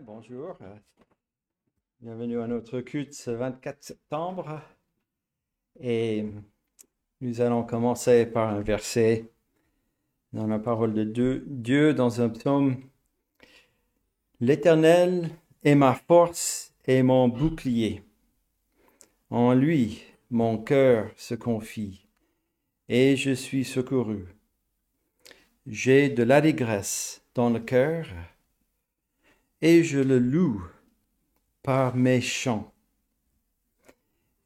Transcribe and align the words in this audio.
bonjour. 0.00 0.56
Bienvenue 2.00 2.40
à 2.40 2.46
notre 2.46 2.80
culte 2.80 3.14
ce 3.14 3.30
24 3.30 3.82
septembre. 3.82 4.60
Et 5.80 6.26
nous 7.20 7.40
allons 7.40 7.64
commencer 7.64 8.26
par 8.26 8.50
un 8.50 8.60
verset 8.60 9.30
dans 10.32 10.46
la 10.46 10.58
parole 10.58 10.94
de 10.94 11.04
Dieu, 11.04 11.44
Dieu 11.46 11.94
dans 11.94 12.20
un 12.20 12.28
psaume. 12.28 12.76
L'Éternel 14.40 15.30
est 15.64 15.74
ma 15.74 15.94
force 15.94 16.74
et 16.86 17.02
mon 17.02 17.28
bouclier. 17.28 18.02
En 19.30 19.52
lui, 19.54 20.04
mon 20.30 20.58
cœur 20.58 21.10
se 21.16 21.34
confie 21.34 22.06
et 22.88 23.16
je 23.16 23.32
suis 23.32 23.64
secouru. 23.64 24.26
J'ai 25.66 26.08
de 26.08 26.22
l'allégresse 26.22 27.22
dans 27.34 27.50
le 27.50 27.60
cœur 27.60 28.06
et 29.60 29.82
je 29.82 29.98
le 29.98 30.18
loue 30.18 30.62
par 31.62 31.96
mes 31.96 32.20
chants. 32.20 32.72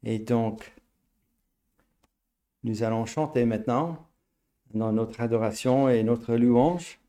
Et 0.03 0.19
donc, 0.19 0.73
nous 2.63 2.83
allons 2.83 3.05
chanter 3.05 3.45
maintenant 3.45 4.07
dans 4.73 4.91
notre 4.91 5.21
adoration 5.21 5.89
et 5.89 6.03
notre 6.03 6.35
louange 6.35 6.99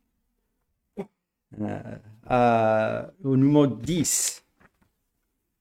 euh, 2.30 3.06
au 3.22 3.36
numéro 3.36 3.66
10, 3.66 4.44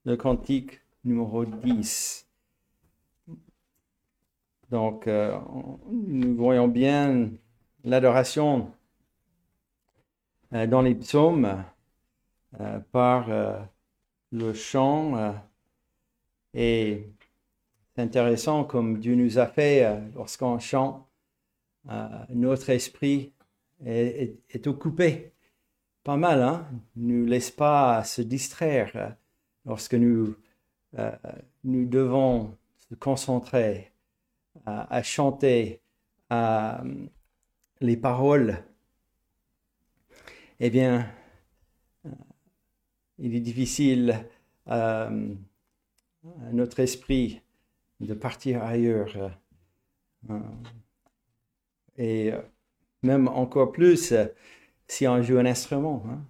le 0.06 0.18
cantique 0.18 0.82
numéro 1.04 1.46
10. 1.46 2.28
Donc, 4.70 5.08
euh, 5.08 5.40
nous 5.92 6.36
voyons 6.36 6.68
bien 6.68 7.30
l'adoration 7.84 8.72
euh, 10.54 10.66
dans 10.68 10.82
les 10.82 10.96
psaumes 10.96 11.64
euh, 12.62 12.80
par 12.92 13.32
euh, 13.32 13.60
le 14.32 14.54
chant. 14.54 15.18
Euh, 15.18 15.32
et 16.54 17.10
c'est 17.96 18.02
intéressant 18.02 18.64
comme 18.64 19.00
Dieu 19.00 19.16
nous 19.16 19.40
a 19.40 19.48
fait 19.48 20.02
lorsqu'on 20.14 20.60
chante, 20.60 21.08
notre 22.30 22.70
esprit 22.70 23.34
est, 23.86 24.68
occupé. 24.68 25.34
Pas 26.04 26.18
mal, 26.18 26.42
hein? 26.44 26.68
Ne 26.96 27.26
laisse 27.26 27.50
pas 27.50 28.04
se 28.04 28.22
distraire 28.22 29.16
lorsque 29.66 29.96
nous, 29.96 30.36
nous 31.64 31.86
devons 31.86 32.56
se 32.78 32.96
concentrer 32.96 33.92
à, 34.66 35.02
chanter 35.02 35.82
les 37.82 37.98
paroles. 37.98 38.64
Eh 40.60 40.70
bien, 40.70 41.08
il 43.24 43.36
est 43.36 43.40
difficile 43.40 44.20
euh, 44.68 45.34
à 46.26 46.52
notre 46.52 46.82
esprit 46.82 47.42
de 48.02 48.14
partir 48.14 48.62
ailleurs. 48.62 49.16
Euh, 50.30 50.40
et 51.98 52.32
même 53.02 53.30
encore 53.30 53.72
plus 53.72 54.14
si 54.88 55.08
on 55.08 55.22
joue 55.22 55.38
un 55.38 55.46
instrument. 55.46 56.04
Hein. 56.06 56.22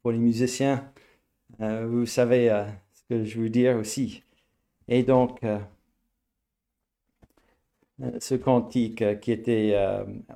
Pour 0.00 0.10
les 0.10 0.18
musiciens, 0.18 0.90
euh, 1.60 1.86
vous 1.86 2.06
savez 2.06 2.48
ce 2.94 3.02
que 3.08 3.24
je 3.24 3.38
veux 3.38 3.50
dire 3.50 3.76
aussi. 3.76 4.22
Et 4.88 5.02
donc, 5.02 5.40
ce 8.20 8.34
cantique 8.36 9.20
qui 9.20 9.32
était 9.32 9.74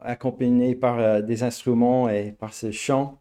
accompagné 0.03 0.75
par 0.75 1.23
des 1.23 1.43
instruments 1.43 2.09
et 2.09 2.33
par 2.33 2.53
ce 2.53 2.71
chant, 2.71 3.20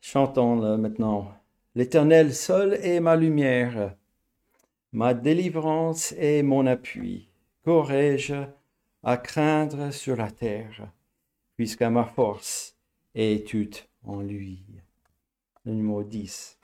Chantons-le 0.00 0.76
maintenant. 0.76 1.32
L'Éternel 1.74 2.34
seul 2.34 2.74
est 2.74 3.00
ma 3.00 3.14
lumière, 3.16 3.94
ma 4.92 5.14
délivrance 5.14 6.12
est 6.12 6.42
mon 6.42 6.66
appui. 6.66 7.28
Qu'aurais-je 7.64 8.44
à 9.02 9.16
craindre 9.16 9.92
sur 9.92 10.16
la 10.16 10.30
terre, 10.30 10.90
puisque 11.56 11.82
ma 11.82 12.04
force 12.04 12.76
est 13.14 13.46
toute 13.46 13.88
en 14.04 14.20
lui? 14.20 14.64
Le 15.64 15.74
numéro 15.74 16.02
10. 16.02 16.58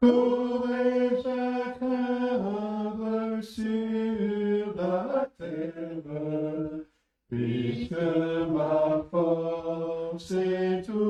Qu'aurais-je 0.00 1.28
à 1.28 1.72
craindre 1.78 3.42
sur 3.42 4.74
la 4.76 5.30
terre, 5.38 6.82
puisque 7.28 8.06
ma 8.54 9.02
force 9.10 10.30
est 10.32 10.82
tout 10.86 11.05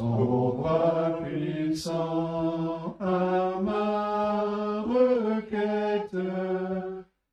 Son 0.00 0.56
bras 0.56 1.18
puissant 1.22 2.96
à 3.00 3.60
ma 3.60 4.80
requête, 4.80 6.16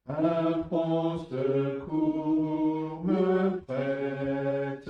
un 0.09 0.51
prompt 0.67 1.17
secours 1.29 3.05
me 3.05 3.61
prêtera. 3.61 4.83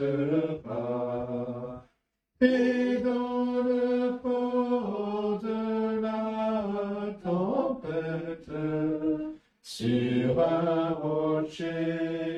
Et 2.42 2.98
dans 3.04 3.62
le 3.64 4.18
fort 4.24 5.40
de 5.44 6.02
la 6.02 7.14
tempête, 7.24 8.58
sur 9.62 10.40
un 10.40 10.94
rocher 10.94 12.37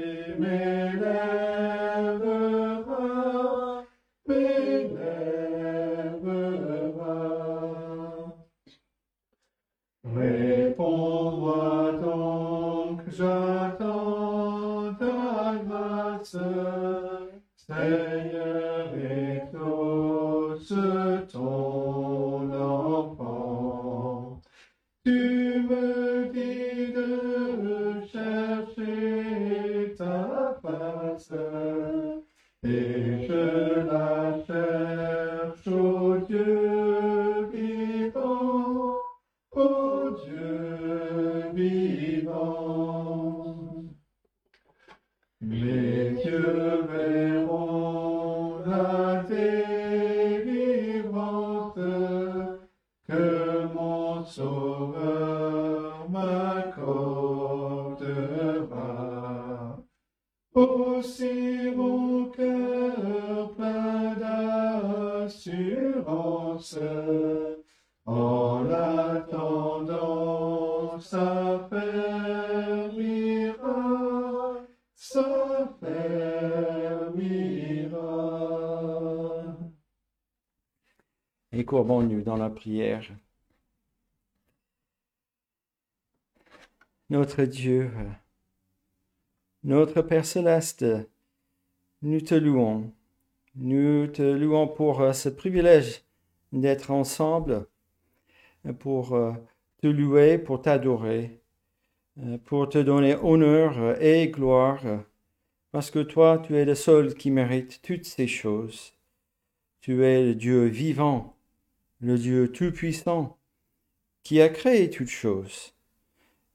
Courbons-nous 81.66 82.22
dans 82.22 82.38
la 82.38 82.50
prière. 82.50 83.04
Notre 87.10 87.44
Dieu, 87.44 87.92
notre 89.64 90.02
Père 90.02 90.26
céleste, 90.26 90.86
nous 92.02 92.22
te 92.22 92.36
louons. 92.36 92.94
Nous 93.56 94.08
te 94.08 94.22
louons 94.22 94.68
pour 94.68 95.14
ce 95.14 95.30
privilège 95.30 96.04
d'être 96.52 96.92
ensemble 96.92 97.68
pour 98.80 99.14
euh, 99.14 99.32
te 99.82 99.88
louer, 99.88 100.38
pour 100.38 100.62
t'adorer, 100.62 101.42
euh, 102.20 102.38
pour 102.46 102.70
te 102.70 102.78
donner 102.78 103.16
honneur 103.16 104.02
et 104.02 104.30
gloire, 104.30 104.82
parce 105.72 105.92
que 105.92 106.00
toi, 106.00 106.40
tu 106.40 106.56
es 106.56 106.66
le 106.66 106.76
seul 106.76 107.14
qui 107.14 107.32
mérite 107.32 107.82
toutes 107.82 108.06
ces 108.06 108.28
choses. 108.28 108.94
Tu 109.82 110.04
es 110.04 110.24
le 110.24 110.36
Dieu 110.36 110.66
vivant, 110.66 111.36
le 112.00 112.18
Dieu 112.18 112.52
tout-puissant, 112.52 113.38
qui 114.24 114.42
a 114.42 114.50
créé 114.50 114.90
toutes 114.90 115.10
choses, 115.10 115.74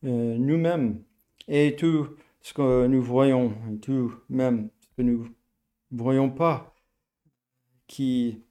euh, 0.04 0.36
nous-mêmes, 0.38 1.02
et 1.48 1.76
tout 1.76 2.08
ce 2.40 2.54
que 2.54 2.86
nous 2.86 3.02
voyons, 3.02 3.54
tout 3.82 4.14
même 4.28 4.70
ce 4.80 4.88
que 4.96 5.02
nous 5.02 5.28
ne 5.90 5.98
voyons 6.02 6.30
pas, 6.30 6.74
qui 7.86 8.42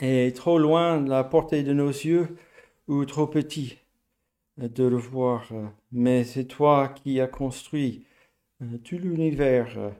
est 0.00 0.36
trop 0.36 0.58
loin 0.58 1.00
de 1.00 1.08
la 1.08 1.24
portée 1.24 1.62
de 1.62 1.72
nos 1.72 1.88
yeux 1.88 2.36
ou 2.86 3.04
trop 3.04 3.26
petit 3.26 3.78
de 4.56 4.84
le 4.84 4.96
voir. 4.96 5.50
Mais 5.92 6.24
c'est 6.24 6.46
toi 6.46 6.88
qui 6.88 7.20
as 7.20 7.26
construit 7.26 8.06
euh, 8.62 8.78
tout 8.78 8.98
l'univers 8.98 9.92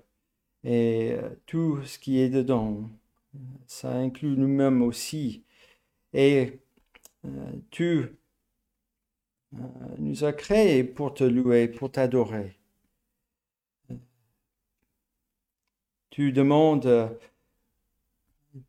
et 0.64 1.12
euh, 1.12 1.30
tout 1.46 1.82
ce 1.84 1.98
qui 1.98 2.20
est 2.20 2.28
dedans. 2.28 2.90
Ça 3.66 3.92
inclut 3.92 4.36
nous-mêmes 4.36 4.82
aussi. 4.82 5.44
Et 6.12 6.60
tu 7.70 8.16
nous 9.98 10.24
as 10.24 10.32
créés 10.32 10.84
pour 10.84 11.14
te 11.14 11.24
louer, 11.24 11.68
pour 11.68 11.90
t'adorer. 11.90 12.58
Tu 16.10 16.32
demandes 16.32 17.18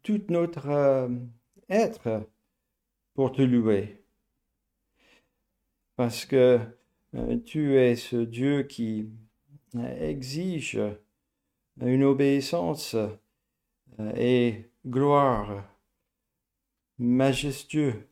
tout 0.03 0.21
notre 0.30 1.09
être 1.69 2.27
pour 3.13 3.31
te 3.31 3.42
louer. 3.42 4.03
Parce 5.95 6.25
que 6.25 6.59
tu 7.45 7.77
es 7.77 7.95
ce 7.95 8.18
Dieu 8.18 8.63
qui 8.63 9.09
exige 10.00 10.80
une 11.81 12.03
obéissance 12.03 12.95
euh, 12.95 14.12
et 14.15 14.69
gloire 14.85 15.63
majestueux 16.99 18.07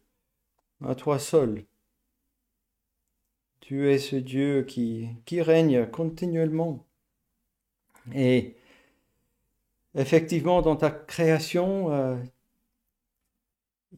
à 0.83 0.95
toi 0.95 1.19
seul. 1.19 1.65
Tu 3.59 3.89
es 3.89 3.99
ce 3.99 4.15
Dieu 4.15 4.63
qui, 4.63 5.09
règne 5.41 5.87
continuellement. 5.87 6.85
Et 8.13 8.55
effectivement, 9.95 10.61
dans 10.61 10.77
ta 10.77 10.89
création, 10.89 11.91
euh, 11.91 12.17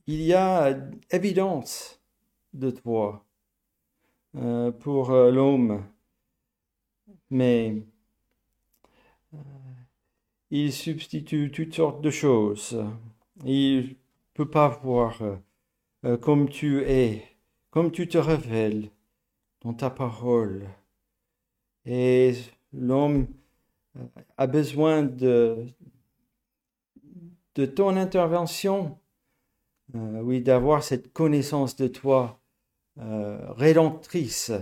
il 0.08 0.22
y 0.22 0.34
a 0.34 0.76
évidence 1.12 2.02
de 2.54 2.72
toi 2.72 3.24
euh, 4.36 4.72
pour 4.72 5.12
l'homme 5.12 5.84
mais 7.30 7.76
euh, 9.34 9.38
il 10.52 10.74
substitue 10.74 11.52
toutes 11.52 11.76
sortes 11.76 12.02
de 12.02 12.10
choses. 12.10 12.84
Peut 14.40 14.50
pas 14.50 14.70
voir 14.70 15.22
euh, 16.06 16.16
comme 16.16 16.48
tu 16.48 16.84
es, 16.84 17.26
comme 17.72 17.92
tu 17.92 18.08
te 18.08 18.18
révèles 18.18 18.90
dans 19.60 19.74
ta 19.74 19.90
parole. 19.90 20.66
Et 21.84 22.36
l'homme 22.72 23.28
euh, 23.98 24.06
a 24.38 24.48
besoin 24.48 25.04
de, 25.04 25.66
de 27.56 27.66
ton 27.66 27.98
intervention, 27.98 28.98
oui, 29.94 30.40
d'avoir 30.40 30.84
cette 30.84 31.12
connaissance 31.12 31.76
de 31.76 31.88
toi 31.88 32.40
rédemptrice 32.96 34.54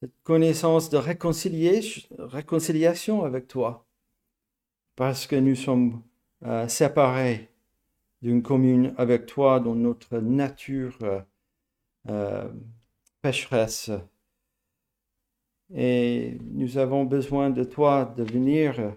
cette 0.00 0.22
connaissance 0.22 0.90
de 0.90 0.96
réconciliation 0.96 3.24
avec 3.24 3.48
toi, 3.48 3.84
parce 4.96 5.26
que 5.26 5.36
nous 5.36 5.56
sommes 5.56 6.02
euh, 6.44 6.68
séparés 6.68 7.49
d'une 8.22 8.42
commune 8.42 8.94
avec 8.96 9.26
toi 9.26 9.60
dans 9.60 9.74
notre 9.74 10.18
nature 10.18 10.96
euh, 11.02 11.20
euh, 12.08 12.52
pécheresse. 13.22 13.90
Et 15.72 16.38
nous 16.52 16.78
avons 16.78 17.04
besoin 17.04 17.50
de 17.50 17.64
toi 17.64 18.04
de 18.04 18.24
venir 18.24 18.94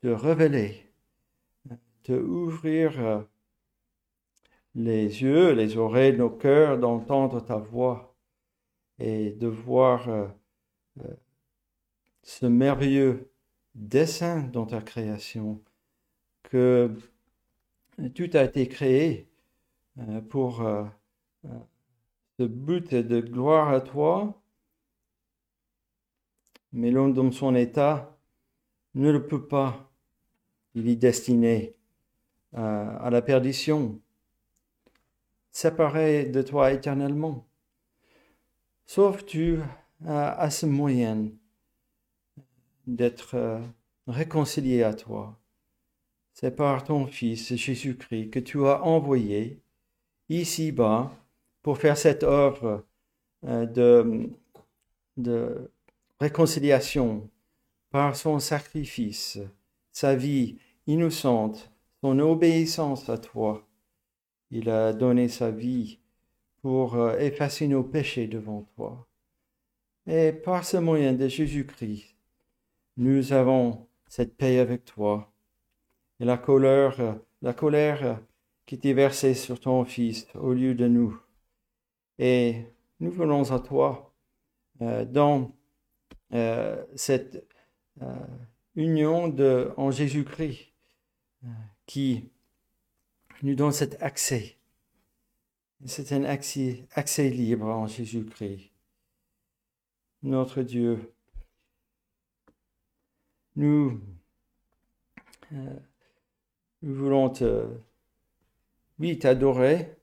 te 0.00 0.08
révéler, 0.08 0.86
de 2.04 2.18
ouvrir 2.18 3.26
les 4.74 5.22
yeux, 5.22 5.52
les 5.52 5.76
oreilles, 5.76 6.16
nos 6.16 6.30
cœurs, 6.30 6.78
d'entendre 6.78 7.40
ta 7.40 7.56
voix 7.56 8.14
et 8.98 9.30
de 9.32 9.46
voir 9.48 10.08
euh, 10.08 10.26
euh, 11.00 11.14
ce 12.22 12.46
merveilleux 12.46 13.30
dessin 13.74 14.42
dans 14.42 14.66
ta 14.66 14.80
création, 14.80 15.60
que 16.44 16.90
tout 18.14 18.30
a 18.34 18.44
été 18.44 18.68
créé 18.68 19.28
euh, 19.98 20.20
pour 20.20 20.64
ce 22.38 22.44
but 22.44 22.94
de 22.94 23.20
gloire 23.20 23.70
à 23.70 23.80
toi, 23.80 24.40
mais 26.72 26.90
l'homme 26.90 27.12
dans 27.12 27.32
son 27.32 27.54
état 27.54 28.16
ne 28.94 29.10
le 29.10 29.26
peut 29.26 29.46
pas. 29.46 29.90
Il 30.74 30.88
est 30.88 30.96
destiné 30.96 31.74
à 32.52 33.08
la 33.10 33.20
perdition, 33.22 34.00
séparé 35.50 36.26
de 36.26 36.42
toi 36.42 36.72
éternellement. 36.72 37.48
Sauf 38.86 39.24
tu 39.26 39.58
as 40.06 40.50
ce 40.50 40.66
moyen 40.66 41.30
d'être 42.88 43.34
euh, 43.34 43.60
réconcilié 44.06 44.82
à 44.82 44.94
toi. 44.94 45.38
C'est 46.40 46.54
par 46.54 46.84
ton 46.84 47.08
Fils 47.08 47.56
Jésus-Christ 47.56 48.30
que 48.30 48.38
tu 48.38 48.64
as 48.64 48.84
envoyé 48.84 49.60
ici-bas 50.28 51.10
pour 51.62 51.78
faire 51.78 51.98
cette 51.98 52.22
œuvre 52.22 52.86
euh, 53.44 53.66
de, 53.66 54.30
de 55.16 55.68
réconciliation 56.20 57.28
par 57.90 58.14
son 58.14 58.38
sacrifice, 58.38 59.40
sa 59.90 60.14
vie 60.14 60.58
innocente, 60.86 61.72
son 62.02 62.20
obéissance 62.20 63.08
à 63.08 63.18
toi. 63.18 63.66
Il 64.52 64.70
a 64.70 64.92
donné 64.92 65.26
sa 65.26 65.50
vie 65.50 65.98
pour 66.62 66.94
euh, 66.94 67.18
effacer 67.18 67.66
nos 67.66 67.82
péchés 67.82 68.28
devant 68.28 68.62
toi. 68.76 69.08
Et 70.06 70.30
par 70.30 70.64
ce 70.64 70.76
moyen 70.76 71.14
de 71.14 71.26
Jésus-Christ, 71.26 72.14
nous 72.96 73.32
avons 73.32 73.88
cette 74.06 74.36
paix 74.36 74.60
avec 74.60 74.84
toi. 74.84 75.32
Et 76.20 76.24
la 76.24 76.38
colère, 76.38 77.00
euh, 77.00 77.14
la 77.42 77.52
colère 77.52 78.20
qui 78.66 78.74
était 78.74 78.92
versée 78.92 79.34
sur 79.34 79.60
ton 79.60 79.84
Fils 79.84 80.26
au 80.34 80.52
lieu 80.52 80.74
de 80.74 80.86
nous. 80.88 81.18
Et 82.18 82.64
nous 83.00 83.10
venons 83.10 83.50
à 83.52 83.60
toi 83.60 84.12
euh, 84.82 85.04
dans 85.04 85.52
cette 86.94 87.46
union 88.74 89.28
de, 89.28 89.72
en 89.78 89.90
Jésus-Christ 89.90 90.74
qui 91.86 92.28
nous 93.42 93.54
donne 93.54 93.72
cet 93.72 94.02
accès 94.02 94.58
c'est 95.86 96.12
un 96.12 96.24
accès, 96.24 97.30
libre 97.30 97.66
en 97.66 97.86
Jésus-Christ. 97.86 98.70
Notre 100.22 100.62
Dieu, 100.62 101.14
nous, 103.54 104.00
euh, 105.52 105.78
nous 106.82 106.94
voulons 106.94 107.30
te, 107.30 107.66
oui, 108.98 109.18
t'adorer 109.18 109.96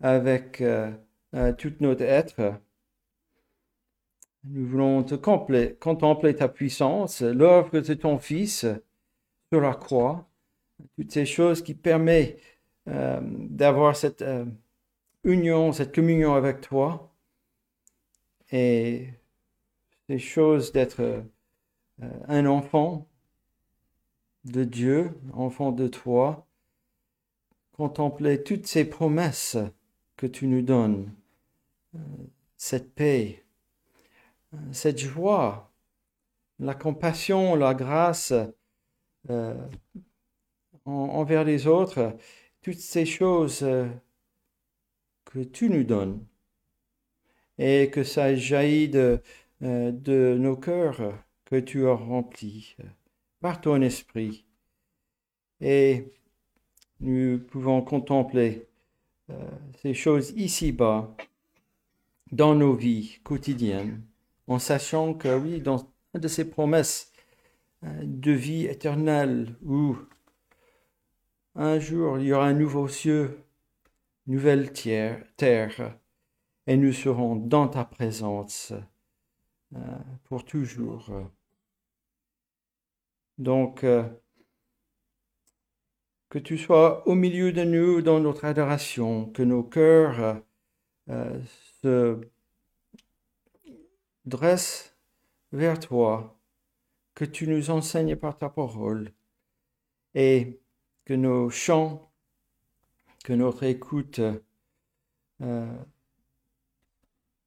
avec 0.00 0.60
euh, 0.60 0.90
euh, 1.34 1.52
tout 1.52 1.72
notre 1.80 2.02
être. 2.02 2.54
Nous 4.44 4.66
voulons 4.66 5.02
te 5.02 5.14
contempler 5.14 6.34
ta 6.34 6.48
puissance, 6.48 7.20
l'œuvre 7.20 7.80
de 7.80 7.94
ton 7.94 8.18
Fils 8.18 8.66
sur 9.52 9.60
la 9.60 9.74
croix, 9.74 10.28
toutes 10.96 11.12
ces 11.12 11.26
choses 11.26 11.62
qui 11.62 11.74
permettent 11.74 12.40
euh, 12.88 13.20
d'avoir 13.22 13.94
cette 13.94 14.22
euh, 14.22 14.46
union, 15.24 15.72
cette 15.72 15.94
communion 15.94 16.34
avec 16.34 16.60
toi. 16.60 17.14
Et 18.50 19.08
ces 20.08 20.18
choses 20.18 20.72
d'être 20.72 21.00
euh, 21.00 21.22
un 22.28 22.46
enfant 22.46 23.06
de 24.44 24.64
Dieu, 24.64 25.12
enfant 25.32 25.72
de 25.72 25.88
toi, 25.88 26.46
contempler 27.72 28.42
toutes 28.42 28.66
ces 28.66 28.84
promesses 28.84 29.56
que 30.16 30.26
tu 30.26 30.46
nous 30.46 30.62
donnes, 30.62 31.12
cette 32.56 32.94
paix, 32.94 33.44
cette 34.72 34.98
joie, 34.98 35.72
la 36.58 36.74
compassion, 36.74 37.54
la 37.54 37.74
grâce 37.74 38.32
envers 40.84 41.44
les 41.44 41.66
autres 41.66 42.16
toutes 42.62 42.78
ces 42.78 43.06
choses 43.06 43.62
euh, 43.62 43.88
que 45.24 45.40
tu 45.40 45.70
nous 45.70 45.84
donnes. 45.84 46.24
Et 47.58 47.90
que 47.90 48.04
ça 48.04 48.34
jaillit 48.34 48.88
de, 48.88 49.20
euh, 49.62 49.92
de 49.92 50.36
nos 50.38 50.56
cœurs 50.56 51.14
que 51.44 51.56
tu 51.56 51.86
as 51.86 51.94
remplis 51.94 52.76
par 53.40 53.60
ton 53.60 53.80
esprit. 53.80 54.44
Et 55.60 56.12
nous 57.00 57.38
pouvons 57.38 57.82
contempler 57.82 58.68
euh, 59.30 59.50
ces 59.82 59.94
choses 59.94 60.32
ici-bas 60.36 61.14
dans 62.32 62.54
nos 62.54 62.74
vies 62.74 63.18
quotidiennes, 63.24 64.02
en 64.46 64.58
sachant 64.58 65.14
que 65.14 65.36
oui, 65.36 65.60
dans 65.60 65.90
de 66.14 66.28
ces 66.28 66.48
promesses 66.48 67.12
euh, 67.84 68.00
de 68.02 68.32
vie 68.32 68.66
éternelle, 68.66 69.56
où 69.64 69.96
un 71.54 71.78
jour 71.78 72.18
il 72.18 72.26
y 72.26 72.32
aura 72.32 72.46
un 72.46 72.54
nouveau 72.54 72.88
cieux, 72.88 73.42
nouvelle 74.26 74.72
terre, 74.72 75.96
et 76.66 76.76
nous 76.76 76.92
serons 76.92 77.36
dans 77.36 77.68
ta 77.68 77.84
présence 77.84 78.72
euh, 79.74 79.78
pour 80.24 80.44
toujours. 80.44 81.10
Donc, 83.40 83.84
que 86.30 86.38
tu 86.38 86.56
sois 86.56 87.06
au 87.08 87.14
milieu 87.14 87.52
de 87.52 87.64
nous 87.64 88.02
dans 88.02 88.20
notre 88.20 88.44
adoration, 88.44 89.26
que 89.32 89.42
nos 89.42 89.64
cœurs 89.64 90.40
euh, 91.08 91.40
se 91.82 92.20
dressent 94.24 94.96
vers 95.50 95.80
toi, 95.80 96.38
que 97.14 97.24
tu 97.24 97.48
nous 97.48 97.70
enseignes 97.70 98.14
par 98.14 98.38
ta 98.38 98.48
parole 98.48 99.10
et 100.14 100.60
que 101.04 101.14
nos 101.14 101.50
chants, 101.50 102.12
que 103.24 103.32
notre 103.32 103.64
écoute 103.64 104.20
euh, 105.40 105.78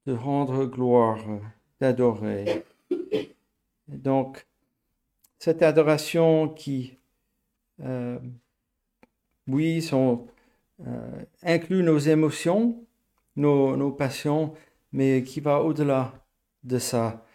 de 0.04 0.12
rendre 0.12 0.66
gloire, 0.66 1.24
d'adorer. 1.80 2.64
Donc, 3.88 4.46
cette 5.38 5.62
adoration 5.62 6.48
qui 6.48 6.98
euh, 7.80 8.18
oui, 9.46 9.88
euh, 9.92 11.24
inclut 11.42 11.82
nos 11.82 11.98
émotions, 11.98 12.86
nos, 13.36 13.92
passions, 13.92 14.54
mais 14.92 15.22
qui 15.22 15.40
va 15.40 15.62
au-delà 15.62 16.14
de 16.62 16.78
ça, 16.78 17.26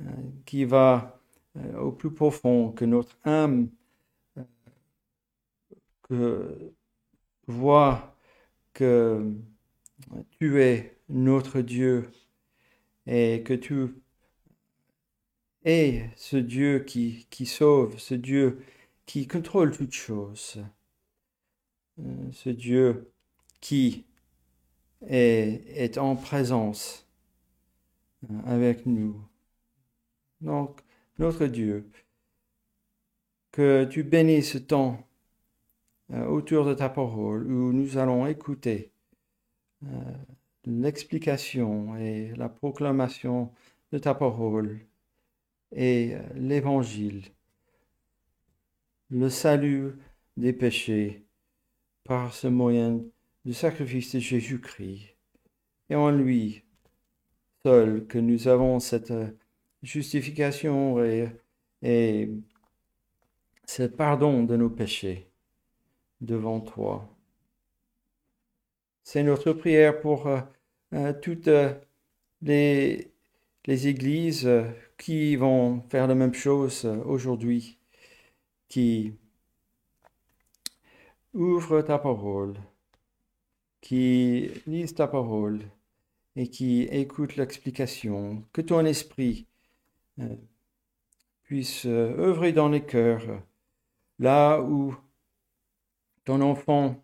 euh, 0.00 0.04
qui 0.46 0.64
va 0.64 1.18
au 1.78 1.92
plus 1.92 2.12
profond, 2.12 2.72
que 2.72 2.84
notre 2.86 3.18
âme 3.24 3.68
voit 7.46 8.16
que 8.72 9.34
tu 10.38 10.62
es 10.62 10.98
notre 11.08 11.60
Dieu 11.60 12.10
et 13.06 13.42
que 13.42 13.54
tu 13.54 14.01
es 15.64 16.10
ce 16.16 16.36
Dieu 16.36 16.80
qui, 16.80 17.26
qui 17.30 17.46
sauve, 17.46 17.98
ce 17.98 18.14
Dieu 18.14 18.62
qui 19.06 19.26
contrôle 19.26 19.76
toutes 19.76 19.92
choses. 19.92 20.62
Euh, 21.98 22.32
ce 22.32 22.48
Dieu 22.48 23.12
qui 23.60 24.06
est, 25.06 25.62
est 25.76 25.98
en 25.98 26.16
présence 26.16 27.06
euh, 28.30 28.38
avec 28.46 28.86
nous. 28.86 29.20
Donc, 30.40 30.80
notre 31.18 31.46
Dieu, 31.46 31.88
que 33.52 33.84
tu 33.84 34.02
bénisses 34.02 34.52
ce 34.52 34.58
temps 34.58 35.06
euh, 36.12 36.26
autour 36.26 36.64
de 36.64 36.74
ta 36.74 36.88
parole 36.88 37.46
où 37.52 37.72
nous 37.72 37.98
allons 37.98 38.26
écouter 38.26 38.90
l'explication 40.64 41.96
et 41.96 42.32
la 42.36 42.48
proclamation 42.48 43.52
de 43.90 43.98
ta 43.98 44.14
parole 44.14 44.86
et 45.72 46.16
l'évangile, 46.34 47.24
le 49.10 49.28
salut 49.28 49.94
des 50.36 50.52
péchés 50.52 51.24
par 52.04 52.34
ce 52.34 52.46
moyen 52.46 53.00
du 53.44 53.54
sacrifice 53.54 54.14
de 54.14 54.20
Jésus-Christ. 54.20 55.16
Et 55.90 55.94
en 55.94 56.10
lui 56.10 56.64
seul 57.64 58.06
que 58.06 58.18
nous 58.18 58.48
avons 58.48 58.80
cette 58.80 59.12
justification 59.82 61.02
et, 61.04 62.30
ce 63.66 63.82
pardon 63.84 64.44
de 64.44 64.56
nos 64.56 64.70
péchés 64.70 65.28
devant 66.20 66.60
toi. 66.60 67.08
C'est 69.02 69.22
notre 69.22 69.52
prière 69.52 70.00
pour 70.00 70.26
euh, 70.26 70.40
euh 70.94 71.12
toutes 71.12 71.48
euh, 71.48 71.74
les, 72.42 73.12
les 73.66 73.88
églises 73.88 74.46
euh, 74.46 74.64
qui 75.02 75.34
vont 75.34 75.80
faire 75.90 76.06
la 76.06 76.14
même 76.14 76.32
chose 76.32 76.84
aujourd'hui, 76.84 77.76
qui 78.68 79.14
ouvre 81.34 81.82
ta 81.82 81.98
parole, 81.98 82.54
qui 83.80 84.48
lise 84.64 84.94
ta 84.94 85.08
parole 85.08 85.58
et 86.36 86.46
qui 86.46 86.82
écoute 86.82 87.34
l'explication, 87.34 88.44
que 88.52 88.60
ton 88.60 88.84
esprit 88.84 89.48
euh, 90.20 90.36
puisse 91.42 91.84
euh, 91.84 92.16
œuvrer 92.16 92.52
dans 92.52 92.68
les 92.68 92.86
cœurs, 92.86 93.42
là 94.20 94.60
où 94.60 94.94
ton 96.24 96.40
enfant 96.42 97.02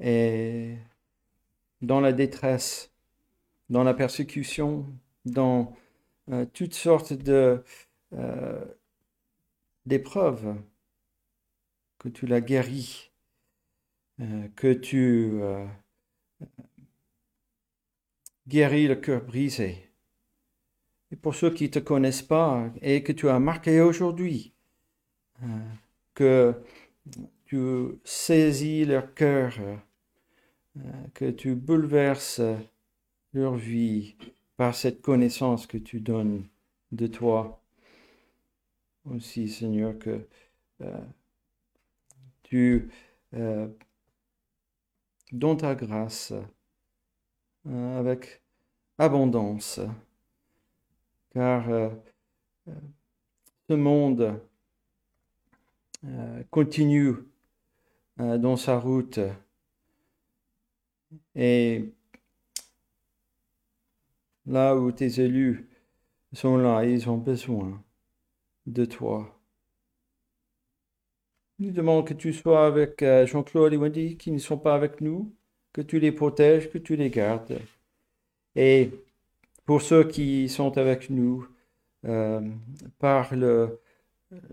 est 0.00 0.76
dans 1.80 2.00
la 2.00 2.12
détresse, 2.12 2.92
dans 3.70 3.84
la 3.84 3.94
persécution, 3.94 4.84
dans 5.24 5.76
euh, 6.30 6.46
toutes 6.52 6.74
sortes 6.74 7.12
de 7.12 7.62
d'épreuves, 9.86 10.56
que 11.98 12.08
tu 12.08 12.26
l'as 12.26 12.40
guéri 12.40 13.08
euh, 14.20 14.48
que 14.56 14.72
tu 14.72 15.30
euh, 15.40 15.64
guéris 18.48 18.88
le 18.88 18.96
cœur 18.96 19.22
brisé. 19.24 19.90
Et 21.12 21.16
pour 21.16 21.36
ceux 21.36 21.50
qui 21.54 21.64
ne 21.64 21.68
te 21.68 21.78
connaissent 21.78 22.22
pas 22.22 22.68
et 22.82 23.04
que 23.04 23.12
tu 23.12 23.28
as 23.28 23.38
marqué 23.38 23.80
aujourd'hui, 23.80 24.52
euh, 25.44 25.46
que 26.14 26.54
tu 27.46 27.58
saisis 28.04 28.84
leur 28.84 29.14
cœur, 29.14 29.54
que 31.14 31.30
tu 31.30 31.54
bouleverses 31.54 32.42
leur 33.32 33.54
vie 33.54 34.16
par 34.58 34.74
cette 34.74 35.00
connaissance 35.00 35.66
que 35.66 35.78
tu 35.78 36.00
donnes 36.00 36.46
de 36.92 37.06
toi. 37.06 37.62
Aussi, 39.06 39.48
Seigneur, 39.48 39.98
que 39.98 40.28
tu 42.42 42.90
dans 45.32 45.56
ta 45.56 45.74
grâce, 45.74 46.32
euh, 47.66 47.98
avec 47.98 48.42
abondance, 48.98 49.80
car 51.30 51.68
euh, 51.68 51.90
euh, 52.68 52.72
ce 53.68 53.74
monde 53.74 54.40
continue 56.50 57.14
dans 58.16 58.56
sa 58.56 58.78
route 58.78 59.18
et 61.34 61.92
là 64.48 64.74
où 64.74 64.90
tes 64.90 65.20
élus 65.20 65.68
sont 66.32 66.56
là, 66.56 66.84
ils 66.84 67.08
ont 67.08 67.18
besoin 67.18 67.82
de 68.66 68.84
toi. 68.84 69.34
Nous 71.58 71.70
demandons 71.70 72.04
que 72.04 72.14
tu 72.14 72.32
sois 72.32 72.66
avec 72.66 73.02
euh, 73.02 73.26
Jean-Claude 73.26 73.72
et 73.72 73.76
Wendy 73.76 74.16
qui 74.16 74.30
ne 74.32 74.38
sont 74.38 74.58
pas 74.58 74.74
avec 74.74 75.00
nous, 75.00 75.32
que 75.72 75.80
tu 75.80 75.98
les 75.98 76.12
protèges, 76.12 76.70
que 76.70 76.78
tu 76.78 76.96
les 76.96 77.10
gardes. 77.10 77.58
Et 78.54 78.90
pour 79.66 79.82
ceux 79.82 80.04
qui 80.04 80.48
sont 80.48 80.78
avec 80.78 81.10
nous 81.10 81.46
euh, 82.04 82.40
par 82.98 83.34
le, 83.34 83.80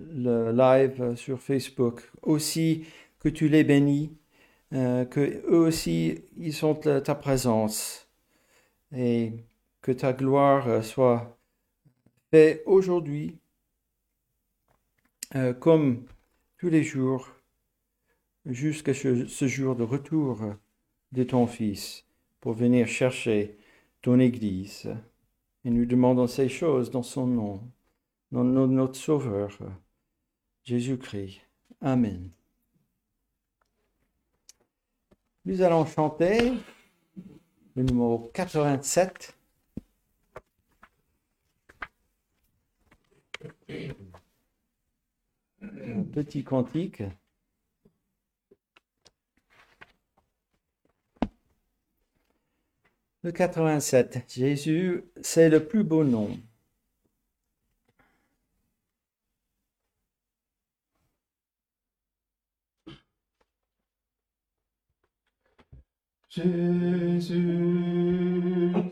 live 0.08 1.16
sur 1.16 1.40
Facebook, 1.40 2.10
aussi 2.22 2.86
que 3.20 3.30
tu 3.30 3.50
les 3.50 3.64
bénis, 3.64 4.18
euh, 4.74 5.06
que 5.06 5.20
eux 5.20 5.60
aussi 5.68 6.24
ils 6.38 6.54
sont 6.54 6.76
ta 6.76 7.16
présence 7.16 8.08
que 9.86 9.92
ta 9.92 10.14
gloire 10.14 10.84
soit 10.84 11.38
faite 12.32 12.64
aujourd'hui 12.66 13.38
euh, 15.36 15.54
comme 15.54 16.08
tous 16.58 16.70
les 16.70 16.82
jours 16.82 17.30
jusqu'à 18.48 18.96
ce, 18.96 19.48
jour 19.48 19.76
de 19.76 19.84
retour 19.84 20.40
de 21.12 21.24
ton 21.24 21.46
Fils 21.46 22.04
pour 22.42 22.54
venir 22.54 22.88
chercher 22.88 23.60
ton 24.02 24.20
Église. 24.20 24.90
Et 25.64 25.70
nous 25.70 25.86
demandons 25.86 26.26
ces 26.26 26.50
choses 26.50 26.90
dans 26.90 27.04
son 27.04 27.28
nom, 27.28 27.62
dans 28.32 28.44
notre 28.44 28.96
Sauveur, 28.96 29.56
Jésus-Christ. 30.64 31.42
Amen. 31.82 32.32
Nous 35.46 35.62
allons 35.62 35.86
chanter 35.86 36.54
le 37.76 37.84
numéro 37.84 38.32
87. 38.34 39.35
Un 43.68 44.04
petit 46.14 46.44
cantique. 46.44 47.04
Le 53.24 53.32
87. 53.32 54.26
Jésus, 54.30 55.04
c'est 55.22 55.50
le 55.50 55.66
plus 55.66 55.84
beau 55.84 56.04
nom. 56.04 56.38
Jésus, 66.30 67.32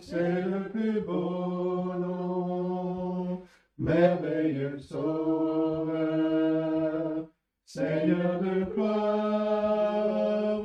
c'est 0.02 0.42
le 0.46 0.70
plus 0.72 1.02
beau 1.02 1.94
nom, 1.94 2.33
merveilleux 3.84 4.80
sauveur, 4.80 6.00
Seigneur 7.66 8.40
de 8.40 8.64
gloire, 8.74 10.62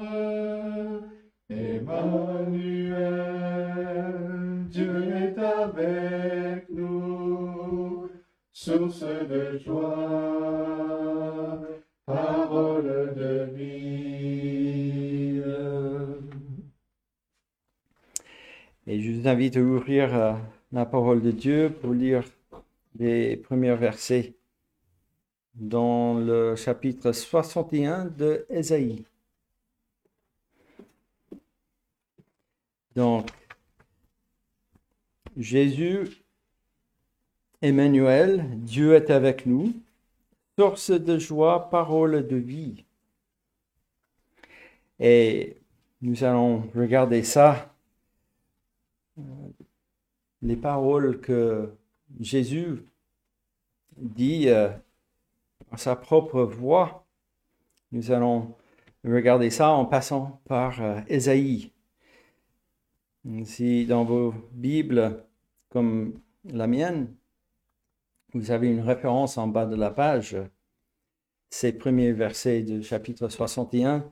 Emmanuel, 1.50 2.94
Dieu 4.68 5.12
est 5.12 5.36
avec 5.38 6.70
nous, 6.70 8.08
source 8.52 9.02
de 9.02 9.58
joie, 9.58 11.58
parole 12.06 13.14
de 13.16 13.48
vie. 13.56 15.42
Et 18.86 19.00
je 19.00 19.10
vous 19.10 19.26
invite 19.28 19.56
à 19.56 19.60
ouvrir 19.60 20.14
euh, 20.14 20.34
la 20.72 20.86
parole 20.86 21.20
de 21.20 21.30
Dieu 21.30 21.70
pour 21.82 21.92
lire 21.92 22.22
les 22.98 23.36
premiers 23.36 23.76
versets 23.76 24.34
dans 25.54 26.14
le 26.14 26.56
chapitre 26.56 27.12
61 27.12 28.06
de 28.06 28.46
Ésaïe. 28.50 29.04
Donc, 32.94 33.30
Jésus, 35.36 36.24
Emmanuel, 37.62 38.44
Dieu 38.58 38.94
est 38.94 39.10
avec 39.10 39.46
nous, 39.46 39.72
source 40.58 40.90
de 40.90 41.18
joie, 41.18 41.70
parole 41.70 42.26
de 42.26 42.36
vie. 42.36 42.84
Et 44.98 45.56
nous 46.02 46.24
allons 46.24 46.68
regarder 46.74 47.22
ça 47.22 47.72
les 50.42 50.56
paroles 50.56 51.20
que 51.20 51.72
Jésus 52.20 52.84
dit 53.96 54.48
euh, 54.48 54.70
à 55.70 55.76
sa 55.76 55.96
propre 55.96 56.42
voix. 56.42 57.06
Nous 57.92 58.10
allons 58.10 58.54
regarder 59.04 59.50
ça 59.50 59.70
en 59.70 59.84
passant 59.84 60.40
par 60.46 60.82
euh, 60.82 61.00
Ésaïe. 61.08 61.72
Si 63.44 63.84
dans 63.84 64.04
vos 64.04 64.32
Bibles, 64.52 65.24
comme 65.68 66.20
la 66.44 66.66
mienne, 66.66 67.14
vous 68.32 68.50
avez 68.50 68.68
une 68.68 68.80
référence 68.80 69.36
en 69.36 69.48
bas 69.48 69.66
de 69.66 69.76
la 69.76 69.90
page, 69.90 70.36
ces 71.50 71.72
premiers 71.72 72.12
versets 72.12 72.62
du 72.62 72.82
chapitre 72.82 73.28
61 73.28 74.10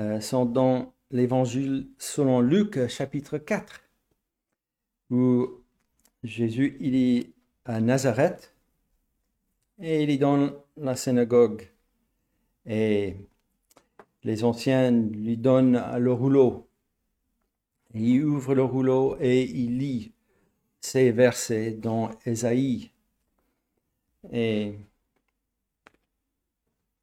euh, 0.00 0.20
sont 0.20 0.44
dans 0.44 0.94
l'Évangile 1.10 1.88
selon 1.98 2.40
Luc, 2.40 2.86
chapitre 2.88 3.38
4 3.38 3.88
où 5.10 5.48
Jésus, 6.24 6.76
il 6.80 6.96
est 6.96 7.30
à 7.64 7.80
Nazareth 7.80 8.54
et 9.80 10.02
il 10.02 10.10
est 10.10 10.18
dans 10.18 10.50
la 10.76 10.96
synagogue. 10.96 11.70
Et 12.66 13.16
les 14.24 14.44
anciens 14.44 14.90
lui 14.90 15.36
donnent 15.36 15.82
le 15.98 16.12
rouleau. 16.12 16.68
il 17.94 18.24
ouvre 18.24 18.54
le 18.54 18.64
rouleau 18.64 19.16
et 19.20 19.44
il 19.44 19.78
lit 19.78 20.12
ces 20.80 21.12
versets 21.12 21.72
dans 21.72 22.10
Ésaïe. 22.26 22.90
Et 24.32 24.74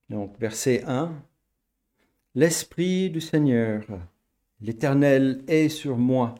donc, 0.09 0.37
verset 0.39 0.83
1. 0.85 1.13
L'Esprit 2.35 3.09
du 3.09 3.21
Seigneur, 3.21 3.83
l'Éternel 4.59 5.43
est 5.47 5.69
sur 5.69 5.97
moi 5.97 6.35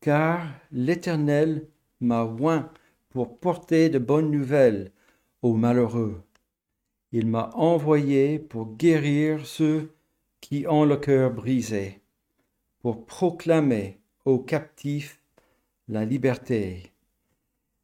car 0.00 0.48
l'Éternel 0.72 1.68
m'a 2.00 2.24
oint 2.24 2.70
pour 3.10 3.38
porter 3.38 3.88
de 3.90 3.98
bonnes 3.98 4.30
nouvelles 4.30 4.92
aux 5.42 5.54
malheureux. 5.54 6.22
Il 7.12 7.26
m'a 7.26 7.50
envoyé 7.54 8.38
pour 8.38 8.76
guérir 8.76 9.44
ceux 9.46 9.94
qui 10.40 10.66
ont 10.66 10.84
le 10.84 10.96
cœur 10.96 11.32
brisé, 11.32 12.00
pour 12.80 13.04
proclamer 13.04 13.98
aux 14.24 14.38
captifs 14.38 15.20
la 15.88 16.04
liberté 16.04 16.92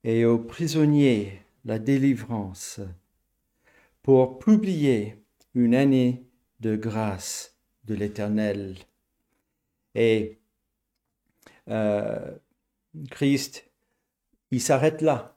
et 0.05 0.24
aux 0.24 0.38
prisonniers 0.38 1.42
la 1.64 1.79
délivrance, 1.79 2.81
pour 4.02 4.38
publier 4.38 5.16
une 5.55 5.74
année 5.74 6.24
de 6.61 6.76
grâce 6.76 7.57
de 7.85 7.94
l'Éternel. 7.94 8.76
Et 9.96 10.38
euh, 11.68 12.31
Christ, 13.11 13.68
il 14.50 14.61
s'arrête 14.61 15.02
là 15.02 15.37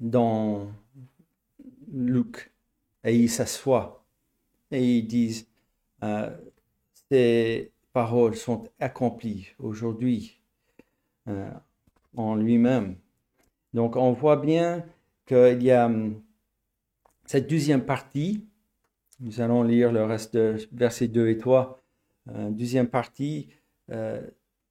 dans 0.00 0.72
Luc 1.92 2.52
et 3.04 3.16
il 3.16 3.30
s'assoit 3.30 4.04
et 4.70 4.98
ils 4.98 5.06
disent 5.06 5.46
euh, 6.02 6.30
ces 7.10 7.70
paroles 7.92 8.34
sont 8.34 8.64
accomplies 8.80 9.54
aujourd'hui 9.58 10.40
euh, 11.28 11.50
en 12.16 12.34
lui-même. 12.34 12.96
Donc 13.74 13.96
on 13.96 14.12
voit 14.12 14.36
bien 14.36 14.84
qu'il 15.26 15.62
y 15.62 15.70
a 15.70 15.86
hum, 15.86 16.20
cette 17.26 17.48
deuxième 17.48 17.84
partie. 17.84 18.46
Nous 19.20 19.40
allons 19.40 19.62
lire 19.62 19.92
le 19.92 20.04
reste 20.04 20.34
de 20.34 20.56
versets 20.72 21.08
2 21.08 21.28
et 21.28 21.38
3. 21.38 21.80
deuxième 22.50 22.88
partie 22.88 23.48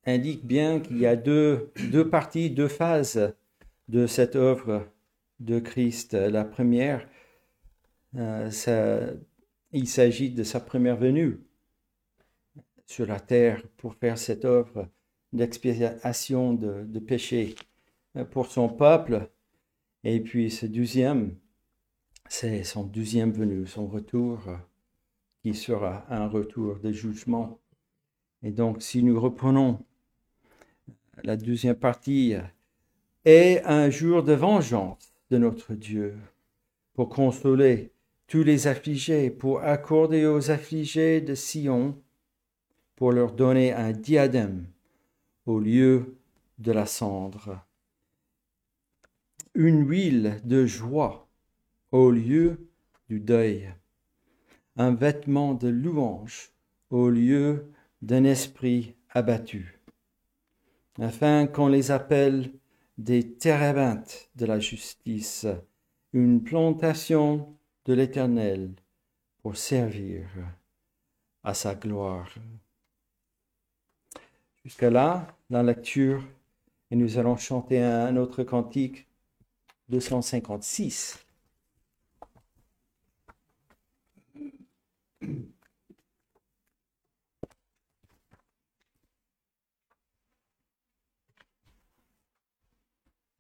indique 0.06 0.46
bien 0.46 0.80
qu'il 0.80 1.00
y 1.00 1.06
a 1.06 1.16
deux, 1.16 1.72
deux 1.92 2.10
parties, 2.10 2.50
deux 2.50 2.68
phases 2.68 3.34
de 3.88 4.08
cette 4.08 4.36
œuvre 4.36 4.88
de 5.40 5.60
Christ. 5.60 6.14
La 6.14 6.46
première, 6.46 7.08
euh, 8.16 9.16
il 9.72 9.88
s'agit 9.88 10.32
de 10.32 10.44
sa 10.44 10.60
première 10.60 10.98
venue 10.98 11.40
sur 12.86 13.06
la 13.06 13.20
terre 13.20 13.64
pour 13.78 13.96
faire 13.96 14.18
cette 14.18 14.46
œuvre 14.46 14.88
d'expiation 15.34 16.54
de, 16.54 17.00
péché 17.00 17.56
pour 18.32 18.48
son 18.48 18.70
peuple. 18.70 19.30
Et 20.04 20.20
puis 20.20 20.52
ce 20.52 20.66
deuxième, 20.66 21.36
c'est 22.28 22.64
son 22.64 22.84
deuxième 22.84 23.32
venue, 23.32 23.66
son 23.68 23.88
retour, 23.88 24.40
qui 25.42 25.54
sera 25.54 26.06
un 26.10 26.28
retour 26.28 26.80
de 26.80 26.92
jugement. 26.92 27.60
Et 28.44 28.52
donc, 28.52 28.82
si 28.82 29.04
nous 29.04 29.20
reprenons 29.20 29.80
la 31.24 31.38
deuxième 31.38 31.76
partie, 31.76 32.36
est 33.26 33.62
un 33.65 33.89
jour 33.89 34.24
de 34.24 34.34
vengeance 34.34 35.13
de 35.30 35.38
notre 35.38 35.74
Dieu 35.74 36.17
pour 36.93 37.10
consoler 37.10 37.91
tous 38.28 38.43
les 38.43 38.67
affligés, 38.67 39.30
pour 39.30 39.62
accorder 39.62 40.26
aux 40.26 40.52
affligés 40.52 41.21
de 41.21 41.36
Sion, 41.36 42.02
pour 42.95 43.12
leur 43.12 43.34
donner 43.34 43.74
un 43.74 43.91
diadème 43.91 44.65
au 45.45 45.60
lieu 45.60 46.15
de 46.60 46.71
la 46.71 46.86
cendre, 46.86 47.65
une 49.54 49.88
huile 49.88 50.39
de 50.43 50.65
joie 50.65 51.28
au 51.91 52.12
lieu 52.12 52.69
du 53.10 53.19
deuil, 53.19 53.74
un 54.78 54.93
vêtement 54.93 55.54
de 55.54 55.67
louange 55.67 56.52
au 56.89 57.10
lieu 57.10 57.71
d'un 58.02 58.24
esprit 58.24 58.95
abattu 59.10 59.81
afin 60.99 61.47
qu'on 61.47 61.67
les 61.67 61.91
appelle 61.91 62.51
des 62.97 63.34
térébintes 63.34 64.30
de 64.36 64.45
la 64.45 64.60
justice, 64.60 65.47
une 66.13 66.43
plantation 66.43 67.56
de 67.86 67.93
l'Éternel 67.93 68.73
pour 69.41 69.58
servir 69.58 70.27
à 71.43 71.54
sa 71.54 71.75
gloire. 71.75 72.34
Jusqu'à 74.63 74.91
là, 74.91 75.36
la 75.49 75.63
lecture, 75.63 76.23
et 76.91 76.95
nous 76.95 77.17
allons 77.17 77.38
chanter 77.38 77.82
un 77.82 78.15
autre 78.17 78.43
cantique, 78.43 79.08
256. 79.89 81.25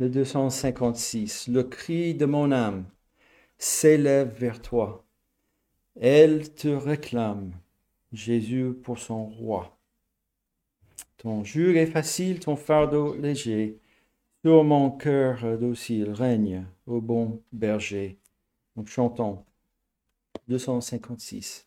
Le 0.01 0.09
256. 0.09 1.47
Le 1.49 1.61
cri 1.61 2.15
de 2.15 2.25
mon 2.25 2.51
âme 2.51 2.85
s'élève 3.59 4.33
vers 4.35 4.59
toi. 4.59 5.05
Elle 5.99 6.55
te 6.55 6.69
réclame, 6.69 7.51
Jésus, 8.11 8.73
pour 8.81 8.97
son 8.97 9.27
roi. 9.27 9.77
Ton 11.17 11.43
joug 11.43 11.75
est 11.75 11.85
facile, 11.85 12.39
ton 12.39 12.55
fardeau 12.55 13.15
léger. 13.15 13.77
Sur 14.43 14.63
mon 14.63 14.89
cœur 14.89 15.59
docile 15.59 16.09
règne, 16.09 16.65
au 16.87 16.99
bon 16.99 17.43
berger. 17.51 18.17
Donc 18.75 18.87
chantons 18.87 19.45
256. 20.47 21.65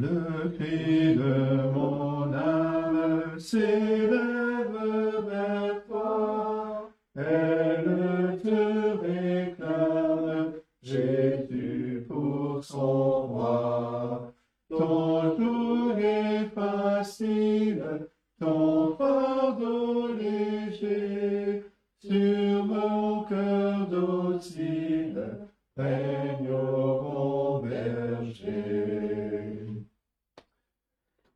Le 0.00 0.48
cri 0.50 1.16
de 1.16 1.72
mon 1.74 2.32
âme 2.32 3.36
s'élève 3.36 4.76
vers 5.26 5.84
toi, 5.88 6.88
elle 7.16 8.38
te 8.40 8.96
réclame, 9.00 10.52
Jésus 10.80 12.04
pour 12.06 12.62
son 12.62 13.26
roi. 13.26 14.32
Ton 14.68 15.36
jour 15.36 15.98
est 15.98 16.48
facile, 16.54 17.82
ton 18.38 18.94
fardeau 18.94 20.14
léger, 20.14 21.64
sur 21.98 22.64
mon 22.66 23.24
cœur 23.24 23.88
docile, 23.88 25.24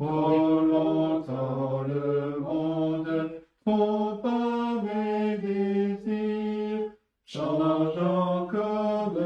Trop 0.03 0.61
longtemps 0.63 1.85
le 1.87 2.41
monde 2.41 3.31
trompa 3.65 4.83
mes 4.83 5.39
désirs, 5.39 6.91
changeant 7.25 8.49
comme 8.51 9.21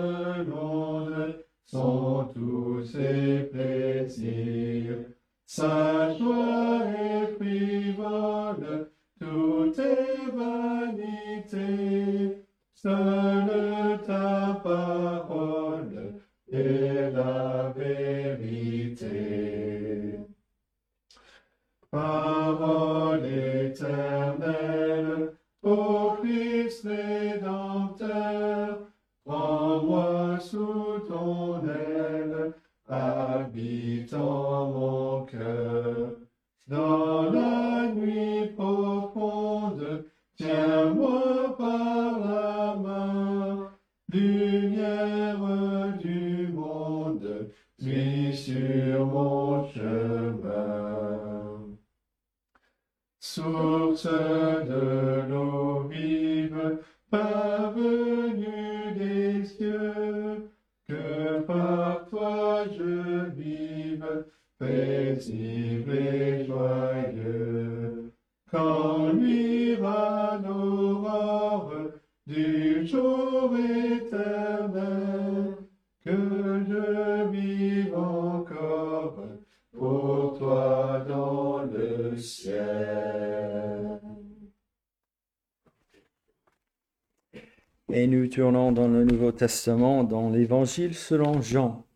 l'onde 0.50 1.44
sont 1.64 2.28
tous 2.34 2.82
ses 2.84 3.48
plaisirs. 3.50 4.98
Sa 5.46 6.12
joie 6.12 6.82
est 7.00 7.26
frivole, 7.38 8.90
tout 9.18 9.72
est 9.80 10.30
vanité, 10.36 11.56
sous 30.50 31.00
ton 31.08 31.60
aile, 31.68 32.54
habitant 32.88 34.70
mon 34.70 35.24
cœur. 35.24 36.12
Dans 36.68 37.30
la 37.32 37.88
nuit 37.92 38.50
profonde, 38.56 40.04
tiens-moi 40.36 41.56
par 41.58 42.18
la 42.20 42.76
main, 42.76 43.70
lumière 44.12 45.38
du 46.00 46.48
monde, 46.48 47.50
suis 47.80 48.36
sur 48.36 49.06
mon 49.06 49.68
chemin. 49.72 51.16
Source 53.18 54.06
de 54.06 55.28
l'eau 55.28 55.88
vive, 55.88 56.78
paisible 64.58 65.92
et 65.92 66.46
joyeux. 66.46 68.12
Quand 68.50 69.12
luira 69.12 70.40
l'aurore 70.42 71.72
du 72.26 72.86
jour 72.86 73.54
éternel, 73.56 75.56
que 76.04 76.64
je 76.68 77.30
vive 77.30 77.96
encore 77.96 79.24
pour 79.72 80.38
toi 80.38 81.04
dans 81.08 81.62
le 81.64 82.16
ciel. 82.16 84.00
Et 87.92 88.06
nous 88.06 88.26
tournons 88.28 88.72
dans 88.72 88.88
le 88.88 89.04
Nouveau 89.04 89.32
Testament, 89.32 90.04
dans 90.04 90.30
l'Évangile 90.30 90.94
selon 90.94 91.40
Jean. 91.40 91.86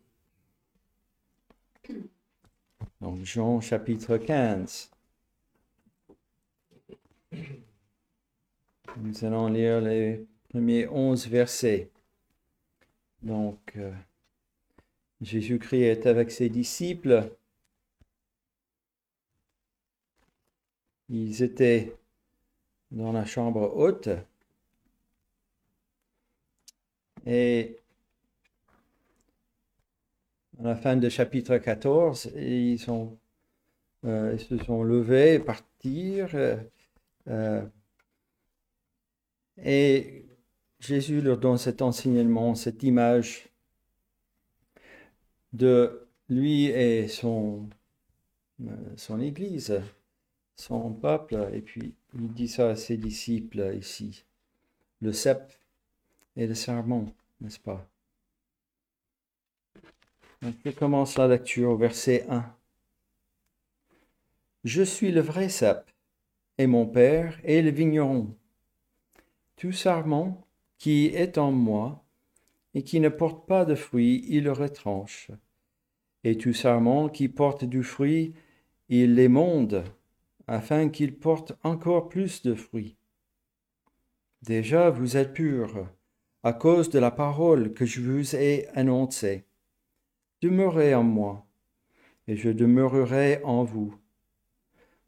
Donc 3.01 3.10
Jean 3.23 3.61
chapitre 3.61 4.17
15. 4.17 4.89
Nous 8.97 9.25
allons 9.25 9.47
lire 9.47 9.79
les 9.79 10.25
premiers 10.49 10.87
onze 10.87 11.27
versets. 11.27 11.91
Donc, 13.21 13.73
euh, 13.75 13.93
Jésus-Christ 15.21 15.83
est 15.83 16.05
avec 16.07 16.31
ses 16.31 16.49
disciples. 16.49 17.31
Ils 21.09 21.43
étaient 21.43 21.95
dans 22.89 23.11
la 23.11 23.25
chambre 23.25 23.71
haute. 23.75 24.09
Et 27.27 27.80
à 30.61 30.67
la 30.67 30.75
fin 30.75 30.95
du 30.95 31.09
chapitre 31.09 31.57
14, 31.57 32.31
ils, 32.35 32.77
sont, 32.77 33.17
euh, 34.05 34.31
ils 34.33 34.39
se 34.39 34.57
sont 34.63 34.83
levés, 34.83 35.39
partir. 35.39 36.29
euh, 36.35 36.57
euh, 37.27 37.65
et 39.57 40.25
Jésus 40.79 41.21
leur 41.21 41.37
donne 41.37 41.57
cet 41.57 41.81
enseignement, 41.81 42.55
cette 42.55 42.83
image 42.83 43.49
de 45.53 46.07
lui 46.29 46.65
et 46.65 47.07
son, 47.07 47.69
son 48.95 49.19
Église, 49.19 49.81
son 50.55 50.93
peuple. 50.93 51.49
Et 51.53 51.61
puis 51.61 51.95
il 52.15 52.33
dit 52.33 52.47
ça 52.47 52.69
à 52.69 52.75
ses 52.75 52.97
disciples 52.97 53.75
ici. 53.77 54.25
Le 55.01 55.11
cep 55.13 55.51
et 56.35 56.47
le 56.47 56.55
serment, 56.55 57.05
n'est-ce 57.41 57.59
pas? 57.59 57.90
Je 60.41 60.71
commence 60.71 61.19
la 61.19 61.27
lecture 61.27 61.69
au 61.69 61.77
verset 61.77 62.25
1. 62.27 62.43
Je 64.63 64.81
suis 64.81 65.11
le 65.11 65.21
vrai 65.21 65.49
cep, 65.49 65.91
et 66.57 66.65
mon 66.65 66.87
Père 66.87 67.39
est 67.43 67.61
le 67.61 67.69
vigneron. 67.69 68.35
Tout 69.55 69.71
sarment 69.71 70.43
qui 70.79 71.05
est 71.07 71.37
en 71.37 71.51
moi 71.51 72.03
et 72.73 72.83
qui 72.83 72.99
ne 72.99 73.09
porte 73.09 73.47
pas 73.47 73.65
de 73.65 73.75
fruit, 73.75 74.25
il 74.29 74.45
le 74.45 74.51
retranche. 74.51 75.29
Et 76.23 76.37
tout 76.37 76.53
sarment 76.53 77.09
qui 77.09 77.27
porte 77.27 77.63
du 77.63 77.83
fruit, 77.83 78.33
il 78.89 79.13
l'émonde, 79.13 79.83
afin 80.47 80.89
qu'il 80.89 81.19
porte 81.19 81.53
encore 81.63 82.09
plus 82.09 82.41
de 82.41 82.55
fruits. 82.55 82.97
Déjà 84.41 84.89
vous 84.89 85.17
êtes 85.17 85.33
purs, 85.33 85.87
à 86.41 86.53
cause 86.53 86.89
de 86.89 86.97
la 86.97 87.11
parole 87.11 87.73
que 87.73 87.85
je 87.85 88.01
vous 88.01 88.35
ai 88.35 88.67
annoncée. 88.73 89.45
Demeurez 90.41 90.95
en 90.95 91.03
moi, 91.03 91.45
et 92.27 92.35
je 92.35 92.49
demeurerai 92.49 93.41
en 93.43 93.63
vous. 93.63 93.95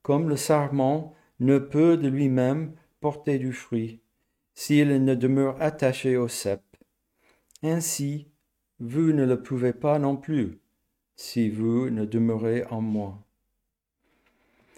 Comme 0.03 0.29
le 0.29 0.37
sarment 0.37 1.15
ne 1.39 1.57
peut 1.57 1.97
de 1.97 2.07
lui-même 2.07 2.73
porter 2.99 3.39
du 3.39 3.51
fruit, 3.51 3.99
s'il 4.53 5.03
ne 5.03 5.15
demeure 5.15 5.59
attaché 5.59 6.17
au 6.17 6.27
cep. 6.27 6.61
Ainsi, 7.63 8.27
vous 8.79 9.11
ne 9.11 9.25
le 9.25 9.41
pouvez 9.41 9.73
pas 9.73 9.97
non 9.97 10.17
plus, 10.17 10.59
si 11.15 11.49
vous 11.49 11.89
ne 11.89 12.05
demeurez 12.05 12.65
en 12.65 12.81
moi. 12.81 13.19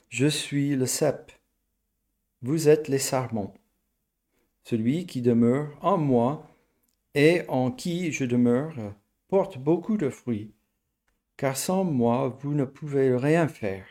Je 0.10 0.28
suis 0.28 0.76
le 0.76 0.86
cep, 0.86 1.32
vous 2.42 2.70
êtes 2.70 2.88
les 2.88 3.00
sarments. 3.00 3.54
Celui 4.64 5.06
qui 5.06 5.22
demeure 5.22 5.78
en 5.82 5.98
moi 5.98 6.48
et 7.14 7.42
en 7.50 7.72
qui 7.72 8.12
je 8.12 8.24
demeure 8.24 8.76
porte 9.28 9.58
beaucoup 9.58 9.98
de 9.98 10.10
fruits, 10.10 10.54
car 11.38 11.58
sans 11.58 11.84
moi 11.84 12.38
vous 12.42 12.54
ne 12.54 12.66
pouvez 12.66 13.16
rien 13.16 13.48
faire. 13.48 13.88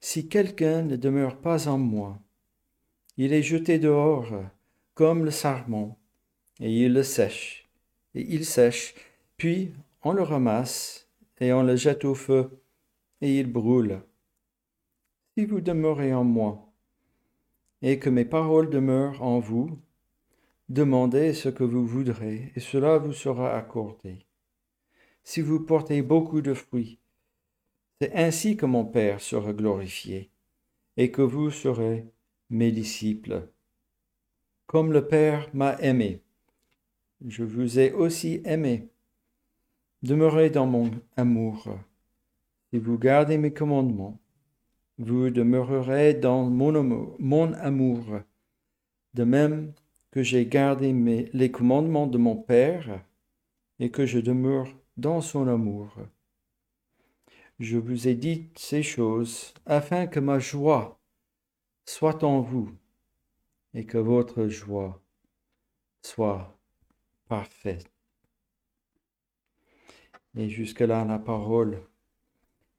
Si 0.00 0.28
quelqu'un 0.28 0.82
ne 0.82 0.96
demeure 0.96 1.36
pas 1.38 1.68
en 1.68 1.78
moi, 1.78 2.18
il 3.16 3.32
est 3.32 3.42
jeté 3.42 3.78
dehors 3.78 4.32
comme 4.94 5.24
le 5.24 5.30
sarment, 5.30 5.98
et 6.60 6.70
il 6.70 6.92
le 6.92 7.02
sèche, 7.02 7.68
et 8.14 8.22
il 8.34 8.44
sèche, 8.44 8.94
puis 9.36 9.72
on 10.02 10.12
le 10.12 10.22
ramasse, 10.22 11.08
et 11.40 11.52
on 11.52 11.62
le 11.62 11.76
jette 11.76 12.04
au 12.04 12.14
feu, 12.14 12.60
et 13.20 13.38
il 13.38 13.50
brûle. 13.50 14.00
Si 15.36 15.44
vous 15.46 15.60
demeurez 15.60 16.14
en 16.14 16.24
moi, 16.24 16.72
et 17.82 17.98
que 17.98 18.10
mes 18.10 18.24
paroles 18.24 18.70
demeurent 18.70 19.22
en 19.22 19.40
vous, 19.40 19.78
demandez 20.68 21.34
ce 21.34 21.48
que 21.48 21.64
vous 21.64 21.86
voudrez, 21.86 22.52
et 22.54 22.60
cela 22.60 22.98
vous 22.98 23.12
sera 23.12 23.56
accordé. 23.56 24.26
Si 25.22 25.40
vous 25.40 25.60
portez 25.60 26.02
beaucoup 26.02 26.40
de 26.40 26.54
fruits, 26.54 26.98
c'est 28.00 28.14
ainsi 28.14 28.56
que 28.56 28.66
mon 28.66 28.84
Père 28.84 29.20
sera 29.20 29.52
glorifié, 29.52 30.30
et 30.96 31.10
que 31.10 31.22
vous 31.22 31.50
serez 31.50 32.06
mes 32.50 32.72
disciples. 32.72 33.48
Comme 34.66 34.92
le 34.92 35.06
Père 35.06 35.48
m'a 35.54 35.76
aimé, 35.80 36.20
je 37.26 37.44
vous 37.44 37.78
ai 37.78 37.92
aussi 37.92 38.42
aimé. 38.44 38.88
Demeurez 40.02 40.50
dans 40.50 40.66
mon 40.66 40.90
amour. 41.16 41.68
Si 42.70 42.78
vous 42.78 42.98
gardez 42.98 43.38
mes 43.38 43.52
commandements, 43.52 44.18
vous 44.98 45.30
demeurerez 45.30 46.14
dans 46.14 46.44
mon 46.44 46.74
amour, 47.54 48.04
de 49.14 49.24
même 49.24 49.72
que 50.14 50.22
j'ai 50.22 50.46
gardé 50.46 50.92
mes, 50.92 51.28
les 51.32 51.50
commandements 51.50 52.06
de 52.06 52.18
mon 52.18 52.36
Père 52.36 53.04
et 53.80 53.90
que 53.90 54.06
je 54.06 54.20
demeure 54.20 54.68
dans 54.96 55.20
son 55.20 55.48
amour. 55.48 55.92
Je 57.58 57.78
vous 57.78 58.06
ai 58.06 58.14
dit 58.14 58.48
ces 58.54 58.84
choses 58.84 59.52
afin 59.66 60.06
que 60.06 60.20
ma 60.20 60.38
joie 60.38 61.00
soit 61.84 62.22
en 62.22 62.42
vous 62.42 62.70
et 63.74 63.86
que 63.86 63.98
votre 63.98 64.46
joie 64.46 65.02
soit 66.00 66.56
parfaite. 67.26 67.90
Et 70.36 70.48
jusque-là, 70.48 71.04
la 71.04 71.18
parole. 71.18 71.82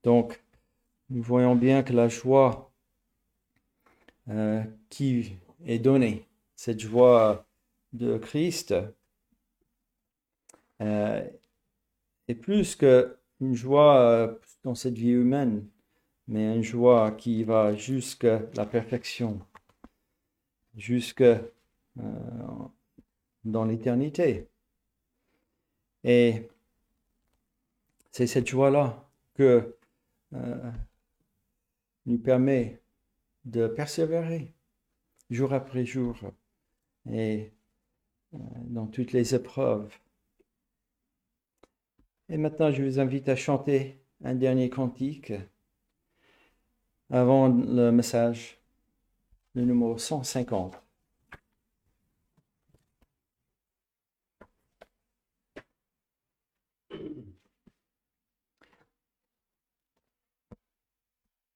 Donc, 0.04 0.42
nous 1.10 1.22
voyons 1.22 1.58
bien 1.58 1.84
que 1.84 1.92
la 1.92 2.08
joie 2.08 2.72
euh, 4.30 4.64
qui 4.88 5.36
est 5.66 5.80
donnée, 5.80 6.26
cette 6.66 6.80
joie 6.80 7.46
de 7.94 8.18
Christ, 8.18 8.74
euh, 10.82 11.30
est 12.28 12.34
plus 12.34 12.76
qu'une 12.76 13.54
joie 13.54 14.00
euh, 14.00 14.36
dans 14.64 14.74
cette 14.74 14.96
vie 14.96 15.12
humaine, 15.12 15.68
mais 16.28 16.56
une 16.56 16.64
joie 16.64 17.12
qui 17.12 17.44
va 17.44 17.76
jusqu'à 17.76 18.42
la 18.56 18.66
perfection, 18.66 19.40
jusque 20.76 21.24
dans 23.44 23.66
l'éternité. 23.66 24.48
Et 26.04 26.50
c'est 28.12 28.26
cette 28.26 28.48
joie-là 28.48 29.08
que 29.36 29.78
euh, 30.34 30.72
nous 32.08 32.18
permet 32.18 32.82
de 33.46 33.68
persévérer 33.68 34.52
jour 35.30 35.54
après 35.54 35.86
jour 35.86 36.16
et 37.12 37.52
euh, 38.34 38.38
dans 38.68 38.88
toutes 38.88 39.12
les 39.12 39.36
épreuves. 39.36 39.94
Et 42.30 42.38
maintenant, 42.38 42.72
je 42.72 42.84
vous 42.84 43.00
invite 43.00 43.30
à 43.30 43.36
chanter 43.36 44.02
un 44.24 44.36
dernier 44.36 44.70
cantique 44.70 45.34
avant 47.10 47.50
le 47.50 47.92
message, 47.92 48.60
le 49.54 49.64
numéro 49.66 49.98
150. 49.98 50.82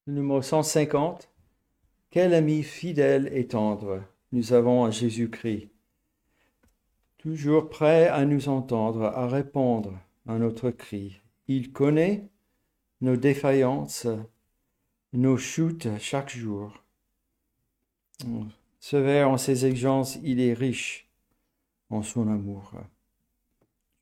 numéro 0.09 0.41
150. 0.41 1.29
Quel 2.11 2.33
ami 2.33 2.63
fidèle 2.63 3.29
et 3.31 3.47
tendre 3.47 4.03
nous 4.31 4.53
avons 4.53 4.83
en 4.83 4.91
Jésus-Christ, 4.91 5.69
toujours 7.17 7.69
prêt 7.69 8.07
à 8.07 8.25
nous 8.25 8.49
entendre, 8.49 9.05
à 9.05 9.27
répondre 9.27 9.99
à 10.27 10.37
notre 10.37 10.69
cri. 10.69 11.21
Il 11.47 11.71
connaît 11.71 12.29
nos 13.01 13.15
défaillances, 13.15 14.07
nos 15.13 15.37
chutes 15.37 15.87
chaque 15.99 16.29
jour. 16.29 16.83
Sévère 18.79 19.29
en 19.29 19.37
ses 19.37 19.65
exigences, 19.65 20.19
il 20.23 20.39
est 20.39 20.53
riche 20.53 21.09
en 21.89 22.03
son 22.03 22.27
amour. 22.27 22.73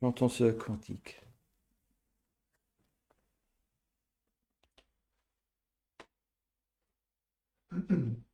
J'entends 0.02 0.30
ce 0.30 0.52
cantique. 0.52 1.22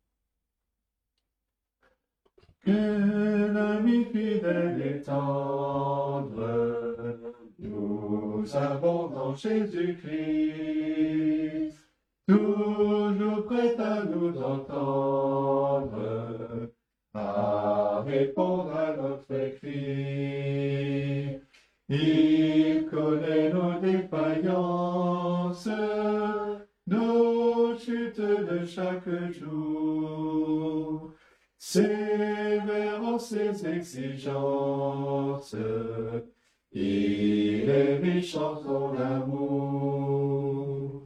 Quel 2.65 3.57
ami 3.57 4.05
fidèle 4.05 4.81
et 4.85 5.01
tendre 5.01 6.73
nous 8.43 8.55
avons 8.55 9.07
dans 9.07 9.35
Jésus-Christ, 9.35 10.07
toujours 12.27 13.45
prêt 13.45 13.75
à 13.79 14.03
nous 14.03 14.37
entendre, 14.41 15.91
à 17.13 18.01
répondre 18.05 18.75
à 18.75 18.95
notre 18.95 19.55
cri. 19.57 21.39
Il 21.89 22.85
connaît 22.89 23.49
nos 23.53 23.79
défaillances, 23.79 25.69
nos 26.87 27.77
chutes 27.77 28.19
de 28.19 28.65
chaque 28.65 29.09
jour. 29.31 31.12
Sévère 31.65 33.01
en 33.01 33.17
ses 33.17 33.65
exigences, 33.65 35.55
il 36.73 37.69
est 37.69 37.99
riche 37.99 38.35
en 38.35 38.61
son 38.61 38.97
amour. 38.97 41.03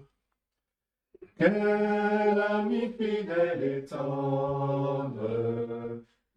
Quel 1.38 2.44
ami 2.50 2.92
fidèle 2.98 3.64
et 3.64 3.86
tendre, 3.86 5.20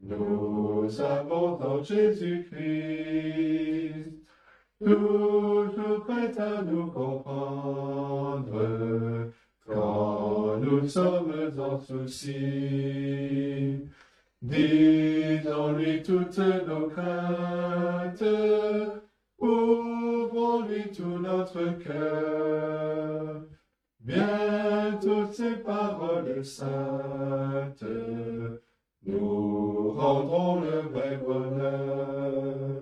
nous 0.01 1.01
avons 1.01 1.57
dans 1.57 1.83
Jésus-Christ, 1.83 4.05
toujours 4.85 6.05
prêt 6.05 6.39
à 6.39 6.61
nous 6.61 6.89
comprendre 6.89 8.53
quand 9.67 10.59
nous 10.59 10.87
sommes 10.87 11.59
en 11.59 11.81
souci. 11.81 13.81
Disons-lui 14.43 16.03
toutes 16.03 16.39
nos 16.39 16.89
craintes, 16.89 18.25
ouvrons-lui 19.39 20.91
tout 20.93 21.19
notre 21.19 21.79
cœur. 21.79 23.45
Bientôt 24.01 25.27
ces 25.31 25.57
paroles 25.57 26.43
saintes 26.43 27.85
nous 29.05 29.91
rendront 29.91 30.61
le 30.63 30.79
vrai 30.89 31.19
bonheur. 31.19 32.81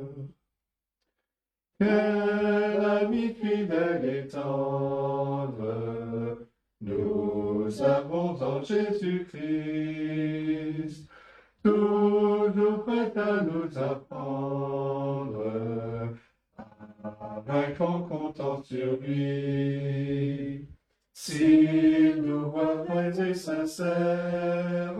Quel 1.80 2.84
ami 2.84 3.34
fidèle 3.34 4.04
et 4.04 4.28
tendre 4.28 5.98
nous 6.80 7.82
avons 7.82 8.40
en 8.40 8.62
Jésus-Christ 8.62 9.38
toujours 11.68 12.84
prêt 12.84 13.12
à 13.16 13.42
nous 13.42 13.78
apprendre, 13.78 15.44
avec 17.46 17.80
en 17.80 18.02
comptant 18.02 18.62
sur 18.62 18.96
lui. 19.00 20.68
S'il 21.12 22.22
nous 22.22 22.50
voit 22.50 22.84
vrais 22.88 23.30
et 23.30 23.34
sincères, 23.34 24.94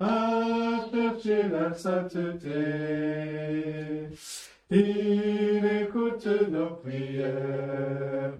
à 0.00 0.86
chercher 0.90 1.44
la 1.48 1.72
sainteté, 1.72 2.48
il 4.70 5.64
écoute 5.82 6.28
nos 6.50 6.74
prières 6.76 8.34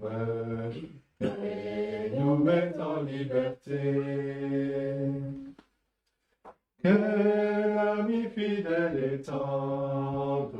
et 1.21 2.11
nous 2.19 2.37
met 2.37 2.75
en 2.79 3.03
liberté. 3.03 3.79
Quel 6.81 7.77
ami 7.77 8.29
fidèle 8.29 9.15
et 9.15 9.21
tendre, 9.23 10.53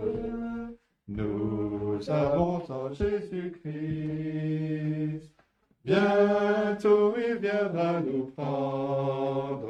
nous 1.07 2.11
avons 2.11 2.61
en 2.69 2.93
Jésus-Christ. 2.93 3.63
Bientôt 5.85 7.15
il 7.17 7.37
viendra 7.37 8.01
nous 8.01 8.33
prendre 8.37 9.69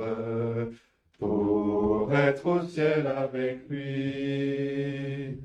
pour 1.19 2.11
être 2.15 2.47
au 2.47 2.63
ciel 2.63 3.07
avec 3.07 3.69
lui. 3.69 5.39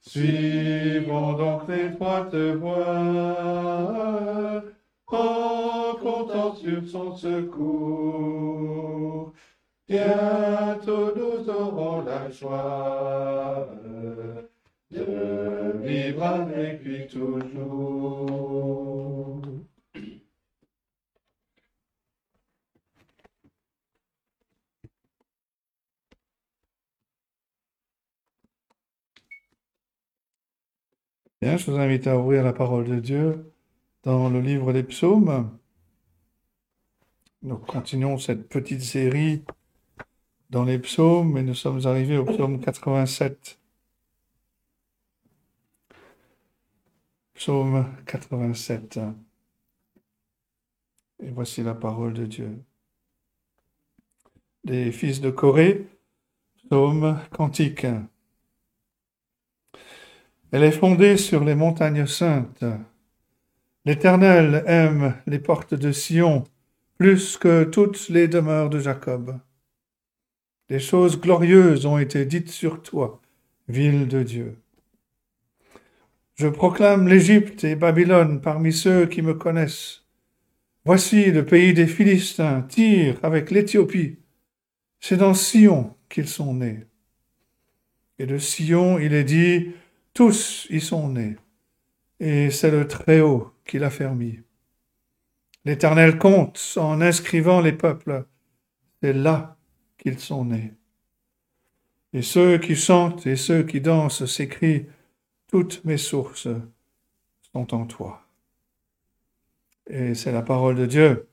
Suivons 0.00 1.32
donc 1.32 1.68
l'étroite 1.68 2.34
voie, 2.34 3.42
en 5.08 5.94
comptant 6.00 6.54
sur 6.54 6.86
son 6.86 7.16
secours. 7.16 8.44
Bientôt 9.88 11.14
nous 11.14 11.48
aurons 11.50 12.02
la 12.04 12.30
joie 12.30 13.68
de 14.90 15.78
vivre 15.82 16.22
avec 16.22 16.82
lui 16.84 17.06
toujours. 17.06 18.24
Bien, 31.42 31.58
je 31.58 31.70
vous 31.70 31.76
invite 31.76 32.06
à 32.06 32.16
ouvrir 32.18 32.42
la 32.42 32.54
parole 32.54 32.86
de 32.86 32.98
Dieu 33.00 33.52
dans 34.02 34.30
le 34.30 34.40
livre 34.40 34.72
des 34.72 34.82
psaumes. 34.82 35.58
Nous 37.42 37.58
continuons 37.58 38.16
cette 38.16 38.48
petite 38.48 38.80
série 38.80 39.44
dans 40.50 40.64
les 40.64 40.78
psaumes 40.78 41.36
et 41.38 41.42
nous 41.42 41.54
sommes 41.54 41.86
arrivés 41.86 42.16
au 42.16 42.24
psaume 42.24 42.60
87. 42.60 43.58
Psaume 47.34 47.86
87. 48.06 49.00
Et 51.22 51.30
voici 51.30 51.62
la 51.62 51.74
parole 51.74 52.12
de 52.14 52.26
Dieu. 52.26 52.62
Des 54.64 54.92
fils 54.92 55.20
de 55.20 55.30
Corée, 55.30 55.86
psaume 56.66 57.18
cantique. 57.30 57.86
Elle 60.52 60.62
est 60.62 60.72
fondée 60.72 61.16
sur 61.16 61.44
les 61.44 61.54
montagnes 61.54 62.06
saintes. 62.06 62.64
L'Éternel 63.84 64.62
aime 64.66 65.14
les 65.26 65.38
portes 65.38 65.74
de 65.74 65.92
Sion 65.92 66.44
plus 66.96 67.36
que 67.36 67.64
toutes 67.64 68.08
les 68.08 68.28
demeures 68.28 68.70
de 68.70 68.78
Jacob. 68.78 69.38
Des 70.68 70.80
choses 70.80 71.20
glorieuses 71.20 71.84
ont 71.84 71.98
été 71.98 72.24
dites 72.24 72.50
sur 72.50 72.82
toi, 72.82 73.20
ville 73.68 74.08
de 74.08 74.22
Dieu. 74.22 74.58
Je 76.36 76.48
proclame 76.48 77.06
l'Égypte 77.06 77.64
et 77.64 77.76
Babylone 77.76 78.40
parmi 78.40 78.72
ceux 78.72 79.06
qui 79.06 79.20
me 79.20 79.34
connaissent. 79.34 80.04
Voici 80.86 81.30
le 81.30 81.44
pays 81.44 81.74
des 81.74 81.86
Philistins, 81.86 82.62
Tyr 82.62 83.18
avec 83.22 83.50
l'Éthiopie. 83.50 84.18
C'est 85.00 85.18
dans 85.18 85.34
Sion 85.34 85.94
qu'ils 86.08 86.28
sont 86.28 86.54
nés. 86.54 86.86
Et 88.18 88.26
de 88.26 88.38
Sion, 88.38 88.98
il 88.98 89.12
est 89.12 89.24
dit, 89.24 89.72
tous 90.14 90.66
y 90.70 90.80
sont 90.80 91.08
nés, 91.08 91.36
et 92.20 92.50
c'est 92.50 92.70
le 92.70 92.86
Très-Haut 92.86 93.52
qui 93.66 93.78
l'a 93.78 93.90
fermi. 93.90 94.40
L'Éternel 95.64 96.18
compte 96.18 96.74
en 96.76 97.00
inscrivant 97.00 97.60
les 97.60 97.72
peuples, 97.72 98.24
c'est 99.02 99.12
là 99.12 99.53
sont 100.18 100.44
nés. 100.44 100.72
Et 102.12 102.22
ceux 102.22 102.58
qui 102.58 102.76
chantent 102.76 103.26
et 103.26 103.36
ceux 103.36 103.62
qui 103.64 103.80
dansent 103.80 104.26
s'écrient, 104.26 104.86
toutes 105.48 105.84
mes 105.84 105.98
sources 105.98 106.48
sont 107.52 107.74
en 107.74 107.86
toi. 107.86 108.22
Et 109.88 110.14
c'est 110.14 110.32
la 110.32 110.42
parole 110.42 110.76
de 110.76 110.86
Dieu. 110.86 111.26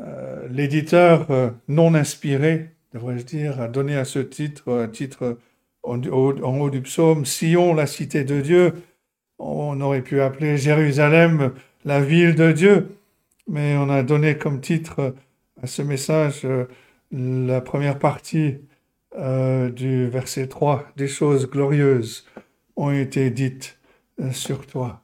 Euh, 0.00 0.48
l'éditeur 0.48 1.30
euh, 1.30 1.50
non 1.68 1.94
inspiré, 1.94 2.70
devrais-je 2.92 3.24
dire, 3.24 3.60
a 3.60 3.68
donné 3.68 3.96
à 3.96 4.04
ce 4.04 4.18
titre 4.18 4.72
un 4.72 4.88
titre 4.88 5.38
en 5.82 6.02
haut, 6.02 6.70
du 6.70 6.80
psaume, 6.82 7.24
Sion, 7.24 7.74
la 7.74 7.86
cité 7.86 8.24
de 8.24 8.40
Dieu. 8.40 8.72
On 9.38 9.80
aurait 9.80 10.02
pu 10.02 10.20
appeler 10.20 10.56
Jérusalem 10.56 11.52
la 11.84 12.00
ville 12.00 12.34
de 12.34 12.52
Dieu, 12.52 12.96
mais 13.48 13.76
on 13.76 13.90
a 13.90 14.02
donné 14.02 14.38
comme 14.38 14.60
titre 14.60 15.14
à 15.62 15.66
ce 15.66 15.82
message 15.82 16.42
euh, 16.44 16.64
la 17.12 17.60
première 17.60 17.98
partie 17.98 18.58
euh, 19.16 19.70
du 19.70 20.08
verset 20.08 20.48
3. 20.48 20.88
Des 20.96 21.08
choses 21.08 21.48
glorieuses 21.48 22.26
ont 22.76 22.90
été 22.90 23.30
dites 23.30 23.78
euh, 24.20 24.30
sur 24.32 24.66
toi. 24.66 25.00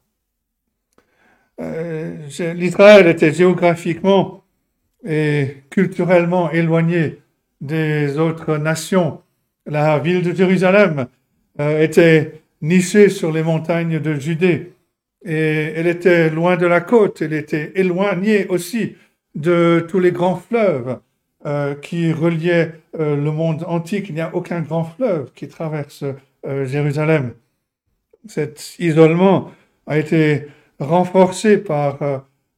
L'Israël 1.59 3.07
était 3.07 3.35
géographiquement 3.35 4.45
et 5.05 5.59
culturellement 5.69 6.51
éloigné 6.51 7.21
des 7.61 8.17
autres 8.17 8.57
nations 8.57 9.21
la 9.67 9.99
ville 9.99 10.23
de 10.23 10.35
Jérusalem 10.35 11.07
était 11.59 12.41
nichée 12.63 13.11
sur 13.11 13.31
les 13.31 13.43
montagnes 13.43 14.01
de 14.01 14.15
Judée 14.15 14.73
et 15.23 15.73
elle 15.77 15.87
était 15.87 16.31
loin 16.31 16.57
de 16.57 16.65
la 16.65 16.81
côte, 16.81 17.21
elle 17.21 17.35
était 17.35 17.73
éloignée 17.75 18.47
aussi 18.47 18.97
de 19.35 19.85
tous 19.89 19.99
les 19.99 20.13
grands 20.13 20.37
fleuves 20.37 20.99
euh, 21.47 21.75
qui 21.75 22.13
reliaient 22.13 22.73
euh, 22.99 23.17
le 23.17 23.31
monde 23.31 23.65
antique. 23.67 24.09
Il 24.09 24.15
n'y 24.15 24.21
a 24.21 24.35
aucun 24.35 24.61
grand 24.61 24.85
fleuve 24.85 25.33
qui 25.35 25.49
traverse 25.49 26.05
Jérusalem. 26.65 27.35
Cet 28.27 28.77
isolement 28.79 29.51
a 29.87 29.99
été 29.99 30.47
renforcé 30.79 31.59
par 31.59 31.99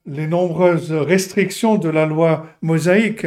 les 0.06 0.28
nombreuses 0.28 0.92
restrictions 0.92 1.78
de 1.78 1.88
la 1.88 2.06
loi 2.06 2.46
mosaïque 2.62 3.26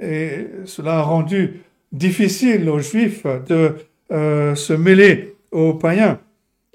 et 0.00 0.46
cela 0.64 0.98
a 0.98 1.02
rendu 1.02 1.60
difficile 1.92 2.68
aux 2.68 2.80
Juifs 2.80 3.26
de 3.48 3.76
euh, 4.12 4.54
se 4.54 4.72
mêler 4.72 5.36
aux 5.50 5.74
païens. 5.74 6.20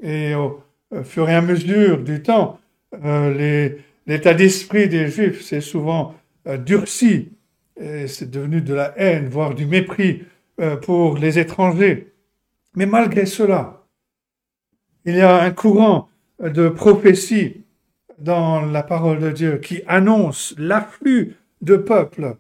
Et 0.02 0.34
au, 0.34 0.62
fur 1.04 1.30
et 1.30 1.36
à 1.36 1.42
mesure 1.42 2.00
du 2.00 2.24
temps, 2.24 2.60
euh, 3.06 3.70
l'état 4.10 4.34
d'esprit 4.34 4.90
des 4.90 5.08
Juifs 5.08 5.42
s'est 5.42 5.62
souvent 5.62 6.16
euh, 6.48 6.58
durci. 6.58 7.30
C'est 8.08 8.30
devenu 8.30 8.60
de 8.60 8.74
la 8.74 8.94
haine, 8.98 9.30
voire 9.30 9.56
du 9.56 9.66
mépris 9.66 10.24
pour 10.82 11.18
les 11.18 11.40
étrangers. 11.40 12.12
Mais 12.76 12.86
malgré 12.86 13.26
cela, 13.26 13.86
il 15.06 15.16
y 15.16 15.22
a 15.22 15.42
un 15.42 15.52
courant 15.52 16.10
de 16.42 16.68
prophétie 16.68 17.64
dans 18.20 18.62
la 18.62 18.84
parole 18.84 19.20
de 19.20 19.32
Dieu 19.32 19.58
qui 19.58 19.82
annonce 19.88 20.54
l'afflux 20.58 21.38
de 21.62 21.78
peuples 21.78 22.36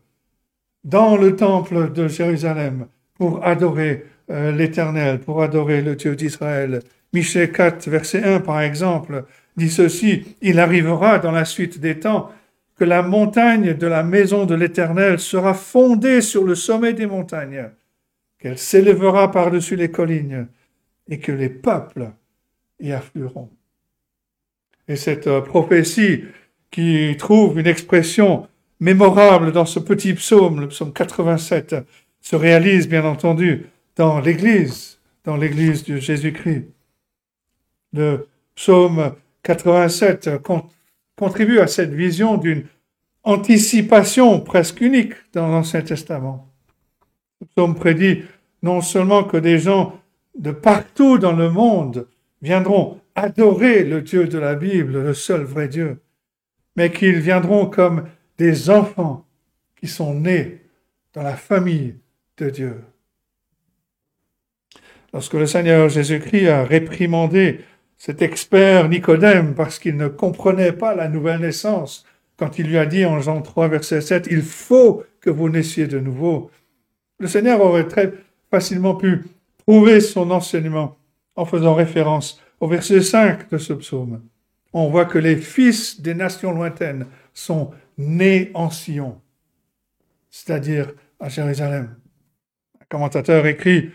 dans 0.83 1.17
le 1.17 1.35
temple 1.35 1.91
de 1.91 2.07
Jérusalem 2.07 2.87
pour 3.15 3.45
adorer 3.45 4.05
euh, 4.29 4.51
l'Éternel, 4.51 5.19
pour 5.19 5.41
adorer 5.41 5.81
le 5.81 5.95
Dieu 5.95 6.15
d'Israël. 6.15 6.81
Michée 7.13 7.51
4, 7.51 7.89
verset 7.89 8.23
1, 8.23 8.39
par 8.41 8.61
exemple, 8.61 9.25
dit 9.59 9.69
ceci, 9.69 10.35
Il 10.41 10.59
arrivera 10.59 11.19
dans 11.19 11.31
la 11.31 11.45
suite 11.45 11.79
des 11.79 11.99
temps 11.99 12.31
que 12.79 12.85
la 12.85 13.03
montagne 13.03 13.75
de 13.75 13.87
la 13.87 14.01
maison 14.01 14.45
de 14.45 14.55
l'Éternel 14.55 15.19
sera 15.19 15.53
fondée 15.53 16.21
sur 16.21 16.43
le 16.45 16.55
sommet 16.55 16.93
des 16.93 17.05
montagnes, 17.05 17.69
qu'elle 18.39 18.57
s'élèvera 18.57 19.31
par-dessus 19.31 19.75
les 19.75 19.91
collines, 19.91 20.47
et 21.09 21.19
que 21.19 21.31
les 21.31 21.49
peuples 21.49 22.11
y 22.79 22.91
afflueront. 22.91 23.49
Et 24.87 24.95
cette 24.95 25.27
euh, 25.27 25.41
prophétie 25.41 26.23
qui 26.71 27.15
trouve 27.17 27.59
une 27.59 27.67
expression 27.67 28.47
mémorable 28.79 29.51
dans 29.51 29.65
ce 29.65 29.79
petit 29.79 30.13
psaume, 30.13 30.61
le 30.61 30.67
psaume 30.69 30.93
87, 30.93 31.75
se 32.21 32.35
réalise 32.35 32.87
bien 32.87 33.05
entendu 33.05 33.67
dans 33.95 34.19
l'Église, 34.19 34.99
dans 35.25 35.35
l'Église 35.35 35.83
de 35.83 35.97
Jésus-Christ. 35.97 36.65
Le 37.93 38.27
psaume 38.55 39.13
87 39.43 40.29
contribue 41.15 41.59
à 41.59 41.67
cette 41.67 41.93
vision 41.93 42.37
d'une 42.37 42.65
anticipation 43.23 44.39
presque 44.39 44.81
unique 44.81 45.13
dans 45.33 45.47
l'Ancien 45.47 45.81
Testament. 45.81 46.49
Le 47.41 47.47
psaume 47.47 47.75
prédit 47.75 48.23
non 48.61 48.81
seulement 48.81 49.23
que 49.23 49.37
des 49.37 49.59
gens 49.59 49.99
de 50.37 50.51
partout 50.51 51.17
dans 51.17 51.33
le 51.33 51.49
monde 51.49 52.07
viendront 52.41 52.99
adorer 53.15 53.83
le 53.83 54.01
Dieu 54.01 54.27
de 54.27 54.37
la 54.37 54.55
Bible, 54.55 55.01
le 55.01 55.13
seul 55.13 55.41
vrai 55.43 55.67
Dieu, 55.67 56.01
mais 56.75 56.91
qu'ils 56.91 57.19
viendront 57.19 57.65
comme 57.65 58.07
des 58.37 58.69
enfants 58.69 59.25
qui 59.75 59.87
sont 59.87 60.13
nés 60.13 60.61
dans 61.13 61.23
la 61.23 61.35
famille 61.35 61.95
de 62.37 62.49
Dieu. 62.49 62.81
Lorsque 65.13 65.33
le 65.33 65.45
Seigneur 65.45 65.89
Jésus-Christ 65.89 66.47
a 66.47 66.63
réprimandé 66.63 67.61
cet 67.99 68.21
expert 68.21 68.87
Nicodème 68.87 69.53
parce 69.53 69.77
qu'il 69.77 69.97
ne 69.97 70.07
comprenait 70.07 70.71
pas 70.71 70.95
la 70.95 71.09
nouvelle 71.09 71.41
naissance, 71.41 72.05
quand 72.37 72.57
il 72.57 72.67
lui 72.67 72.77
a 72.77 72.85
dit 72.85 73.05
en 73.05 73.19
Jean 73.19 73.41
3, 73.41 73.67
verset 73.67 73.99
7, 73.99 74.29
il 74.31 74.41
faut 74.41 75.03
que 75.19 75.29
vous 75.29 75.49
naissiez 75.49 75.85
de 75.85 75.99
nouveau, 75.99 76.49
le 77.19 77.27
Seigneur 77.27 77.61
aurait 77.61 77.89
très 77.89 78.13
facilement 78.49 78.95
pu 78.95 79.25
prouver 79.65 79.99
son 79.99 80.31
enseignement 80.31 80.97
en 81.35 81.43
faisant 81.43 81.75
référence 81.75 82.41
au 82.61 82.69
verset 82.69 83.01
5 83.01 83.49
de 83.49 83.57
ce 83.57 83.73
psaume. 83.73 84.21
On 84.71 84.87
voit 84.87 85.05
que 85.05 85.19
les 85.19 85.35
fils 85.35 86.01
des 86.01 86.13
nations 86.13 86.53
lointaines 86.53 87.05
sont 87.33 87.71
nés 87.97 88.49
en 88.53 88.69
Sion, 88.69 89.19
c'est-à-dire 90.29 90.93
à 91.19 91.27
Jérusalem. 91.27 91.97
Un 92.79 92.85
commentateur 92.87 93.45
écrit 93.45 93.91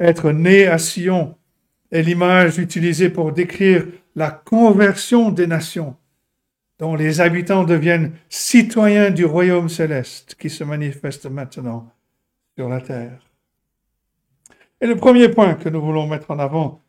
être 0.00 0.32
né 0.32 0.66
à 0.66 0.78
Sion 0.78 1.36
est 1.90 2.02
l'image 2.02 2.58
utilisée 2.58 3.10
pour 3.10 3.32
décrire 3.32 3.86
la 4.14 4.30
conversion 4.30 5.30
des 5.30 5.46
nations, 5.46 5.96
dont 6.78 6.94
les 6.94 7.20
habitants 7.20 7.64
deviennent 7.64 8.12
citoyens 8.28 9.10
du 9.10 9.24
royaume 9.24 9.68
céleste 9.68 10.36
qui 10.38 10.50
se 10.50 10.64
manifeste 10.64 11.26
maintenant 11.26 11.92
sur 12.56 12.68
la 12.68 12.80
terre. 12.80 13.20
Et 14.80 14.86
le 14.86 14.96
premier 14.96 15.28
point 15.28 15.54
que 15.54 15.68
nous 15.68 15.80
voulons 15.80 16.06
mettre 16.06 16.30
en 16.30 16.38
avant 16.38 16.80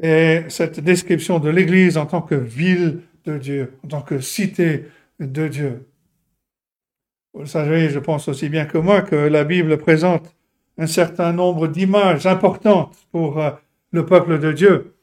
est 0.00 0.44
cette 0.48 0.80
description 0.80 1.38
de 1.38 1.48
l'Église 1.48 1.96
en 1.96 2.06
tant 2.06 2.22
que 2.22 2.34
ville 2.34 3.00
de 3.24 3.38
Dieu, 3.38 3.74
en 3.84 3.88
tant 3.88 4.02
que 4.02 4.20
cité 4.20 4.86
de 5.18 5.48
Dieu. 5.48 5.86
Vous 7.32 7.40
le 7.40 7.46
savez, 7.46 7.90
je 7.90 7.98
pense 7.98 8.28
aussi 8.28 8.48
bien 8.48 8.64
que 8.64 8.78
moi 8.78 9.02
que 9.02 9.14
la 9.14 9.44
Bible 9.44 9.78
présente 9.78 10.34
un 10.78 10.86
certain 10.86 11.32
nombre 11.32 11.68
d'images 11.68 12.26
importantes 12.26 12.96
pour 13.12 13.38
euh, 13.38 13.50
le 13.92 14.06
peuple 14.06 14.38
de 14.38 14.52
Dieu. 14.52 14.94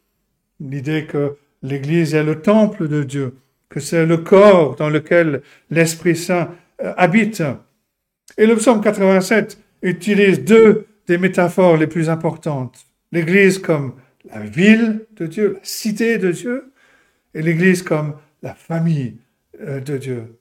L'idée 0.60 1.06
que 1.06 1.36
l'Église 1.62 2.16
est 2.16 2.24
le 2.24 2.42
temple 2.42 2.88
de 2.88 3.04
Dieu, 3.04 3.36
que 3.70 3.80
c'est 3.80 4.06
le 4.06 4.18
corps 4.18 4.76
dans 4.76 4.90
lequel 4.90 5.42
l'Esprit 5.70 6.16
Saint 6.16 6.50
euh, 6.82 6.94
habite. 6.98 7.44
Et 8.38 8.46
le 8.46 8.56
psaume 8.56 8.82
87 8.82 9.60
utilise 9.82 10.44
deux 10.44 10.88
des 11.08 11.18
métaphores 11.18 11.78
les 11.78 11.88
plus 11.88 12.10
importantes. 12.10 12.86
L'Église 13.12 13.60
comme 13.60 13.94
la 14.26 14.42
ville 14.42 15.06
de 15.16 15.28
Dieu, 15.28 15.54
la 15.54 15.60
cité 15.64 16.18
de 16.18 16.32
Dieu, 16.32 16.72
et 17.34 17.42
l'Église 17.42 17.84
comme 17.84 18.16
la 18.42 18.54
famille 18.54 19.18
euh, 19.62 19.80
de 19.80 19.98
Dieu. 19.98 20.40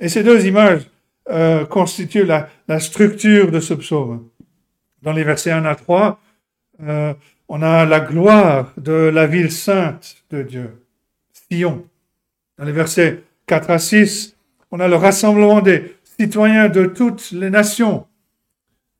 Et 0.00 0.08
ces 0.08 0.22
deux 0.22 0.46
images 0.46 0.82
euh, 1.30 1.64
constituent 1.66 2.24
la, 2.24 2.48
structure 2.80 3.50
de 3.50 3.60
ce 3.60 3.74
psaume. 3.74 4.28
Dans 5.02 5.12
les 5.12 5.24
versets 5.24 5.50
1 5.50 5.64
à 5.64 5.74
3, 5.74 6.20
euh, 6.82 7.14
on 7.48 7.62
a 7.62 7.84
la 7.86 8.00
gloire 8.00 8.72
de 8.76 8.92
la 8.92 9.26
ville 9.26 9.50
sainte 9.50 10.22
de 10.30 10.42
Dieu, 10.42 10.84
Sion. 11.32 11.86
Dans 12.58 12.64
les 12.64 12.72
versets 12.72 13.22
4 13.46 13.70
à 13.70 13.78
6, 13.78 14.36
on 14.70 14.80
a 14.80 14.88
le 14.88 14.96
rassemblement 14.96 15.60
des 15.60 15.96
citoyens 16.04 16.68
de 16.68 16.86
toutes 16.86 17.30
les 17.32 17.50
nations. 17.50 18.06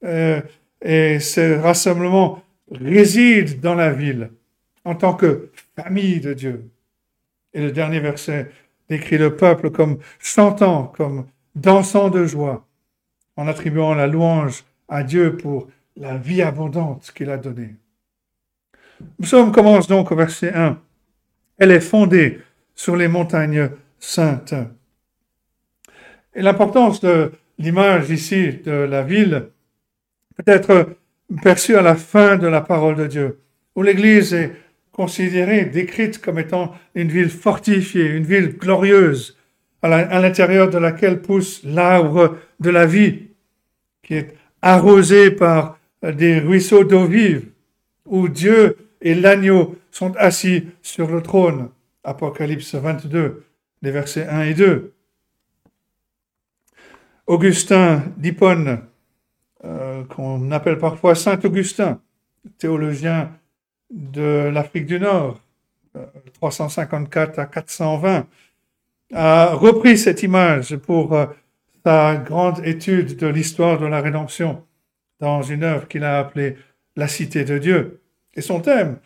et 0.03 1.19
ce 1.21 1.59
rassemblement 1.59 2.43
réside 2.71 3.61
dans 3.61 3.75
la 3.75 3.93
ville 3.93 4.31
en 4.85 4.95
tant 4.95 5.15
que 5.15 5.51
famille 5.77 6.21
de 6.21 6.33
Dieu. 6.33 6.71
Et 7.53 7.61
le 7.61 7.73
dernier 7.73 8.01
verset 8.01 8.51
décrit 8.89 9.19
le 9.19 9.37
peuple 9.37 9.71
comme 9.71 9.99
chantant, 10.19 10.85
comme 10.85 11.27
dansant 11.55 12.09
de 12.09 12.25
joie, 12.25 12.67
en 13.37 13.49
attribuant 13.49 13.95
la 13.95 14.07
louange 14.07 14.65
à 14.89 15.03
Dieu 15.03 15.37
pour 15.37 15.69
la 15.97 16.17
vie 16.17 16.43
abondante 16.43 17.13
qu'il 17.15 17.31
a 17.31 17.37
donnée. 17.37 17.75
Nous 19.19 19.27
sommes 19.27 19.53
commence 19.53 19.87
donc 19.87 20.11
au 20.13 20.17
verset 20.17 20.53
1. 20.53 20.81
Elle 21.59 21.71
est 21.71 21.81
fondée 21.81 22.41
sur 22.75 22.97
les 22.97 23.09
montagnes 23.09 23.71
saintes. 23.99 24.55
Et 26.35 26.43
l'importance 26.43 27.01
de 27.01 27.33
l'image 27.59 28.11
ici 28.11 28.53
de 28.65 28.71
la 28.71 29.03
ville 29.03 29.49
peut 30.37 30.51
être 30.51 30.97
perçue 31.43 31.77
à 31.77 31.83
la 31.83 31.97
fin 31.97 32.37
de 32.37 32.47
la 32.47 32.61
parole 32.61 32.97
de 32.97 33.07
Dieu, 33.07 33.41
où 33.75 33.83
l'Église 33.83 34.35
est 34.35 34.53
considérée, 34.93 35.65
décrite 35.65 36.21
comme 36.21 36.39
étant 36.39 36.75
une 36.95 37.09
ville 37.09 37.31
fortifiée, 37.31 38.07
une 38.07 38.25
ville 38.25 38.57
glorieuse, 38.57 39.37
à 39.83 40.21
l'intérieur 40.21 40.71
de 40.71 40.79
laquelle 40.79 41.23
pousse 41.23 41.63
l'arbre 41.63 42.37
de 42.59 42.71
la 42.71 42.87
vie, 42.87 43.29
qui 44.03 44.15
est 44.15 44.35
arrosé 44.61 45.31
par 45.31 45.79
des 46.03 46.41
ruisseaux 46.41 46.83
d'eau 46.83 47.05
vive, 47.05 47.47
où 48.07 48.29
Dieu 48.29 48.77
et 49.01 49.15
l'agneau 49.15 49.77
sont 49.91 50.15
assis 50.17 50.67
sur 50.83 51.09
le 51.09 51.23
trône. 51.23 51.71
Apocalypse 52.05 52.75
22, 52.75 53.45
les 53.83 53.91
versets 53.91 54.27
1 54.27 54.43
et 54.43 54.55
2. 54.55 54.93
Augustin 57.27 58.05
d'Hippone, 58.17 58.81
euh, 59.65 60.05
qu'on 60.05 60.51
appelle 60.51 60.79
parfois 60.79 61.15
Saint 61.15 61.39
Augustin, 61.45 62.01
théologien 62.59 63.33
de 63.91 64.49
l'Afrique 64.53 64.87
du 64.87 64.99
Nord, 64.99 65.41
354 66.35 67.39
euh, 67.39 67.43
à 67.43 67.47
420, 67.47 68.27
a 69.15 69.55
repris 69.55 69.99
cette 69.99 70.23
image 70.23 70.77
pour 70.77 71.15
euh, 71.15 71.27
sa 71.85 72.17
grande 72.17 72.67
étude 72.67 73.17
de 73.17 73.27
l'histoire 73.27 73.79
de 73.79 73.87
la 73.87 74.01
rédemption 74.01 74.65
dans 75.21 75.43
une 75.43 75.65
œuvre 75.65 75.89
qu'il 75.89 76.05
a 76.05 76.19
appelée 76.19 76.57
La 76.97 77.09
Cité 77.09 77.45
de 77.45 77.59
Dieu. 77.59 77.98
Et 78.39 78.41
son 78.41 78.61
thème 78.61 78.99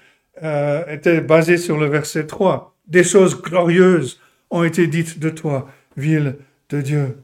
euh, 0.43 0.85
était 0.89 1.23
basé 1.23 1.57
sur 1.57 1.79
le 1.79 1.87
verset 1.87 2.27
3. 2.27 2.77
Des 2.87 3.03
choses 3.03 3.41
glorieuses 3.41 4.21
ont 4.51 4.63
été 4.63 4.87
dites 4.87 5.19
de 5.19 5.31
toi, 5.31 5.71
ville 5.97 6.37
de 6.69 6.83
Dieu. 6.83 7.17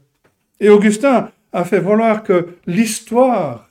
Et 0.59 0.69
Augustin 0.69 1.29
a 1.53 1.63
fait 1.65 1.79
valoir 1.79 2.23
que 2.23 2.47
l'histoire 2.65 3.69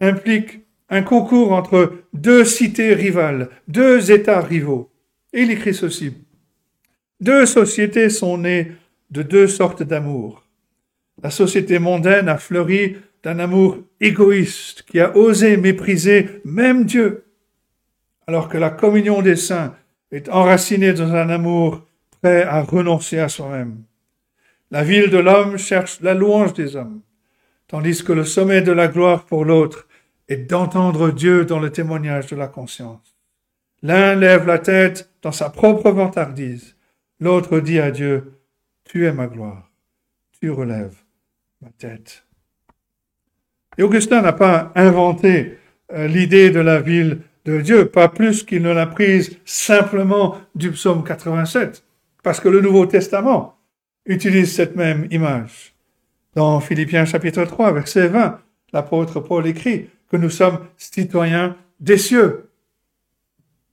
implique 0.00 0.60
un 0.88 1.02
concours 1.02 1.50
entre 1.50 1.94
deux 2.12 2.44
cités 2.44 2.94
rivales, 2.94 3.48
deux 3.66 4.12
États 4.12 4.40
rivaux. 4.40 4.92
Et 5.32 5.42
il 5.42 5.50
écrit 5.50 5.74
ceci. 5.74 6.14
Deux 7.18 7.44
sociétés 7.44 8.08
sont 8.08 8.38
nées 8.38 8.70
de 9.10 9.22
deux 9.22 9.48
sortes 9.48 9.82
d'amour. 9.82 10.46
La 11.24 11.30
société 11.30 11.80
mondaine 11.80 12.28
a 12.28 12.38
fleuri 12.38 12.98
d'un 13.24 13.40
amour 13.40 13.78
égoïste 14.00 14.84
qui 14.84 15.00
a 15.00 15.16
osé 15.16 15.56
mépriser 15.56 16.40
même 16.44 16.84
Dieu, 16.84 17.24
alors 18.30 18.48
que 18.48 18.58
la 18.58 18.70
communion 18.70 19.22
des 19.22 19.34
saints 19.34 19.74
est 20.12 20.28
enracinée 20.28 20.92
dans 20.92 21.12
un 21.16 21.30
amour 21.30 21.84
prêt 22.22 22.44
à 22.44 22.62
renoncer 22.62 23.18
à 23.18 23.28
soi-même. 23.28 23.82
La 24.70 24.84
ville 24.84 25.10
de 25.10 25.18
l'homme 25.18 25.58
cherche 25.58 26.00
la 26.00 26.14
louange 26.14 26.54
des 26.54 26.76
hommes, 26.76 27.00
tandis 27.66 28.04
que 28.04 28.12
le 28.12 28.22
sommet 28.22 28.62
de 28.62 28.70
la 28.70 28.86
gloire 28.86 29.24
pour 29.24 29.44
l'autre 29.44 29.88
et 30.28 30.36
d'entendre 30.36 31.10
Dieu 31.10 31.44
dans 31.44 31.58
le 31.58 31.70
témoignage 31.72 32.28
de 32.28 32.36
la 32.36 32.46
conscience. 32.46 33.16
L'un 33.82 34.14
lève 34.14 34.46
la 34.46 34.60
tête 34.60 35.10
dans 35.22 35.32
sa 35.32 35.50
propre 35.50 35.90
vantardise, 35.90 36.76
l'autre 37.18 37.58
dit 37.58 37.80
à 37.80 37.90
Dieu, 37.90 38.34
Tu 38.84 39.06
es 39.06 39.12
ma 39.12 39.26
gloire, 39.26 39.72
tu 40.40 40.52
relèves 40.52 41.02
ma 41.62 41.70
tête. 41.70 42.24
Et 43.76 43.82
Augustin 43.82 44.22
n'a 44.22 44.32
pas 44.32 44.70
inventé 44.76 45.58
euh, 45.92 46.06
l'idée 46.06 46.50
de 46.50 46.60
la 46.60 46.80
ville 46.80 47.22
Dieu, 47.58 47.86
pas 47.86 48.08
plus 48.08 48.42
qu'il 48.42 48.62
ne 48.62 48.72
l'a 48.72 48.86
prise 48.86 49.38
simplement 49.44 50.38
du 50.54 50.70
psaume 50.70 51.04
87, 51.04 51.84
parce 52.22 52.40
que 52.40 52.48
le 52.48 52.60
Nouveau 52.60 52.86
Testament 52.86 53.56
utilise 54.06 54.54
cette 54.54 54.76
même 54.76 55.06
image. 55.10 55.74
Dans 56.34 56.60
Philippiens 56.60 57.04
chapitre 57.04 57.44
3, 57.44 57.72
verset 57.72 58.08
20, 58.08 58.38
l'apôtre 58.72 59.20
Paul 59.20 59.46
écrit, 59.46 59.88
que 60.10 60.16
nous 60.16 60.30
sommes 60.30 60.58
citoyens 60.76 61.56
des 61.78 61.98
cieux. 61.98 62.50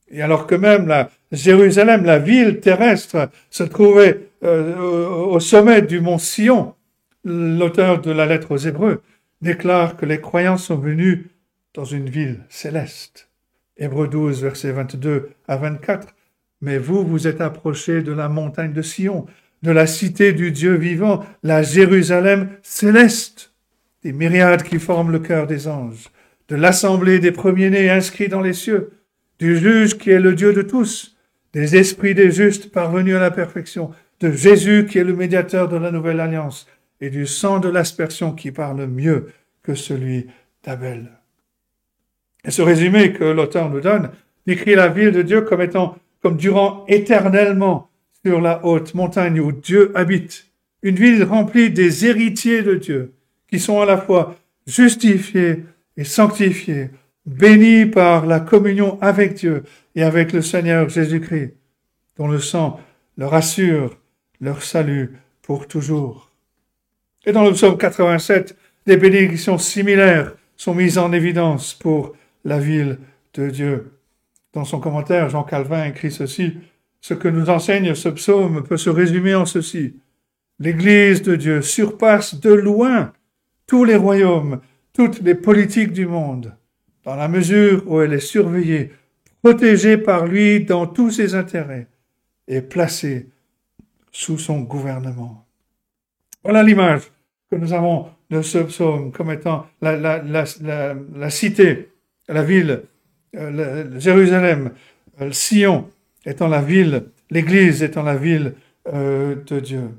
Et 0.10 0.22
alors 0.22 0.48
que 0.48 0.56
même 0.56 0.88
la 0.88 1.10
Jérusalem, 1.32 2.06
la 2.06 2.20
ville 2.20 2.60
terrestre, 2.60 3.30
se 3.50 3.64
trouvait 3.64 4.30
euh, 4.44 4.78
au 4.78 5.40
sommet 5.40 5.82
du 5.82 6.00
mont 6.00 6.18
Sion, 6.18 6.76
l'auteur 7.24 8.02
de 8.02 8.12
la 8.12 8.26
lettre 8.26 8.52
aux 8.52 8.58
Hébreux 8.58 9.02
déclare 9.42 9.98
que 9.98 10.06
les 10.06 10.22
croyants 10.22 10.58
sont 10.58 10.78
venus 10.78 11.26
dans 11.74 11.86
une 11.86 12.10
ville 12.10 12.44
céleste. 12.50 13.30
Hébreux 13.78 14.08
12, 14.08 14.42
versets 14.44 14.72
22 14.72 15.30
à 15.48 15.58
24. 15.58 16.08
Mais 16.62 16.78
vous, 16.78 17.06
vous 17.06 17.28
êtes 17.28 17.42
approchés 17.42 18.02
de 18.02 18.12
la 18.12 18.30
montagne 18.30 18.74
de 18.74 18.82
Sion, 18.82 19.26
de 19.64 19.72
la 19.72 19.88
cité 19.88 20.34
du 20.34 20.52
Dieu 20.52 20.76
vivant, 20.76 21.24
la 21.44 21.64
Jérusalem 21.64 22.50
céleste, 22.64 23.54
des 24.04 24.14
myriades 24.14 24.64
qui 24.64 24.80
forment 24.80 25.12
le 25.12 25.20
cœur 25.20 25.48
des 25.48 25.68
anges 25.68 26.10
de 26.48 26.56
l'assemblée 26.56 27.20
des 27.20 27.32
premiers-nés 27.32 27.90
inscrits 27.90 28.30
dans 28.30 28.42
les 28.42 28.54
cieux, 28.54 28.92
du 29.40 29.58
juge 29.58 29.98
qui 29.98 30.12
est 30.12 30.20
le 30.20 30.34
Dieu 30.34 30.54
de 30.54 30.62
tous, 30.62 31.16
des 31.54 31.76
esprits 31.76 32.16
des 32.16 32.32
justes 32.32 32.72
parvenus 32.72 33.16
à 33.16 33.20
la 33.20 33.32
perfection, 33.32 33.92
de 34.20 34.32
Jésus 34.32 34.86
qui 34.90 34.98
est 34.98 35.04
le 35.04 35.16
médiateur 35.16 35.68
de 35.68 35.78
la 35.78 35.92
nouvelle 35.92 36.20
alliance, 36.20 36.68
et 37.02 37.10
du 37.10 37.28
sang 37.28 37.60
de 37.60 37.70
l'aspersion 37.70 38.32
qui 38.32 38.52
parle 38.52 38.88
mieux 38.88 39.28
que 39.62 39.76
celui 39.76 40.28
d'Abel. 40.64 41.17
Et 42.46 42.52
ce 42.52 42.62
résumé 42.62 43.14
que 43.14 43.24
l'auteur 43.24 43.70
nous 43.70 43.82
donne 43.82 44.12
décrit 44.46 44.76
la 44.76 44.88
ville 44.88 45.12
de 45.12 45.22
Dieu 45.22 45.42
comme 45.42 45.62
étant, 45.62 45.98
comme 46.22 46.38
durant 46.38 46.86
éternellement 46.88 47.90
sur 48.26 48.42
la 48.42 48.66
haute 48.66 48.94
montagne 48.94 49.40
où 49.40 49.52
Dieu 49.52 49.92
habite, 49.96 50.48
une 50.82 50.96
ville 50.96 51.24
remplie 51.24 51.70
des 51.70 52.06
héritiers 52.06 52.64
de 52.64 52.76
Dieu, 52.76 53.14
qui 53.50 53.60
sont 53.60 53.82
à 53.82 53.86
la 53.86 53.98
fois 53.98 54.36
justifiés 54.66 55.64
et 55.98 56.04
sanctifiés, 56.04 56.90
bénis 57.26 57.86
par 57.86 58.26
la 58.26 58.40
communion 58.40 58.98
avec 59.02 59.36
Dieu 59.36 59.64
et 59.96 60.04
avec 60.04 60.32
le 60.32 60.42
Seigneur 60.42 60.88
Jésus-Christ, 60.88 61.54
dont 62.18 62.28
le 62.28 62.40
sang 62.40 62.80
leur 63.18 63.34
assure 63.34 63.98
leur 64.40 64.64
salut 64.64 65.18
pour 65.42 65.68
toujours. 65.68 66.32
Et 67.26 67.32
dans 67.32 67.44
le 67.44 67.52
psaume 67.52 67.78
87, 67.78 68.56
des 68.86 68.98
bénédictions 68.98 69.58
similaires 69.58 70.34
sont 70.56 70.74
mises 70.74 70.98
en 70.98 71.12
évidence 71.12 71.74
pour 71.74 72.14
la 72.48 72.60
ville 72.60 72.98
de 73.34 73.50
Dieu. 73.50 73.92
Dans 74.54 74.66
son 74.66 74.80
commentaire, 74.80 75.30
Jean 75.30 75.44
Calvin 75.44 75.86
écrit 75.86 76.12
ceci, 76.12 76.58
Ce 77.02 77.14
que 77.14 77.28
nous 77.28 77.50
enseigne 77.50 77.94
ce 77.94 78.10
psaume 78.10 78.64
peut 78.64 78.78
se 78.78 78.90
résumer 78.90 79.36
en 79.36 79.46
ceci. 79.46 80.00
L'Église 80.58 81.22
de 81.22 81.36
Dieu 81.36 81.62
surpasse 81.62 82.40
de 82.40 82.52
loin 82.52 83.14
tous 83.68 83.84
les 83.84 83.98
royaumes, 83.98 84.62
toutes 84.94 85.22
les 85.22 85.36
politiques 85.36 85.92
du 85.92 86.08
monde, 86.08 86.56
dans 87.04 87.16
la 87.16 87.28
mesure 87.28 87.84
où 87.86 88.02
elle 88.02 88.14
est 88.14 88.20
surveillée, 88.20 88.92
protégée 89.44 89.98
par 89.98 90.26
lui 90.26 90.64
dans 90.64 90.88
tous 90.88 91.12
ses 91.12 91.36
intérêts 91.36 91.88
et 92.48 92.62
placée 92.62 93.30
sous 94.12 94.40
son 94.40 94.62
gouvernement. 94.62 95.46
Voilà 96.44 96.64
l'image 96.64 97.04
que 97.52 97.58
nous 97.58 97.74
avons 97.74 98.08
de 98.30 98.42
ce 98.42 98.60
psaume 98.60 99.12
comme 99.12 99.32
étant 99.32 99.68
la, 99.82 100.24
la, 100.24 101.30
cité, 101.30 101.90
la 102.28 102.44
ville, 102.44 102.84
euh, 103.36 104.00
Jérusalem, 104.00 104.72
euh, 105.22 105.32
Sion 105.32 105.90
étant 106.26 106.48
la 106.48 106.62
ville, 106.62 107.06
l'Église 107.30 107.84
étant 107.84 108.04
la 108.04 108.16
ville 108.16 108.56
euh, 108.94 109.36
de 109.46 109.60
Dieu. 109.60 109.90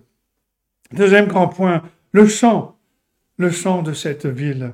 Deuxième 0.93 1.27
grand 1.27 1.49
point, 1.49 1.83
le 2.13 2.27
chant, 2.27 2.77
le 3.37 3.51
chant 3.51 3.83
de 3.83 3.93
cette 3.93 4.27
ville. 4.27 4.73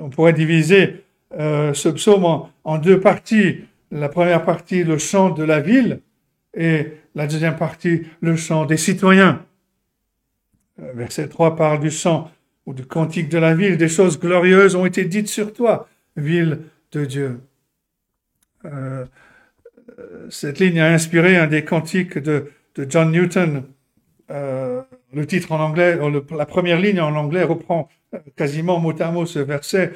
on 0.00 0.08
pourrait 0.10 0.32
diviser 0.32 1.04
ce 1.32 1.88
psaume 1.88 2.48
en, 2.64 2.78
deux 2.78 3.00
parties. 3.00 3.64
La 3.90 4.08
première 4.08 4.44
partie, 4.44 4.84
le 4.84 4.96
chant 4.96 5.30
de 5.30 5.42
la 5.42 5.60
ville, 5.60 6.00
et 6.54 6.92
la 7.14 7.26
deuxième 7.26 7.56
partie, 7.56 8.06
le 8.20 8.36
chant 8.36 8.64
des 8.64 8.76
citoyens. 8.76 9.44
Verset 10.78 11.28
3 11.28 11.56
parle 11.56 11.80
du 11.80 11.90
chant 11.90 12.30
ou 12.68 12.74
du 12.74 12.84
cantique 12.84 13.30
de 13.30 13.38
la 13.38 13.54
ville. 13.54 13.78
Des 13.78 13.88
choses 13.88 14.20
glorieuses 14.20 14.76
ont 14.76 14.84
été 14.84 15.06
dites 15.06 15.28
sur 15.28 15.54
toi, 15.54 15.88
ville 16.16 16.60
de 16.92 17.06
Dieu. 17.06 17.40
Euh, 18.66 19.06
cette 20.28 20.58
ligne 20.58 20.78
a 20.78 20.92
inspiré 20.92 21.38
un 21.38 21.46
des 21.46 21.64
cantiques 21.64 22.18
de, 22.18 22.52
John 22.76 23.10
Newton. 23.10 23.64
Euh, 24.30 24.82
le 25.14 25.26
titre 25.26 25.52
en 25.52 25.60
anglais, 25.60 25.98
la 26.30 26.44
première 26.44 26.78
ligne 26.78 27.00
en 27.00 27.16
anglais 27.16 27.42
reprend 27.42 27.88
quasiment 28.36 28.78
mot 28.78 28.92
à 29.00 29.10
mot 29.10 29.24
ce 29.24 29.38
verset. 29.38 29.92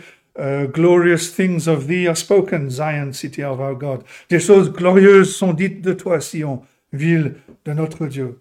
Glorious 0.73 1.35
things 1.37 1.69
of 1.69 1.87
thee 1.87 2.09
are 2.09 2.17
spoken, 2.17 2.71
Zion, 2.71 3.13
city 3.13 3.45
of 3.45 3.61
our 3.61 3.75
God. 3.75 4.03
Des 4.31 4.41
choses 4.41 4.73
glorieuses 4.73 5.37
sont 5.37 5.53
dites 5.53 5.83
de 5.83 5.93
toi, 5.93 6.23
Sion, 6.23 6.63
ville 6.91 7.35
de 7.67 7.75
notre 7.75 8.07
Dieu. 8.07 8.41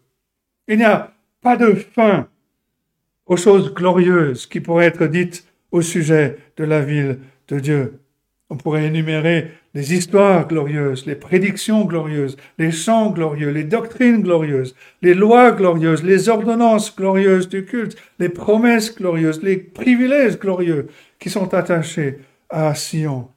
Il 0.70 0.78
n'y 0.78 0.86
a 0.86 1.12
pas 1.42 1.58
de 1.58 1.74
fin 1.74 2.30
aux 3.32 3.38
choses 3.38 3.74
glorieuses 3.74 4.46
qui 4.46 4.60
pourraient 4.60 4.88
être 4.88 5.08
dites 5.08 5.46
au 5.72 5.82
sujet 5.82 6.38
de 6.58 6.66
la 6.66 6.82
ville 6.82 7.20
de 7.48 7.60
Dieu. 7.60 8.02
On 8.50 8.58
pourrait 8.58 8.88
énumérer 8.88 9.52
les 9.74 9.94
histoires 9.94 10.50
glorieuses, 10.50 11.06
les 11.06 11.16
prédictions 11.16 11.86
glorieuses, 11.86 12.36
les 12.58 12.72
chants 12.72 13.10
glorieux, 13.10 13.52
les 13.52 13.64
doctrines 13.64 14.22
glorieuses, 14.22 14.76
les 15.02 15.14
lois 15.14 15.54
glorieuses, 15.54 16.04
les 16.04 16.28
ordonnances 16.28 16.94
glorieuses 16.94 17.48
du 17.48 17.64
culte, 17.64 17.98
les 18.20 18.28
promesses 18.28 18.94
glorieuses, 18.94 19.42
les 19.42 19.56
privilèges 19.56 20.38
glorieux 20.38 20.90
qui 21.18 21.30
sont 21.30 21.54
attachés 21.54 22.20
à 22.50 22.76
Sion. 22.76 23.30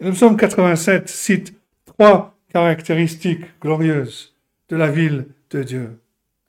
Le 0.00 0.10
psaume 0.10 0.36
87 0.36 1.08
cite 1.08 1.54
trois 1.84 2.36
caractéristiques 2.52 3.46
glorieuses 3.60 4.34
de 4.68 4.74
la 4.74 4.90
ville 4.90 5.26
de 5.50 5.62
Dieu. 5.62 6.00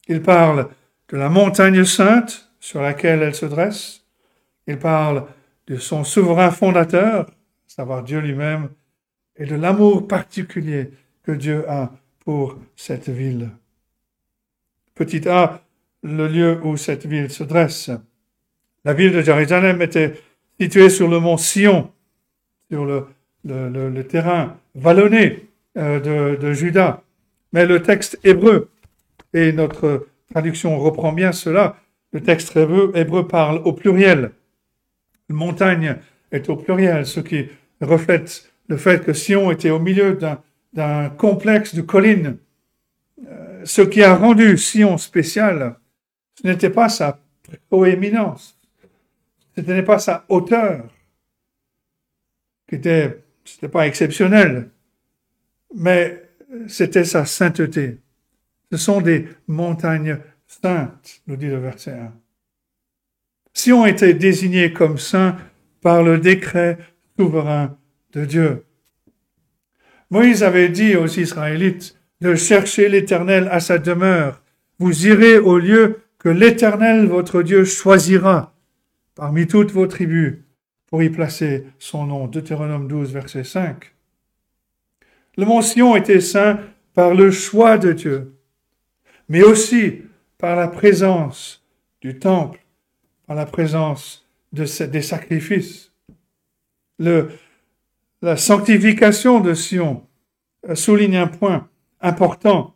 Il 0.07 0.23
parle 0.23 0.69
de 1.09 1.17
la 1.17 1.29
montagne 1.29 1.83
sainte 1.85 2.51
sur 2.59 2.81
laquelle 2.81 3.21
elle 3.21 3.35
se 3.35 3.45
dresse. 3.45 4.03
Il 4.67 4.77
parle 4.77 5.25
de 5.67 5.77
son 5.77 6.03
souverain 6.03 6.51
fondateur, 6.51 7.29
savoir 7.67 8.03
Dieu 8.03 8.19
lui-même, 8.19 8.69
et 9.37 9.45
de 9.45 9.55
l'amour 9.55 10.07
particulier 10.07 10.91
que 11.23 11.31
Dieu 11.31 11.69
a 11.69 11.91
pour 12.19 12.57
cette 12.75 13.09
ville. 13.09 13.49
Petit 14.95 15.27
a, 15.29 15.61
le 16.03 16.27
lieu 16.27 16.59
où 16.63 16.75
cette 16.77 17.05
ville 17.05 17.29
se 17.29 17.43
dresse. 17.43 17.91
La 18.83 18.93
ville 18.93 19.13
de 19.13 19.21
Jérusalem 19.21 19.81
était 19.81 20.19
située 20.59 20.89
sur 20.89 21.07
le 21.07 21.19
mont 21.19 21.37
Sion, 21.37 21.91
sur 22.69 22.85
le, 22.85 23.07
le, 23.45 24.01
terrain 24.03 24.57
vallonné 24.75 25.49
euh, 25.77 25.99
de, 25.99 26.41
de 26.41 26.53
Juda. 26.53 27.03
Mais 27.53 27.65
le 27.65 27.81
texte 27.81 28.19
hébreu, 28.23 28.69
et 29.33 29.51
notre 29.51 30.07
traduction 30.37 30.77
reprend 30.77 31.13
bien 31.13 31.31
cela, 31.31 31.77
le 32.11 32.21
texte 32.21 32.55
hébreu, 32.55 33.27
parle 33.27 33.59
au 33.65 33.73
pluriel 33.73 34.31
montagne 35.29 35.97
est 36.31 36.47
au 36.47 36.55
pluriel, 36.55 37.05
ce 37.05 37.19
qui 37.19 37.49
reflète 37.81 38.51
le 38.69 38.77
fait 38.77 39.03
que 39.03 39.13
Sion 39.13 39.51
était 39.51 39.71
au 39.71 39.79
milieu 39.79 40.17
d'un 40.73 41.09
complexe 41.09 41.73
de 41.73 41.81
collines. 41.81 42.37
Euh, 43.27 43.65
ce 43.65 43.81
qui 43.81 44.03
a 44.03 44.15
rendu 44.15 44.57
Sion 44.57 44.97
spécial, 44.97 45.75
ce 46.35 46.47
n'était 46.47 46.69
pas 46.69 46.87
sa 46.87 47.19
proéminence, 47.69 48.57
ce 49.55 49.61
n'était 49.61 49.83
pas 49.83 49.99
sa 49.99 50.23
hauteur, 50.29 50.85
qui 52.69 52.75
était, 52.75 53.23
c'était 53.43 53.69
pas 53.69 53.87
exceptionnel, 53.87 54.69
mais 55.75 56.21
c'était 56.67 57.05
sa 57.05 57.25
sainteté. 57.25 57.97
Ce 58.71 58.77
sont 58.77 59.01
des 59.01 59.27
montagnes 59.47 60.19
saintes, 60.45 61.21
nous 61.27 61.35
dit 61.35 61.47
le 61.47 61.59
verset 61.59 61.91
1 61.91 62.13
si 63.57 63.73
on 63.73 63.87
était 63.87 64.13
désigné 64.13 64.71
comme 64.71 64.99
saint 64.99 65.35
par 65.81 66.03
le 66.03 66.19
décret 66.19 66.77
souverain 67.17 67.75
de 68.13 68.23
Dieu. 68.23 68.65
Moïse 70.11 70.43
avait 70.43 70.69
dit 70.69 70.95
aux 70.95 71.07
Israélites 71.07 71.99
de 72.21 72.35
chercher 72.35 72.87
l'Éternel 72.87 73.49
à 73.51 73.59
sa 73.59 73.79
demeure. 73.79 74.43
Vous 74.77 75.07
irez 75.07 75.39
au 75.39 75.57
lieu 75.57 76.01
que 76.19 76.29
l'Éternel, 76.29 77.07
votre 77.07 77.41
Dieu, 77.41 77.65
choisira 77.65 78.53
parmi 79.15 79.47
toutes 79.47 79.71
vos 79.71 79.87
tribus 79.87 80.35
pour 80.85 81.01
y 81.01 81.09
placer 81.09 81.65
son 81.79 82.05
nom. 82.05 82.27
Deutéronome 82.27 82.87
12, 82.87 83.11
verset 83.11 83.43
5. 83.43 83.91
Le 85.35 85.45
mont 85.45 85.63
Sion 85.63 85.95
était 85.95 86.21
saint 86.21 86.59
par 86.93 87.15
le 87.15 87.31
choix 87.31 87.79
de 87.79 87.91
Dieu, 87.91 88.36
mais 89.29 89.43
aussi 89.43 90.03
par 90.37 90.55
la 90.55 90.67
présence 90.67 91.63
du 92.01 92.19
temple 92.19 92.59
en 93.27 93.33
la 93.33 93.45
présence 93.45 94.27
de 94.53 94.85
des 94.85 95.01
sacrifices. 95.01 95.91
La 96.99 98.37
sanctification 98.37 99.39
de 99.39 99.53
Sion 99.53 100.07
euh, 100.67 100.75
souligne 100.75 101.17
un 101.17 101.27
point 101.27 101.69
important. 102.01 102.75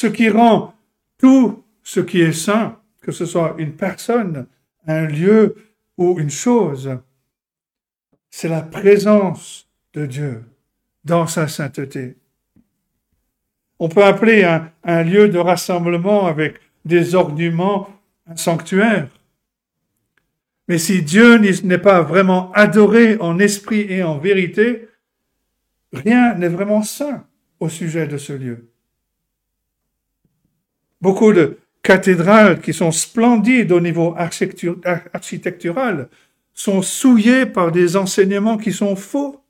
Ce 0.00 0.06
qui 0.06 0.30
rend 0.30 0.74
tout 1.18 1.64
ce 1.82 2.00
qui 2.00 2.20
est 2.20 2.32
saint, 2.32 2.80
que 3.00 3.12
ce 3.12 3.26
soit 3.26 3.54
une 3.58 3.74
personne, 3.74 4.46
un 4.86 5.06
lieu 5.06 5.56
ou 5.98 6.18
une 6.18 6.30
chose, 6.30 6.98
c'est 8.30 8.48
la 8.48 8.62
présence 8.62 9.68
de 9.92 10.06
Dieu 10.06 10.44
dans 11.04 11.26
sa 11.26 11.48
sainteté. 11.48 12.16
On 13.84 13.88
peut 13.88 14.04
appeler 14.04 14.44
un, 14.84 15.02
lieu 15.02 15.28
de 15.28 15.38
rassemblement 15.38 16.26
avec 16.28 16.54
des 16.84 17.16
ornements 17.16 17.90
un 18.28 18.36
sanctuaire. 18.36 19.08
Mais 20.68 20.78
si 20.78 21.02
Dieu 21.02 21.36
n'est 21.38 21.78
pas 21.78 22.00
vraiment 22.00 22.52
adoré 22.52 23.16
en 23.18 23.40
esprit 23.40 23.80
et 23.90 24.04
en 24.04 24.18
vérité, 24.18 24.86
rien 25.92 26.36
n'est 26.36 26.46
vraiment 26.46 26.84
saint 26.84 27.26
au 27.58 27.68
sujet 27.68 28.06
de 28.06 28.18
ce 28.18 28.32
lieu. 28.32 28.68
Beaucoup 31.00 31.32
de 31.32 31.58
cathédrales 31.82 32.60
qui 32.60 32.72
sont 32.72 32.92
splendides 32.92 33.72
au 33.72 33.80
niveau 33.80 34.14
architectural 34.16 36.08
sont 36.54 36.82
souillées 36.82 37.46
par 37.46 37.72
des 37.72 37.96
enseignements 37.96 38.58
qui 38.58 38.70
sont 38.70 38.94
faux, 38.94 39.42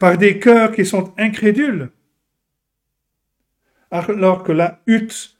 par 0.00 0.18
des 0.18 0.40
cœurs 0.40 0.72
qui 0.72 0.84
sont 0.84 1.14
incrédules. 1.16 1.90
Alors 3.90 4.42
que 4.42 4.52
la 4.52 4.80
hutte 4.86 5.38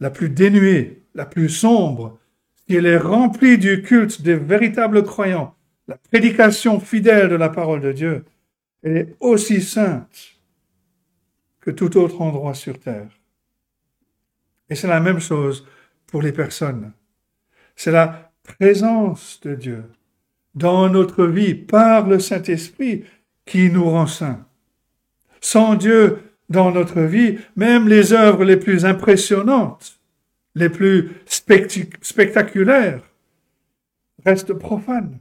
la 0.00 0.10
plus 0.10 0.30
dénuée, 0.30 1.02
la 1.14 1.26
plus 1.26 1.48
sombre, 1.48 2.18
il 2.68 2.86
est 2.86 2.98
rempli 2.98 3.58
du 3.58 3.82
culte 3.82 4.22
des 4.22 4.36
véritables 4.36 5.04
croyants, 5.04 5.54
la 5.88 5.96
prédication 5.96 6.80
fidèle 6.80 7.28
de 7.28 7.36
la 7.36 7.48
parole 7.48 7.80
de 7.80 7.92
Dieu, 7.92 8.24
elle 8.82 8.96
est 8.96 9.16
aussi 9.20 9.62
sainte 9.62 10.36
que 11.60 11.70
tout 11.70 11.96
autre 11.96 12.20
endroit 12.20 12.54
sur 12.54 12.78
terre. 12.78 13.08
Et 14.68 14.74
c'est 14.74 14.88
la 14.88 15.00
même 15.00 15.20
chose 15.20 15.66
pour 16.06 16.22
les 16.22 16.32
personnes. 16.32 16.92
C'est 17.76 17.92
la 17.92 18.32
présence 18.42 19.40
de 19.42 19.54
Dieu 19.54 19.84
dans 20.54 20.88
notre 20.88 21.26
vie 21.26 21.54
par 21.54 22.06
le 22.06 22.18
Saint-Esprit 22.18 23.04
qui 23.44 23.70
nous 23.70 23.88
rend 23.88 24.06
saints. 24.06 24.44
Sans 25.40 25.74
Dieu 25.74 26.25
dans 26.48 26.70
notre 26.70 27.00
vie, 27.00 27.38
même 27.56 27.88
les 27.88 28.12
œuvres 28.12 28.44
les 28.44 28.56
plus 28.56 28.84
impressionnantes 28.84 29.96
les 30.56 30.70
plus 30.70 31.10
spectaculaires 32.00 33.02
restent 34.24 34.54
profanes. 34.54 35.18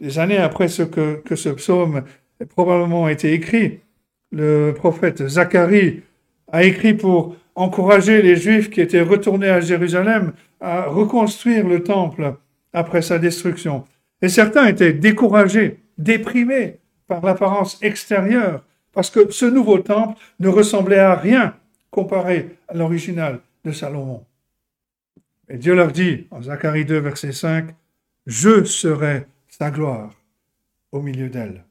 des 0.00 0.18
années 0.18 0.38
après 0.38 0.68
ce 0.68 0.82
que, 0.82 1.16
que 1.24 1.36
ce 1.36 1.50
psaume 1.50 2.04
a 2.40 2.46
probablement 2.46 3.08
été 3.08 3.32
écrit, 3.34 3.80
le 4.32 4.72
prophète 4.72 5.26
Zacharie 5.28 6.02
a 6.50 6.64
écrit 6.64 6.94
pour 6.94 7.36
encourager 7.54 8.22
les 8.22 8.36
Juifs 8.36 8.70
qui 8.70 8.80
étaient 8.80 9.02
retournés 9.02 9.50
à 9.50 9.60
Jérusalem 9.60 10.32
à 10.60 10.84
reconstruire 10.84 11.66
le 11.66 11.82
temple 11.82 12.34
après 12.72 13.02
sa 13.02 13.18
destruction. 13.18 13.84
Et 14.22 14.28
certains 14.28 14.66
étaient 14.66 14.92
découragés, 14.92 15.80
déprimés 15.98 16.78
par 17.10 17.26
l'apparence 17.26 17.76
extérieure, 17.82 18.64
parce 18.92 19.10
que 19.10 19.32
ce 19.32 19.44
nouveau 19.44 19.80
temple 19.80 20.16
ne 20.38 20.46
ressemblait 20.46 21.00
à 21.00 21.16
rien 21.16 21.56
comparé 21.90 22.56
à 22.68 22.74
l'original 22.74 23.40
de 23.64 23.72
Salomon. 23.72 24.24
Et 25.48 25.58
Dieu 25.58 25.74
leur 25.74 25.90
dit, 25.90 26.28
en 26.30 26.40
Zacharie 26.40 26.84
2, 26.84 26.98
verset 27.00 27.32
5, 27.32 27.74
Je 28.26 28.62
serai 28.62 29.26
sa 29.48 29.72
gloire 29.72 30.14
au 30.92 31.02
milieu 31.02 31.28
d'elle. 31.28 31.64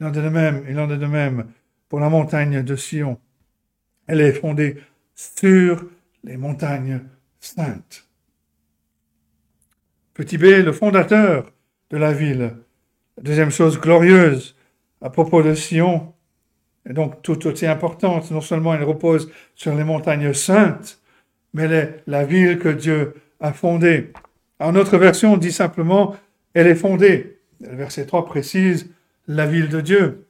Il 0.00 0.06
en 0.06 0.12
est 0.12 0.22
de 0.22 0.28
même, 0.30 0.64
de 0.98 1.06
même 1.06 1.52
pour 1.90 2.00
la 2.00 2.08
montagne 2.08 2.62
de 2.62 2.76
Sion. 2.76 3.20
Elle 4.06 4.22
est 4.22 4.32
fondée 4.32 4.82
sur 5.14 5.84
les 6.24 6.38
montagnes 6.38 7.02
saintes. 7.40 8.08
Petit 10.14 10.38
B, 10.38 10.44
le 10.44 10.72
fondateur 10.72 11.52
de 11.90 11.98
la 11.98 12.14
ville. 12.14 12.54
Deuxième 13.20 13.50
chose 13.50 13.80
glorieuse 13.80 14.56
à 15.00 15.10
propos 15.10 15.42
de 15.42 15.54
Sion, 15.54 16.12
et 16.88 16.92
donc 16.92 17.22
tout 17.22 17.46
aussi 17.46 17.66
importante, 17.66 18.30
non 18.30 18.40
seulement 18.40 18.74
elle 18.74 18.84
repose 18.84 19.30
sur 19.54 19.74
les 19.74 19.84
montagnes 19.84 20.32
saintes, 20.32 21.00
mais 21.52 21.64
elle 21.64 21.72
est 21.72 22.02
la 22.06 22.24
ville 22.24 22.58
que 22.58 22.68
Dieu 22.68 23.14
a 23.40 23.52
fondée. 23.52 24.12
En 24.60 24.72
notre 24.72 24.98
version, 24.98 25.34
on 25.34 25.36
dit 25.36 25.52
simplement, 25.52 26.16
elle 26.54 26.66
est 26.66 26.74
fondée. 26.74 27.38
Le 27.60 27.76
verset 27.76 28.06
3 28.06 28.24
précise, 28.24 28.90
la 29.26 29.46
ville 29.46 29.68
de 29.68 29.80
Dieu. 29.80 30.26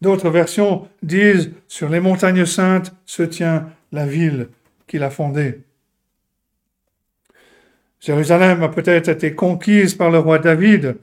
D'autres 0.00 0.30
versions 0.30 0.88
disent, 1.02 1.52
sur 1.68 1.88
les 1.88 2.00
montagnes 2.00 2.46
saintes 2.46 2.94
se 3.04 3.22
tient 3.22 3.70
la 3.92 4.06
ville 4.06 4.48
qu'il 4.86 5.02
a 5.02 5.10
fondée. 5.10 5.62
Jérusalem 8.00 8.62
a 8.62 8.68
peut-être 8.68 9.08
été 9.08 9.34
conquise 9.34 9.94
par 9.94 10.10
le 10.10 10.18
roi 10.18 10.38
David. 10.38 10.98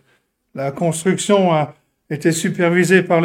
La 0.56 0.72
construction 0.72 1.52
a 1.52 1.74
été 2.10 2.32
supervisée 2.32 3.02
par, 3.02 3.22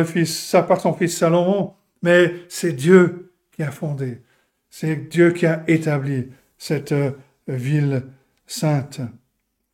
son 0.81 0.95
fils 0.95 1.17
Salomon, 1.17 1.75
mais 2.03 2.33
c'est 2.49 2.73
Dieu 2.73 3.33
qui 3.53 3.63
a 3.63 3.71
fondé, 3.71 4.23
c'est 4.71 5.09
Dieu 5.09 5.33
qui 5.33 5.47
a 5.47 5.63
établi 5.67 6.29
cette 6.57 6.93
euh, 6.93 7.11
ville 7.47 8.05
sainte. 8.47 9.01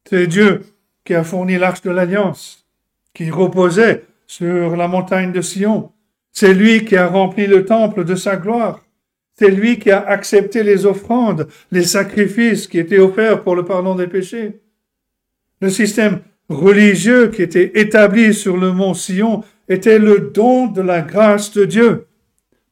C'est 0.09 0.27
Dieu 0.27 0.63
qui 1.05 1.15
a 1.15 1.23
fourni 1.23 1.57
l'arche 1.59 1.83
de 1.83 1.91
l'alliance, 1.91 2.67
qui 3.13 3.31
reposait 3.31 4.05
sur 4.27 4.77
la 4.77 4.89
montagne 4.89 5.33
de 5.33 5.41
Sion. 5.41 5.93
C'est 6.33 6.55
lui 6.55 6.85
qui 6.85 6.97
a 6.97 7.07
rempli 7.07 7.47
le 7.47 7.65
temple 7.65 8.05
de 8.05 8.17
sa 8.17 8.37
gloire. 8.37 8.85
C'est 9.39 9.51
lui 9.51 9.79
qui 9.79 9.91
a 9.91 10.01
accepté 10.01 10.63
les 10.63 10.87
offrandes, 10.87 11.49
les 11.71 11.85
sacrifices 11.85 12.67
qui 12.67 12.79
étaient 12.79 12.99
offerts 12.99 13.43
pour 13.43 13.55
le 13.55 13.65
pardon 13.65 13.95
des 13.95 14.07
péchés. 14.07 14.61
Le 15.61 15.71
système 15.71 16.21
religieux 16.49 17.29
qui 17.29 17.43
était 17.43 17.79
établi 17.81 18.35
sur 18.35 18.57
le 18.57 18.73
mont 18.73 18.95
Sion 18.95 19.45
était 19.69 19.99
le 19.99 20.31
don 20.35 20.67
de 20.67 20.83
la 20.83 21.03
grâce 21.03 21.53
de 21.53 21.65
Dieu 21.65 22.07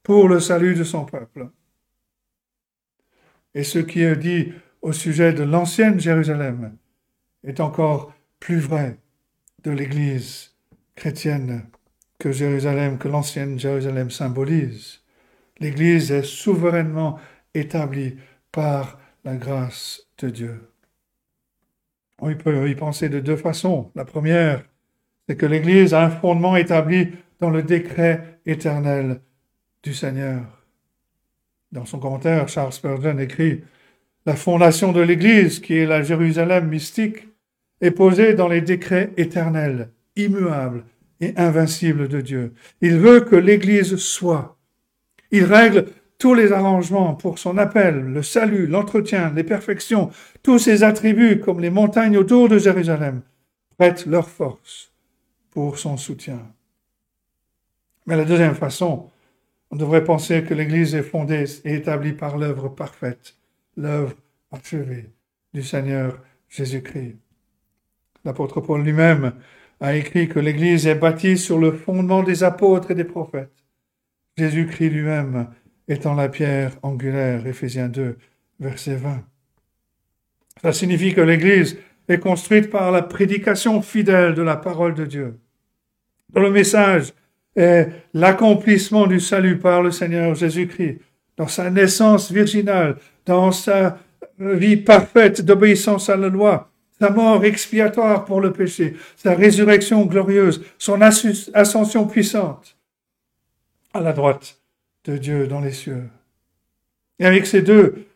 pour 0.03 0.29
le 0.29 0.41
salut 0.41 0.75
de 0.75 0.85
son 0.85 1.05
peuple. 1.05 1.49
Et 3.55 3.64
ce 3.64 3.79
qui 3.79 4.03
est 4.03 4.16
dit 4.16 4.53
au 4.81 4.93
sujet 4.93 5.33
de 5.33 5.43
l'ancienne 5.43 6.01
Jérusalem 6.01 6.77
est 7.45 7.61
encore 7.61 8.12
plus 8.41 8.59
vrai 8.59 8.99
de 9.62 9.70
l'Église 9.70 10.55
chrétienne 10.97 11.66
que 12.18 12.33
Jérusalem, 12.33 12.99
que 12.99 13.09
l'ancienne 13.09 13.59
Jérusalem 13.59 14.11
symbolise. 14.11 15.01
L'Église 15.59 16.11
est 16.11 16.23
souverainement 16.23 17.18
établie 17.55 18.16
par 18.51 18.99
la 19.25 19.37
grâce 19.37 20.07
de 20.18 20.31
Dieu. 20.31 20.72
On 22.25 22.33
peut 22.35 22.70
y 22.70 22.77
penser 22.77 23.09
de 23.09 23.18
deux 23.18 23.37
façons. 23.37 23.91
La 23.97 24.05
première, 24.05 24.62
c'est 25.29 25.35
que 25.35 25.45
l'Église 25.45 25.93
a 25.93 26.05
un 26.05 26.11
fondement 26.11 26.55
établi 26.55 27.09
dans 27.41 27.51
le 27.51 27.64
décret 27.64 28.39
éternel 28.47 29.20
du 29.83 29.93
Seigneur. 29.93 30.43
Dans 31.73 31.85
son 31.85 31.99
commentaire, 31.99 32.49
Charles 32.49 32.73
Spurgeon 32.73 33.18
écrit 33.18 33.64
La 34.25 34.37
fondation 34.37 34.93
de 34.93 35.01
l'Église, 35.01 35.59
qui 35.59 35.77
est 35.77 35.85
la 35.85 36.05
Jérusalem 36.05 36.68
mystique, 36.68 37.27
est 37.81 37.91
posée 37.91 38.35
dans 38.35 38.47
les 38.47 38.61
décrets 38.61 39.11
éternels, 39.16 39.91
immuables 40.14 40.85
et 41.20 41.35
invincibles 41.37 42.07
de 42.07 42.20
Dieu. 42.20 42.55
Il 42.81 42.99
veut 42.99 43.23
que 43.23 43.35
l'Église 43.35 43.97
soit. 43.97 44.57
Il 45.33 45.43
règle 45.43 45.87
tous 46.23 46.35
les 46.35 46.53
arrangements 46.53 47.14
pour 47.14 47.41
son 47.41 47.59
appel, 47.59 47.97
le 47.97 48.23
salut, 48.23 48.68
l'entretien, 48.68 49.33
les 49.35 49.43
perfections, 49.43 50.12
tous 50.45 50.61
ses 50.61 50.85
attributs 50.85 51.41
comme 51.41 51.59
les 51.59 51.68
montagnes 51.68 52.16
autour 52.16 52.49
de 52.49 52.59
Jérusalem, 52.59 53.23
prêtent 53.77 54.07
leur 54.07 54.29
force 54.29 54.93
pour 55.51 55.81
son 55.81 55.97
soutien. 55.97 56.39
Mais 58.07 58.16
la 58.16 58.25
deuxième 58.25 58.55
façon, 58.55 59.11
on 59.73 59.77
devrait 59.77 60.05
penser 60.05 60.45
que 60.45 60.55
l'Église 60.55 60.95
est 60.95 61.03
fondée 61.03 61.45
et 61.64 61.75
établie 61.75 62.12
par 62.12 62.39
l'œuvre 62.39 62.68
parfaite, 62.68 63.35
l'œuvre 63.77 64.14
achevée 64.53 65.11
du 65.53 65.64
Seigneur 65.64 66.20
Jésus-Christ. 66.49 67.16
L'apôtre 68.25 68.61
Paul 68.61 68.85
lui-même 68.85 69.33
a 69.81 69.97
écrit 69.97 70.29
que 70.29 70.39
l'Église 70.39 70.87
est 70.87 70.95
bâtie 70.95 71.37
sur 71.37 71.59
le 71.59 71.73
fondement 71.73 72.23
des 72.23 72.45
apôtres 72.45 72.93
et 72.93 72.95
des 72.95 73.03
prophètes. 73.03 73.51
Jésus-Christ 74.39 74.91
lui-même 74.91 75.49
étant 75.89 76.14
la 76.14 76.28
pierre 76.28 76.72
angulaire, 76.83 77.47
Éphésiens 77.47 77.89
2, 77.89 78.16
verset 78.61 78.97
20. 78.97 79.22
Ça 80.62 80.72
signifie 80.72 81.14
que 81.14 81.20
l'Église 81.20 81.78
est 82.09 82.18
construite 82.18 82.70
par 82.70 82.91
la 82.93 83.03
prédication 83.03 83.83
fidèle 83.83 84.35
de 84.35 84.43
la 84.43 84.57
parole 84.57 84.95
de 84.95 85.05
Dieu. 85.05 85.39
Dans 86.30 86.41
le 86.41 86.51
message 86.51 87.12
est 87.57 87.89
l'accomplissement 88.14 89.07
du 89.07 89.20
salut 89.20 89.59
par 89.59 89.83
le 89.83 89.91
Seigneur 89.91 90.35
Jésus-Christ, 90.35 91.01
dans 91.37 91.49
sa 91.49 91.70
naissance 91.70 92.30
virginale, 92.30 92.97
dans 93.26 93.53
sa 93.53 93.99
vie 94.39 94.76
parfaite 94.76 95.43
d'obéissance 95.43 96.09
à 96.09 96.16
la 96.16 96.28
loi, 96.28 96.70
sa 96.99 97.11
mort 97.11 97.45
expiatoire 97.45 98.24
pour 98.24 98.41
le 98.41 98.53
péché, 98.53 98.95
sa 99.16 99.35
résurrection 99.35 100.07
glorieuse, 100.07 100.64
son 100.78 101.01
ascension 101.01 102.07
puissante 102.07 102.76
à 103.93 104.01
la 104.01 104.12
droite 104.12 104.61
de 105.05 105.16
Dieu 105.16 105.46
dans 105.46 105.61
les 105.61 105.72
cieux. 105.72 106.09
Et 107.18 107.26
avec 107.26 107.46
ces 107.46 107.62
deux 107.62 108.07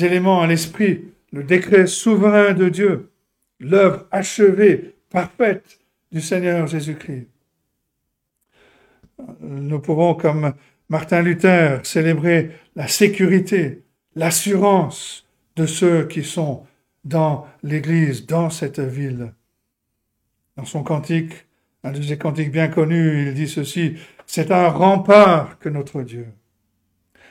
éléments 0.00 0.42
à 0.42 0.46
l'esprit, 0.46 1.04
le 1.32 1.44
décret 1.44 1.86
souverain 1.86 2.52
de 2.52 2.68
Dieu, 2.68 3.10
l'œuvre 3.60 4.06
achevée, 4.10 4.94
parfaite 5.10 5.78
du 6.10 6.20
Seigneur 6.20 6.66
Jésus-Christ, 6.66 7.28
nous 9.40 9.80
pouvons, 9.80 10.14
comme 10.14 10.54
Martin 10.88 11.22
Luther, 11.22 11.84
célébrer 11.86 12.50
la 12.76 12.88
sécurité, 12.88 13.82
l'assurance 14.14 15.26
de 15.56 15.66
ceux 15.66 16.06
qui 16.06 16.24
sont 16.24 16.66
dans 17.04 17.46
l'Église, 17.62 18.26
dans 18.26 18.50
cette 18.50 18.80
ville. 18.80 19.32
Dans 20.56 20.64
son 20.64 20.82
cantique, 20.82 21.46
un 21.82 21.92
de 21.92 22.02
ses 22.02 22.18
cantiques 22.18 22.52
bien 22.52 22.68
connus, 22.68 23.28
il 23.28 23.34
dit 23.34 23.48
ceci, 23.48 23.96
c'est 24.26 24.50
un 24.50 24.68
rempart 24.68 25.58
que 25.58 25.68
notre 25.68 26.02
Dieu. 26.02 26.26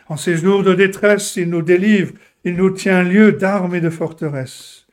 En 0.07 0.17
ces 0.17 0.37
jours 0.37 0.63
de 0.63 0.73
détresse, 0.73 1.35
il 1.35 1.49
nous 1.49 1.61
délivre, 1.61 2.13
il 2.43 2.55
nous 2.55 2.71
tient 2.71 3.03
lieu 3.03 3.31
d'armes 3.31 3.75
et 3.75 3.81
de 3.81 3.89
forteresses. 3.89 4.87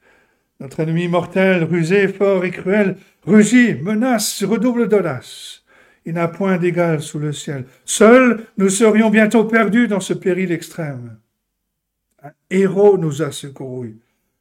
Notre 0.60 0.80
ennemi 0.80 1.08
mortel, 1.08 1.64
rusé, 1.64 2.08
fort 2.08 2.44
et 2.44 2.50
cruel, 2.50 2.96
rugit, 3.24 3.74
menace, 3.74 4.42
redouble 4.44 4.88
d'audace 4.88 5.58
il 6.08 6.14
n'a 6.14 6.26
point 6.26 6.56
d'égal 6.56 7.02
sous 7.02 7.18
le 7.18 7.34
ciel. 7.34 7.66
Seuls, 7.84 8.42
nous 8.56 8.70
serions 8.70 9.10
bientôt 9.10 9.44
perdus 9.44 9.88
dans 9.88 10.00
ce 10.00 10.14
péril 10.14 10.52
extrême. 10.52 11.18
Un 12.22 12.30
héros 12.48 12.96
nous 12.96 13.20
a 13.20 13.30
secourus, 13.30 13.98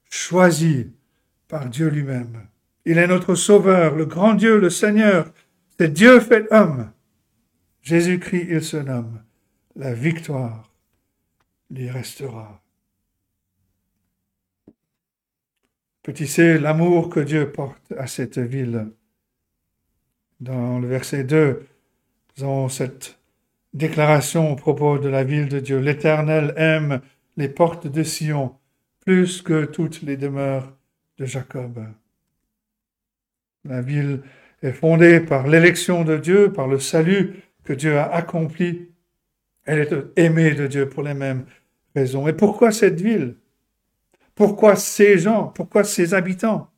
choisi 0.10 0.88
par 1.50 1.66
Dieu 1.68 1.90
lui-même. 1.90 2.48
Il 2.86 2.98
est 2.98 3.08
notre 3.08 3.36
Sauveur, 3.36 3.96
le 3.96 4.06
grand 4.06 4.34
Dieu, 4.34 4.58
le 4.58 4.70
Seigneur. 4.70 5.30
C'est 5.78 5.92
Dieu 5.92 6.22
fait 6.22 6.48
homme. 6.52 6.90
Jésus-Christ, 7.88 8.48
il 8.50 8.62
se 8.62 8.76
nomme. 8.76 9.24
La 9.78 9.94
victoire 9.94 10.70
lui 11.70 11.90
restera. 11.90 12.62
Petit 16.04 16.28
C, 16.28 16.58
l'amour 16.58 17.08
que 17.10 17.22
Dieu 17.22 17.50
porte 17.50 17.94
à 17.98 18.06
cette 18.06 18.40
ville 18.40 18.92
dans 20.42 20.80
le 20.80 20.88
verset 20.90 21.24
2, 21.24 21.66
nous 22.38 22.44
avons 22.44 22.68
cette 22.68 23.20
déclaration 23.74 24.52
au 24.52 24.58
propos 24.58 25.00
de 25.00 25.08
la 25.08 25.24
ville 25.24 25.48
de 25.48 25.62
Dieu. 25.62 25.80
L'Éternel 25.80 26.54
aime 26.58 27.00
les 27.38 27.48
portes 27.48 27.88
de 27.88 28.04
Sion 28.04 28.54
plus 29.00 29.42
que 29.42 29.64
toutes 29.64 30.02
les 30.02 30.18
demeures 30.18 30.76
de 31.20 31.26
Jacob. 31.26 31.88
La 33.64 33.82
ville 33.82 34.24
est 34.62 34.74
fondée 34.74 35.22
par 35.22 35.48
l'élection 35.48 36.04
de 36.04 36.18
Dieu, 36.18 36.52
par 36.52 36.68
le 36.68 36.80
salut 36.80 37.47
que 37.68 37.74
Dieu 37.74 37.98
a 37.98 38.16
accompli. 38.16 38.90
Elle 39.66 39.80
est 39.80 39.94
aimée 40.16 40.54
de 40.56 40.68
Dieu 40.68 40.88
pour 40.88 41.04
les 41.04 41.14
mêmes 41.14 41.46
raisons. 41.94 42.26
Et 42.30 42.34
pourquoi 42.34 42.72
cette 42.72 43.02
ville? 43.02 43.36
Pourquoi 44.36 44.78
ces 44.78 45.18
gens? 45.18 45.48
Pourquoi 45.50 45.84
ces 45.84 46.14
habitants? 46.14 46.72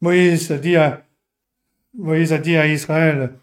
Moïse 0.00 0.50
a 0.50 0.56
dit 0.56 0.76
à, 0.76 1.04
Moïse 1.94 2.32
a 2.32 2.38
dit 2.38 2.56
à 2.56 2.66
Israël 2.68 3.34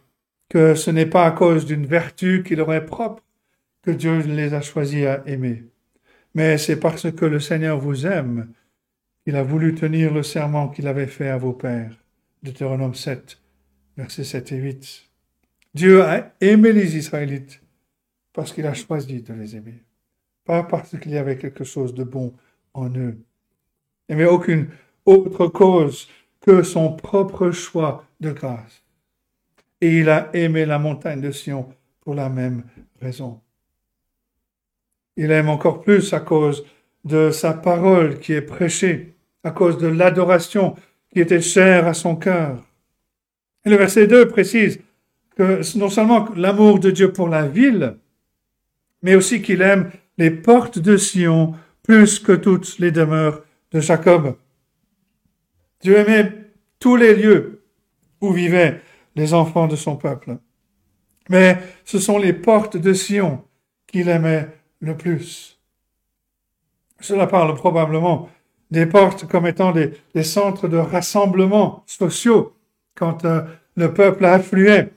que 0.50 0.74
ce 0.74 0.90
n'est 0.90 1.06
pas 1.06 1.28
à 1.28 1.32
cause 1.32 1.66
d'une 1.66 1.86
vertu 1.86 2.44
qui 2.44 2.56
leur 2.56 2.74
est 2.74 2.86
propre 2.86 3.24
que 3.84 3.92
Dieu 3.92 4.22
les 4.22 4.56
a 4.56 4.62
choisis 4.62 5.06
à 5.06 5.22
aimer, 5.28 5.66
mais 6.34 6.58
c'est 6.58 6.80
parce 6.80 7.12
que 7.12 7.26
le 7.26 7.40
Seigneur 7.40 7.78
vous 7.78 8.08
aime 8.08 8.52
qu'il 9.24 9.36
a 9.36 9.44
voulu 9.44 9.76
tenir 9.76 10.12
le 10.12 10.24
serment 10.24 10.70
qu'il 10.70 10.88
avait 10.88 11.06
fait 11.06 11.30
à 11.30 11.38
vos 11.38 11.54
pères. 11.54 11.96
Deutéronome 12.42 12.96
7, 12.96 13.40
versets 13.98 14.24
7 14.24 14.52
et 14.54 14.58
8. 14.58 15.06
Dieu 15.76 16.04
a 16.04 16.32
aimé 16.40 16.72
les 16.72 16.96
Israélites 16.96 17.62
parce 18.32 18.54
qu'il 18.54 18.66
a 18.66 18.74
choisi 18.74 19.22
de 19.22 19.34
les 19.34 19.58
aimer, 19.58 19.84
pas 20.46 20.64
parce 20.64 20.98
qu'il 20.98 21.12
y 21.12 21.18
avait 21.18 21.38
quelque 21.38 21.66
chose 21.66 21.94
de 21.94 22.06
bon 22.06 22.34
en 22.74 22.90
eux. 22.92 23.18
Il 24.08 24.16
n'y 24.16 24.22
avait 24.22 24.32
aucune 24.32 24.70
autre 25.06 25.48
cause 25.48 26.08
que 26.40 26.64
son 26.64 26.94
propre 26.94 27.52
choix 27.52 28.06
de 28.22 28.32
grâce. 28.32 28.86
Et 29.82 30.00
il 30.00 30.08
a 30.08 30.30
aimé 30.34 30.66
la 30.66 30.80
montagne 30.80 31.20
de 31.20 31.32
Sion 31.32 31.68
pour 32.00 32.16
la 32.16 32.30
même 32.30 32.64
raison. 33.02 33.42
Il 35.18 35.30
aime 35.30 35.50
encore 35.50 35.82
plus 35.82 36.14
à 36.14 36.22
cause 36.22 36.66
de 37.04 37.32
sa 37.32 37.54
parole 37.54 38.20
qui 38.20 38.32
est 38.32 38.42
prêchée, 38.42 39.14
à 39.44 39.52
cause 39.52 39.78
de 39.78 39.88
l'adoration 39.88 40.76
qui 41.12 41.20
était 41.20 41.42
chère 41.42 41.86
à 41.86 41.94
son 41.94 42.16
cœur. 42.16 42.64
Et 43.66 43.70
le 43.70 43.76
verset 43.76 44.08
2 44.08 44.30
précise 44.30 44.80
que 45.36 45.78
non 45.78 45.90
seulement 45.90 46.28
l'amour 46.36 46.80
de 46.80 46.92
Dieu 46.92 47.12
pour 47.12 47.28
la 47.28 47.48
ville, 47.48 47.98
mais 49.02 49.16
aussi 49.16 49.42
qu'il 49.42 49.62
aime 49.62 49.92
les 50.18 50.32
portes 50.32 50.80
de 50.80 50.98
Sion 50.98 51.54
plus 51.84 52.20
que 52.20 52.32
toutes 52.32 52.80
les 52.80 52.92
demeures 52.92 53.44
de 53.72 53.80
Jacob. 53.80 54.36
Dieu 55.82 55.98
aimait 55.98 56.34
tous 56.80 56.96
les 56.96 57.16
lieux 57.16 57.64
où 58.22 58.32
vivaient 58.32 58.82
les 59.16 59.34
enfants 59.34 59.68
de 59.68 59.76
son 59.76 59.96
peuple. 59.96 60.38
Mais 61.30 61.60
ce 61.84 62.00
sont 62.00 62.18
les 62.18 62.34
portes 62.34 62.78
de 62.78 62.94
Sion 62.94 63.44
qu'il 63.88 64.10
aimait 64.10 64.48
le 64.80 64.96
plus. 64.96 65.60
Cela 67.00 67.28
parle 67.28 67.54
probablement 67.56 68.30
des 68.72 68.86
portes 68.86 69.28
comme 69.28 69.48
étant 69.48 69.72
des, 69.72 70.24
centres 70.24 70.68
de 70.68 70.78
rassemblement 70.78 71.84
sociaux 71.86 72.56
quand 72.96 73.26
euh, 73.26 73.42
le 73.76 73.94
peuple 73.94 74.26
affluait 74.26 74.92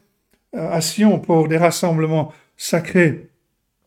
à 0.53 0.81
Sion 0.81 1.19
pour 1.19 1.49
des 1.49 1.59
rassemblements 1.59 2.33
sacrés. 2.57 3.29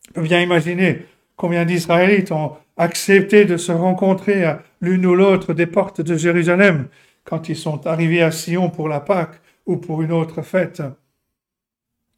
On 0.10 0.14
peut 0.14 0.22
bien 0.22 0.42
imaginer 0.42 1.06
combien 1.36 1.66
d'Israélites 1.66 2.32
ont 2.32 2.54
accepté 2.78 3.46
de 3.46 3.58
se 3.58 3.72
rencontrer 3.72 4.44
à 4.44 4.64
l'une 4.82 5.06
ou 5.06 5.16
l'autre 5.16 5.54
des 5.54 5.66
portes 5.66 6.02
de 6.02 6.16
Jérusalem 6.16 6.88
quand 7.24 7.50
ils 7.50 7.56
sont 7.56 7.86
arrivés 7.88 8.22
à 8.22 8.32
Sion 8.32 8.70
pour 8.70 8.90
la 8.90 9.00
Pâque 9.00 9.40
ou 9.66 9.78
pour 9.78 10.02
une 10.02 10.12
autre 10.12 10.42
fête. 10.42 10.82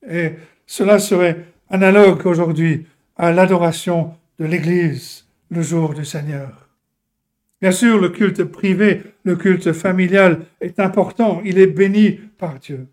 Et 0.10 0.32
cela 0.66 1.00
serait 1.00 1.46
analogue 1.70 2.26
aujourd'hui 2.26 2.86
à 3.18 3.32
l'adoration 3.32 4.14
de 4.40 4.46
l'Église 4.46 5.26
le 5.50 5.62
jour 5.62 5.94
du 5.94 6.06
Seigneur. 6.06 6.68
Bien 7.62 7.72
sûr, 7.72 8.00
le 8.00 8.10
culte 8.10 8.44
privé, 8.44 9.02
le 9.24 9.36
culte 9.36 9.72
familial 9.72 10.42
est 10.60 10.80
important, 10.80 11.42
il 11.46 11.60
est 11.60 11.68
béni 11.68 12.20
par 12.38 12.60
Dieu. 12.60 12.88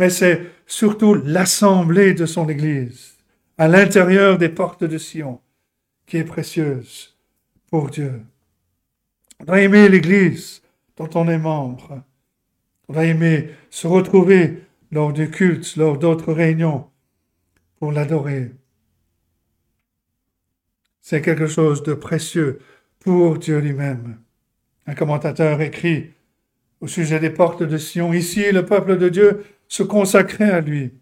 Mais 0.00 0.08
c'est 0.08 0.46
surtout 0.66 1.12
l'assemblée 1.12 2.14
de 2.14 2.24
son 2.24 2.48
Église, 2.48 3.18
à 3.58 3.68
l'intérieur 3.68 4.38
des 4.38 4.48
portes 4.48 4.82
de 4.82 4.96
Sion, 4.96 5.42
qui 6.06 6.16
est 6.16 6.24
précieuse 6.24 7.18
pour 7.70 7.90
Dieu. 7.90 8.22
On 9.40 9.44
doit 9.44 9.60
aimer 9.60 9.90
l'Église 9.90 10.62
dont 10.96 11.10
on 11.16 11.28
est 11.28 11.36
membre. 11.36 12.02
On 12.88 12.94
doit 12.94 13.04
aimer 13.04 13.50
se 13.68 13.86
retrouver 13.86 14.62
lors 14.90 15.12
du 15.12 15.30
culte, 15.30 15.76
lors 15.76 15.98
d'autres 15.98 16.32
réunions, 16.32 16.86
pour 17.78 17.92
l'adorer. 17.92 18.52
C'est 21.02 21.20
quelque 21.20 21.46
chose 21.46 21.82
de 21.82 21.92
précieux 21.92 22.60
pour 23.00 23.36
Dieu 23.36 23.58
lui-même. 23.58 24.18
Un 24.86 24.94
commentateur 24.94 25.60
écrit 25.60 26.14
au 26.80 26.86
sujet 26.86 27.20
des 27.20 27.28
portes 27.28 27.62
de 27.62 27.76
Sion, 27.76 28.14
ici 28.14 28.50
le 28.50 28.64
peuple 28.64 28.96
de 28.96 29.10
Dieu 29.10 29.44
se 29.70 29.82
consacrait 29.84 30.50
à 30.50 30.60
lui. 30.60 30.92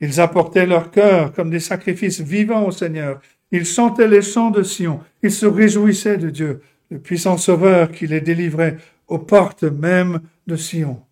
Ils 0.00 0.20
apportaient 0.20 0.66
leur 0.66 0.90
cœur 0.90 1.32
comme 1.32 1.50
des 1.50 1.60
sacrifices 1.60 2.20
vivants 2.20 2.64
au 2.64 2.70
Seigneur. 2.70 3.20
Ils 3.50 3.66
chantaient 3.66 4.08
les 4.08 4.22
chants 4.22 4.50
de 4.50 4.62
Sion. 4.62 5.00
Ils 5.22 5.32
se 5.32 5.46
réjouissaient 5.46 6.16
de 6.16 6.30
Dieu, 6.30 6.62
le 6.90 7.00
puissant 7.00 7.36
Sauveur 7.36 7.90
qui 7.90 8.06
les 8.06 8.20
délivrait 8.20 8.78
aux 9.08 9.18
portes 9.18 9.64
même 9.64 10.20
de 10.46 10.56
Sion, 10.56 11.02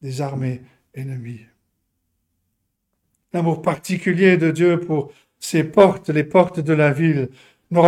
des 0.00 0.20
armées 0.22 0.62
ennemies. 0.94 1.46
L'amour 3.32 3.62
particulier 3.62 4.36
de 4.36 4.50
Dieu 4.50 4.80
pour 4.80 5.12
ces 5.38 5.62
portes, 5.62 6.08
les 6.08 6.24
portes 6.24 6.60
de 6.60 6.72
la 6.72 6.90
ville, 6.90 7.28
nous 7.70 7.82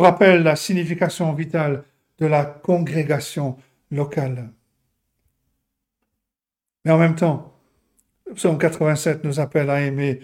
rappelle 0.00 0.42
la 0.42 0.56
signification 0.56 1.32
vitale 1.34 1.84
de 2.18 2.26
la 2.26 2.44
congrégation 2.44 3.56
locale. 3.90 4.50
Mais 6.84 6.90
en 6.90 6.98
même 6.98 7.14
temps, 7.14 7.54
psaume 8.34 8.58
87 8.58 9.24
nous 9.24 9.40
appelle 9.40 9.70
à 9.70 9.80
aimer 9.80 10.20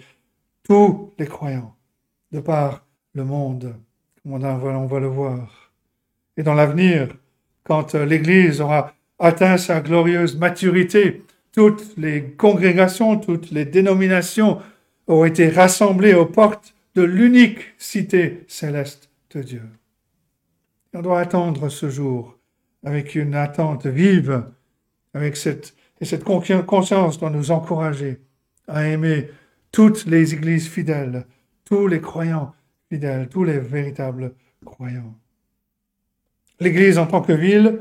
tous 0.63 1.13
les 1.17 1.27
croyants 1.27 1.75
de 2.31 2.39
par 2.39 2.85
le 3.13 3.23
monde, 3.23 3.75
comme 4.21 4.33
on 4.33 4.85
va 4.85 4.99
le 4.99 5.07
voir. 5.07 5.71
Et 6.37 6.43
dans 6.43 6.53
l'avenir, 6.53 7.09
quand 7.63 7.95
l'Église 7.95 8.61
aura 8.61 8.93
atteint 9.19 9.57
sa 9.57 9.79
glorieuse 9.79 10.37
maturité, 10.37 11.23
toutes 11.51 11.95
les 11.97 12.31
congrégations, 12.31 13.17
toutes 13.17 13.51
les 13.51 13.65
dénominations 13.65 14.61
auront 15.07 15.25
été 15.25 15.49
rassemblées 15.49 16.13
aux 16.13 16.25
portes 16.25 16.75
de 16.95 17.03
l'unique 17.03 17.59
cité 17.77 18.43
céleste 18.47 19.09
de 19.31 19.41
Dieu. 19.41 19.63
on 20.93 21.01
doit 21.01 21.19
attendre 21.19 21.69
ce 21.69 21.89
jour 21.89 22.37
avec 22.83 23.15
une 23.15 23.35
attente 23.35 23.85
vive, 23.85 24.43
avec 25.13 25.35
cette, 25.35 25.75
et 25.99 26.05
cette 26.05 26.23
conscience 26.23 27.19
doit 27.19 27.29
nous 27.29 27.51
encourager 27.51 28.21
à 28.67 28.87
aimer 28.87 29.29
toutes 29.71 30.05
les 30.05 30.33
églises 30.33 30.67
fidèles, 30.67 31.25
tous 31.63 31.87
les 31.87 32.01
croyants 32.01 32.53
fidèles, 32.89 33.29
tous 33.29 33.43
les 33.43 33.59
véritables 33.59 34.33
croyants. 34.63 35.15
L'Église 36.59 36.97
en 36.97 37.07
tant 37.07 37.21
que 37.21 37.33
ville, 37.33 37.79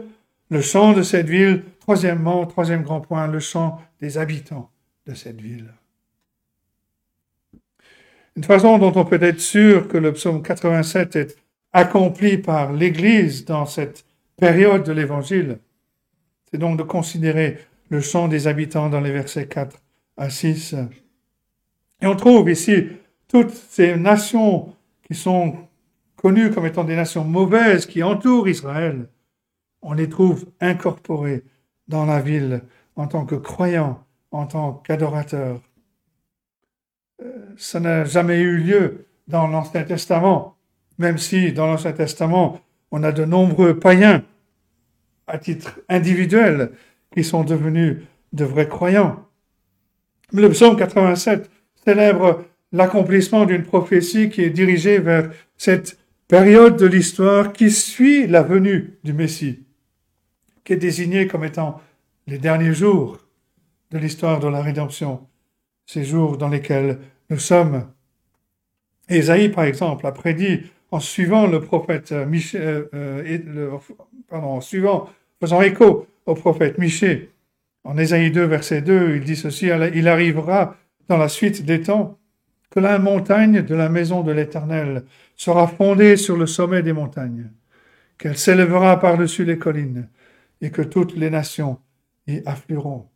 le 0.51 0.61
chant 0.61 0.93
de 0.93 1.03
cette 1.03 1.29
ville, 1.29 1.65
troisièmement, 1.81 2.47
troisième 2.47 2.83
grand 2.83 3.01
point, 3.01 3.27
le 3.27 3.41
chant 3.41 3.81
des 4.01 4.19
habitants 4.19 4.71
de 5.07 5.15
cette 5.15 5.41
ville. 5.41 5.73
Une 8.37 8.45
façon 8.45 8.79
dont 8.79 8.93
on 8.97 9.05
peut 9.05 9.23
être 9.23 9.41
sûr 9.41 9.87
que 9.87 9.97
le 9.97 10.13
psaume 10.13 10.43
87 10.43 11.17
est 11.17 11.37
accompli 11.73 12.39
par 12.39 12.73
l'Église 12.73 13.45
dans 13.45 13.67
cette 13.67 14.05
période 14.37 14.85
de 14.85 14.93
l'Évangile, 14.93 15.59
c'est 16.51 16.59
donc 16.59 16.79
de 16.79 16.83
considérer 16.83 17.59
le 17.95 18.01
chant 18.01 18.27
des 18.29 18.49
habitants 18.49 18.91
dans 18.91 19.01
les 19.01 19.13
versets 19.13 19.47
4 19.47 19.77
à 20.17 20.29
6. 20.29 20.75
Et 22.03 22.07
on 22.07 22.17
trouve 22.17 22.51
ici 22.51 22.89
toutes 23.29 23.53
ces 23.53 23.97
nations 23.97 24.75
qui 25.03 25.15
sont 25.15 25.57
connues 26.17 26.51
comme 26.51 26.67
étant 26.67 26.85
des 26.85 26.97
nations 26.97 27.25
mauvaises 27.25 27.87
qui 27.87 28.03
entourent 28.03 28.49
Israël. 28.49 29.09
On 29.81 29.93
les 29.93 30.09
trouve 30.09 30.47
incorporées 30.61 31.45
dans 31.87 32.05
la 32.05 32.21
ville 32.21 32.63
en 32.97 33.07
tant 33.07 33.25
que 33.25 33.37
croyants, 33.37 34.05
en 34.33 34.47
tant 34.47 34.73
qu'adorateurs 34.73 35.61
ça 37.57 37.79
n'a 37.81 38.05
jamais 38.05 38.41
eu 38.41 38.57
lieu 38.57 39.07
dans 39.29 39.47
l'Ancien 39.47 39.85
Testament, 39.85 40.57
même 40.99 41.19
si 41.19 41.53
dans 41.53 41.67
l'Ancien 41.67 41.93
Testament, 41.93 42.61
on 42.91 43.05
a 43.05 43.13
de 43.13 43.25
nombreux 43.25 43.79
païens 43.79 44.25
à 45.29 45.39
titre 45.39 45.81
individuel 45.89 46.73
qui 47.15 47.25
sont 47.25 47.45
devenus 47.45 47.99
de 48.33 48.45
vrais 48.45 48.69
croyants. 48.69 49.25
Le 50.33 50.51
psaume 50.51 50.77
87 50.77 51.49
célèbre 51.85 52.45
l'accomplissement 52.73 53.47
d'une 53.47 53.63
prophétie 53.63 54.29
qui 54.31 54.43
est 54.43 54.51
dirigée 54.51 54.99
vers 54.99 55.31
cette 55.57 55.97
période 56.27 56.77
de 56.77 56.87
l'histoire 56.87 57.53
qui 57.53 57.71
suit 57.71 58.27
la 58.27 58.43
venue 58.43 58.99
du 59.05 59.13
Messie, 59.13 59.65
qui 60.65 60.73
est 60.73 60.77
désignée 60.77 61.29
comme 61.29 61.45
étant 61.45 61.81
les 62.27 62.39
derniers 62.39 62.75
jours 62.75 63.21
de 63.93 63.99
l'histoire 63.99 64.41
de 64.41 64.49
la 64.49 64.61
rédemption, 64.61 65.21
ces 65.87 66.03
jours 66.03 66.37
dans 66.37 66.49
lesquels 66.49 66.99
nous 67.31 67.39
sommes. 67.39 67.87
Ésaïe, 69.09 69.51
par 69.51 69.65
exemple, 69.65 70.07
a 70.07 70.13
prédit 70.13 70.63
en 70.91 70.99
suivant 70.99 71.47
le 71.47 71.61
prophète 71.61 72.11
Michée, 72.13 72.59
euh, 72.59 72.89
euh, 72.93 73.79
pardon, 74.29 74.49
en 74.49 74.61
suivant, 74.61 75.09
faisant 75.41 75.61
écho 75.61 76.09
au 76.27 76.35
prophète 76.35 76.79
Michée, 76.79 77.31
En 77.85 77.99
Ésaïe 77.99 78.31
2, 78.31 78.45
verset 78.45 78.81
2, 78.81 79.17
il 79.17 79.25
dit 79.25 79.37
ceci, 79.37 79.67
il 79.67 80.09
arrivera 80.09 80.77
dans 81.09 81.19
la 81.19 81.29
suite 81.29 81.65
des 81.65 81.83
temps 81.83 82.19
que 82.71 82.81
la 82.81 82.99
montagne 82.99 83.63
de 83.63 83.75
la 83.75 83.89
maison 83.89 84.23
de 84.23 84.33
l'Éternel 84.33 85.05
sera 85.37 85.69
fondée 85.69 86.17
sur 86.17 86.37
le 86.37 86.47
sommet 86.47 86.83
des 86.83 86.93
montagnes, 86.93 87.51
qu'elle 88.19 88.39
s'élèvera 88.39 88.99
par-dessus 88.99 89.45
les 89.45 89.59
collines, 89.59 90.09
et 90.61 90.71
que 90.71 90.83
toutes 90.83 91.15
les 91.15 91.31
nations 91.31 91.79
y 92.27 92.43
afflueront. 92.47 93.09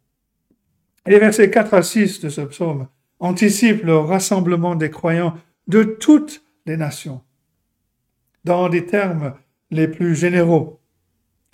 Les 1.06 1.18
versets 1.18 1.50
4 1.50 1.74
à 1.74 1.82
6 1.82 2.20
de 2.20 2.28
ce 2.28 2.42
psaume 2.42 2.88
anticipent 3.20 3.84
le 3.84 3.96
rassemblement 3.96 4.74
des 4.74 4.90
croyants 4.90 5.34
de 5.66 5.82
toutes 5.82 6.42
les 6.66 6.76
nations, 6.76 7.22
dans 8.44 8.68
des 8.68 8.84
termes 8.84 9.34
les 9.70 9.88
plus 9.88 10.14
généraux. 10.14 10.77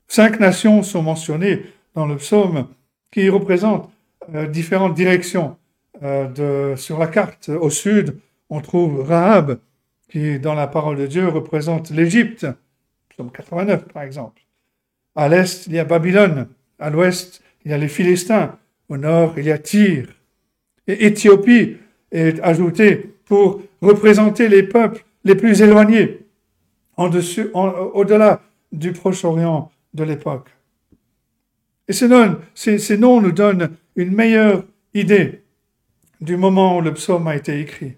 Cinq 0.09 0.41
nations 0.41 0.83
sont 0.83 1.03
mentionnées 1.03 1.63
dans 1.95 2.07
le 2.07 2.17
psaume 2.17 2.69
qui 3.11 3.29
représentent 3.29 3.91
euh, 4.35 4.47
différentes 4.47 4.95
directions 4.95 5.57
euh, 6.03 6.77
sur 6.77 6.99
la 6.99 7.07
carte. 7.07 7.49
Au 7.49 7.71
sud, 7.71 8.19
on 8.51 8.61
trouve 8.61 9.07
Rahab, 9.09 9.59
qui, 10.09 10.39
dans 10.39 10.55
la 10.55 10.67
parole 10.67 10.97
de 10.97 11.07
Dieu, 11.07 11.29
représente 11.29 11.91
l'Égypte, 11.91 12.47
psaume 13.09 13.31
89 13.31 13.87
par 13.93 14.03
exemple. 14.03 14.43
À 15.17 15.29
l'est, 15.29 15.67
il 15.67 15.75
y 15.75 15.79
a 15.79 15.85
Babylone. 15.85 16.49
À 16.79 16.91
l'ouest, 16.91 17.43
il 17.65 17.71
y 17.71 17.75
a 17.75 17.79
les 17.79 17.89
Philistins. 17.89 18.59
Au 18.89 18.97
nord, 18.97 19.35
il 19.37 19.45
y 19.45 19.53
a 19.53 19.59
Tyr. 19.59 20.09
Et 20.87 21.07
Éthiopie 21.07 21.77
est 22.11 22.41
ajoutée 22.41 23.15
pour 23.25 23.63
représenter 23.81 24.49
les 24.49 24.63
peuples 24.63 25.05
les 25.25 25.35
plus 25.35 25.63
éloignés, 25.63 26.27
au-delà 26.97 28.43
du 28.73 28.93
Proche-Orient 28.93 29.71
de 29.95 30.05
l'époque. 30.05 30.51
Et 31.89 31.93
ces 31.93 32.09
noms, 32.09 33.21
nous 33.21 33.33
donnent 33.33 33.77
une 33.97 34.13
meilleure 34.13 34.65
idée 34.95 35.43
du 36.21 36.37
moment 36.37 36.79
où 36.79 36.81
le 36.81 36.95
psaume 36.95 37.27
a 37.29 37.37
été 37.37 37.61
écrit. 37.61 37.97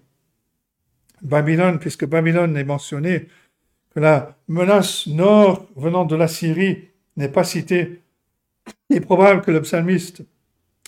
Babylone, 1.21 1.79
puisque 1.79 2.05
Babylone 2.05 2.55
est 2.57 2.63
mentionné, 2.63 3.27
que 3.93 3.99
la 3.99 4.37
menace 4.47 5.07
nord 5.07 5.67
venant 5.75 6.05
de 6.05 6.15
la 6.15 6.27
Syrie 6.27 6.89
n'est 7.15 7.29
pas 7.29 7.43
citée, 7.43 8.01
il 8.89 8.97
est 8.97 9.01
probable 9.01 9.41
que 9.41 9.51
le 9.51 9.61
psalmiste 9.61 10.23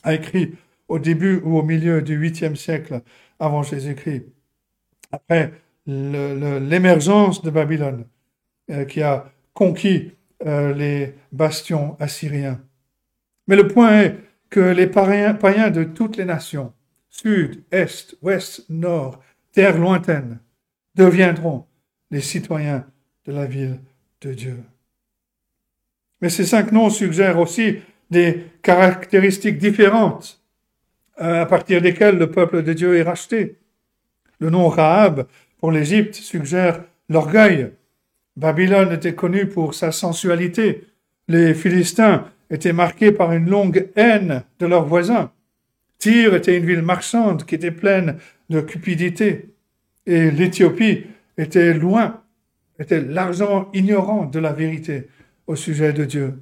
a 0.03 0.14
écrit 0.14 0.53
au 0.88 0.99
début 0.99 1.41
ou 1.43 1.57
au 1.57 1.64
milieu 1.64 2.01
du 2.01 2.20
8e 2.20 2.55
siècle 2.55 3.01
avant 3.39 3.64
Jésus-Christ, 3.64 4.26
après 5.12 5.53
l'émergence 5.86 7.41
de 7.41 7.49
Babylone, 7.49 8.05
euh, 8.70 8.86
qui 8.86 9.01
a 9.01 9.32
conquis 9.53 10.12
euh, 10.46 10.74
les 10.74 11.16
bastions 11.32 11.98
assyriens. 12.00 12.62
Mais 13.48 13.56
le 13.56 13.68
point 13.68 14.02
est 14.02 14.16
que 14.50 14.60
les 14.60 14.88
païens 14.88 15.70
de 15.70 15.84
toutes 15.84 16.18
les 16.18 16.26
nations, 16.26 16.74
sud, 17.10 17.64
est, 17.72 18.16
ouest, 18.22 18.66
nord, 18.70 19.22
terre 19.52 19.78
lointaine, 19.78 20.40
deviendront 20.96 21.66
les 22.12 22.22
citoyens 22.22 22.86
de 23.26 23.32
la 23.32 23.46
ville 23.46 23.80
de 24.22 24.34
Dieu. 24.34 24.64
Mais 26.22 26.30
ces 26.30 26.46
cinq 26.46 26.72
noms 26.72 26.90
suggèrent 26.90 27.40
aussi 27.40 27.78
des 28.10 28.46
caractéristiques 28.62 29.58
différentes 29.58 30.42
euh, 31.22 31.42
à 31.42 31.46
partir 31.46 31.82
desquelles 31.82 32.18
le 32.18 32.32
peuple 32.32 32.64
de 32.64 32.74
Dieu 32.74 32.98
est 32.98 33.04
racheté. 33.04 33.58
Le 34.40 34.50
nom 34.50 34.68
Rahab 34.68 35.28
pour 35.58 35.72
l'Égypte 35.72 36.16
suggère 36.16 36.84
l'orgueil. 37.10 37.72
Babylone 38.40 38.94
était 38.94 39.16
connue 39.16 39.48
pour 39.48 39.74
sa 39.74 39.92
sensualité. 39.92 40.88
Les 41.28 41.54
Philistins 41.54 42.24
étaient 42.50 42.72
marqués 42.72 43.12
par 43.12 43.34
une 43.34 43.50
longue 43.50 43.90
haine 43.98 44.44
de 44.60 44.66
leurs 44.66 44.86
voisins. 44.86 45.32
Tyr 45.98 46.34
était 46.34 46.58
une 46.58 46.66
ville 46.66 46.82
marchande 46.82 47.46
qui 47.46 47.56
était 47.56 47.70
pleine 47.70 48.18
de 48.50 48.62
cupidité. 48.62 49.50
Et 50.06 50.32
l'Éthiopie 50.32 51.04
était 51.38 51.74
loin, 51.74 52.22
était 52.80 53.02
largement 53.02 53.70
ignorant 53.74 54.26
de 54.26 54.40
la 54.40 54.54
vérité 54.54 55.10
au 55.46 55.58
sujet 55.58 55.92
de 55.92 56.06
Dieu. 56.06 56.40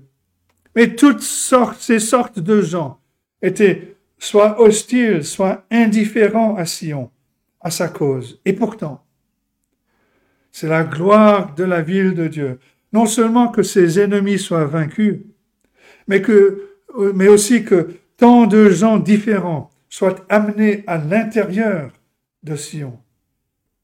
Mais 0.76 0.94
toutes 0.94 1.22
sortes, 1.22 1.82
ces 1.82 2.00
sortes 2.00 2.40
de 2.40 2.62
gens 2.62 3.00
étaient 3.42 3.96
soit 4.20 4.62
hostiles, 4.62 5.24
soit 5.24 5.66
indifférents 5.72 6.58
à 6.58 6.66
Sion, 6.66 7.10
à 7.60 7.72
sa 7.72 7.88
cause. 7.88 8.40
Et 8.46 8.54
pourtant, 8.54 9.04
c'est 10.52 10.68
la 10.68 10.84
gloire 10.84 11.54
de 11.56 11.64
la 11.64 11.82
ville 11.82 12.14
de 12.14 12.28
Dieu. 12.28 12.60
Non 12.94 13.06
seulement 13.06 13.50
que 13.50 13.64
ses 13.64 14.00
ennemis 14.00 14.40
soient 14.40 14.66
vaincus, 14.66 15.20
mais 16.08 16.22
mais 17.14 17.28
aussi 17.28 17.64
que 17.64 17.90
tant 18.18 18.48
de 18.48 18.70
gens 18.70 18.98
différents 18.98 19.70
soient 19.90 20.26
amenés 20.30 20.84
à 20.88 20.98
l'intérieur 20.98 21.92
de 22.44 22.56
Sion, 22.56 23.00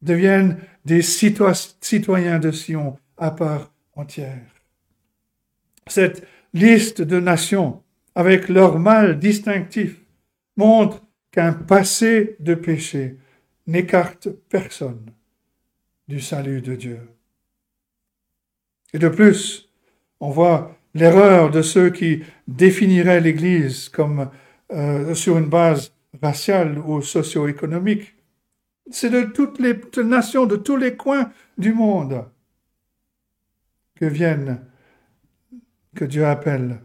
deviennent 0.02 0.58
des 0.86 1.02
citoyens 1.02 2.40
de 2.40 2.52
Sion 2.52 2.98
à 3.18 3.32
part 3.32 3.72
entière. 3.96 4.48
Cette 5.88 6.26
liste 6.54 7.02
de 7.02 7.20
nations, 7.20 7.82
avec 8.16 8.50
leur 8.50 8.80
mal 8.80 9.20
distinctif, 9.20 10.00
montre 10.56 11.02
qu'un 11.32 11.54
passé 11.54 12.36
de 12.40 12.54
péché 12.54 13.18
n'écarte 13.68 14.30
personne 14.50 15.06
du 16.08 16.20
salut 16.20 16.62
de 16.62 16.76
Dieu. 16.76 17.00
Et 18.94 19.00
de 19.00 19.10
plus, 19.10 19.70
on 20.20 20.30
voit 20.30 20.78
l'erreur 20.94 21.50
de 21.50 21.62
ceux 21.62 21.90
qui 21.90 22.24
définiraient 22.48 23.22
l'Église 23.22 23.90
comme 23.90 24.30
euh, 24.72 25.14
sur 25.16 25.38
une 25.38 25.50
base 25.50 25.94
raciale 26.22 26.78
ou 26.78 27.02
socio-économique. 27.02 28.16
C'est 28.92 29.10
de 29.10 29.24
toutes 29.24 29.60
les 29.60 29.80
nations, 30.04 30.46
de 30.46 30.56
tous 30.56 30.78
les 30.78 30.96
coins 30.96 31.32
du 31.58 31.74
monde 31.74 32.26
que 33.96 34.06
viennent, 34.06 34.62
que 35.96 36.06
Dieu 36.06 36.26
appelle. 36.26 36.80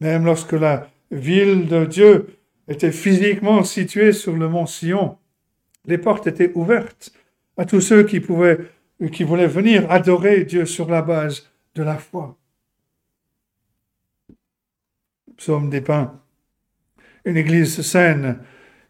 Même 0.00 0.24
lorsque 0.24 0.52
la 0.52 0.90
ville 1.10 1.68
de 1.68 1.84
Dieu 1.84 2.38
était 2.66 2.92
physiquement 2.92 3.62
située 3.62 4.12
sur 4.12 4.34
le 4.34 4.48
mont 4.48 4.66
Sion, 4.66 5.18
les 5.86 5.98
portes 5.98 6.26
étaient 6.26 6.52
ouvertes 6.54 7.12
à 7.56 7.64
tous 7.64 7.80
ceux 7.80 8.04
qui 8.04 8.20
pouvaient, 8.20 8.58
qui 9.12 9.24
voulaient 9.24 9.46
venir 9.46 9.90
adorer 9.90 10.44
Dieu 10.44 10.66
sur 10.66 10.88
la 10.88 11.02
base 11.02 11.50
de 11.74 11.82
la 11.82 11.98
foi. 11.98 12.38
Psaume 15.36 15.70
des 15.70 15.80
Pins, 15.80 16.20
une 17.24 17.36
église 17.36 17.80
saine 17.82 18.38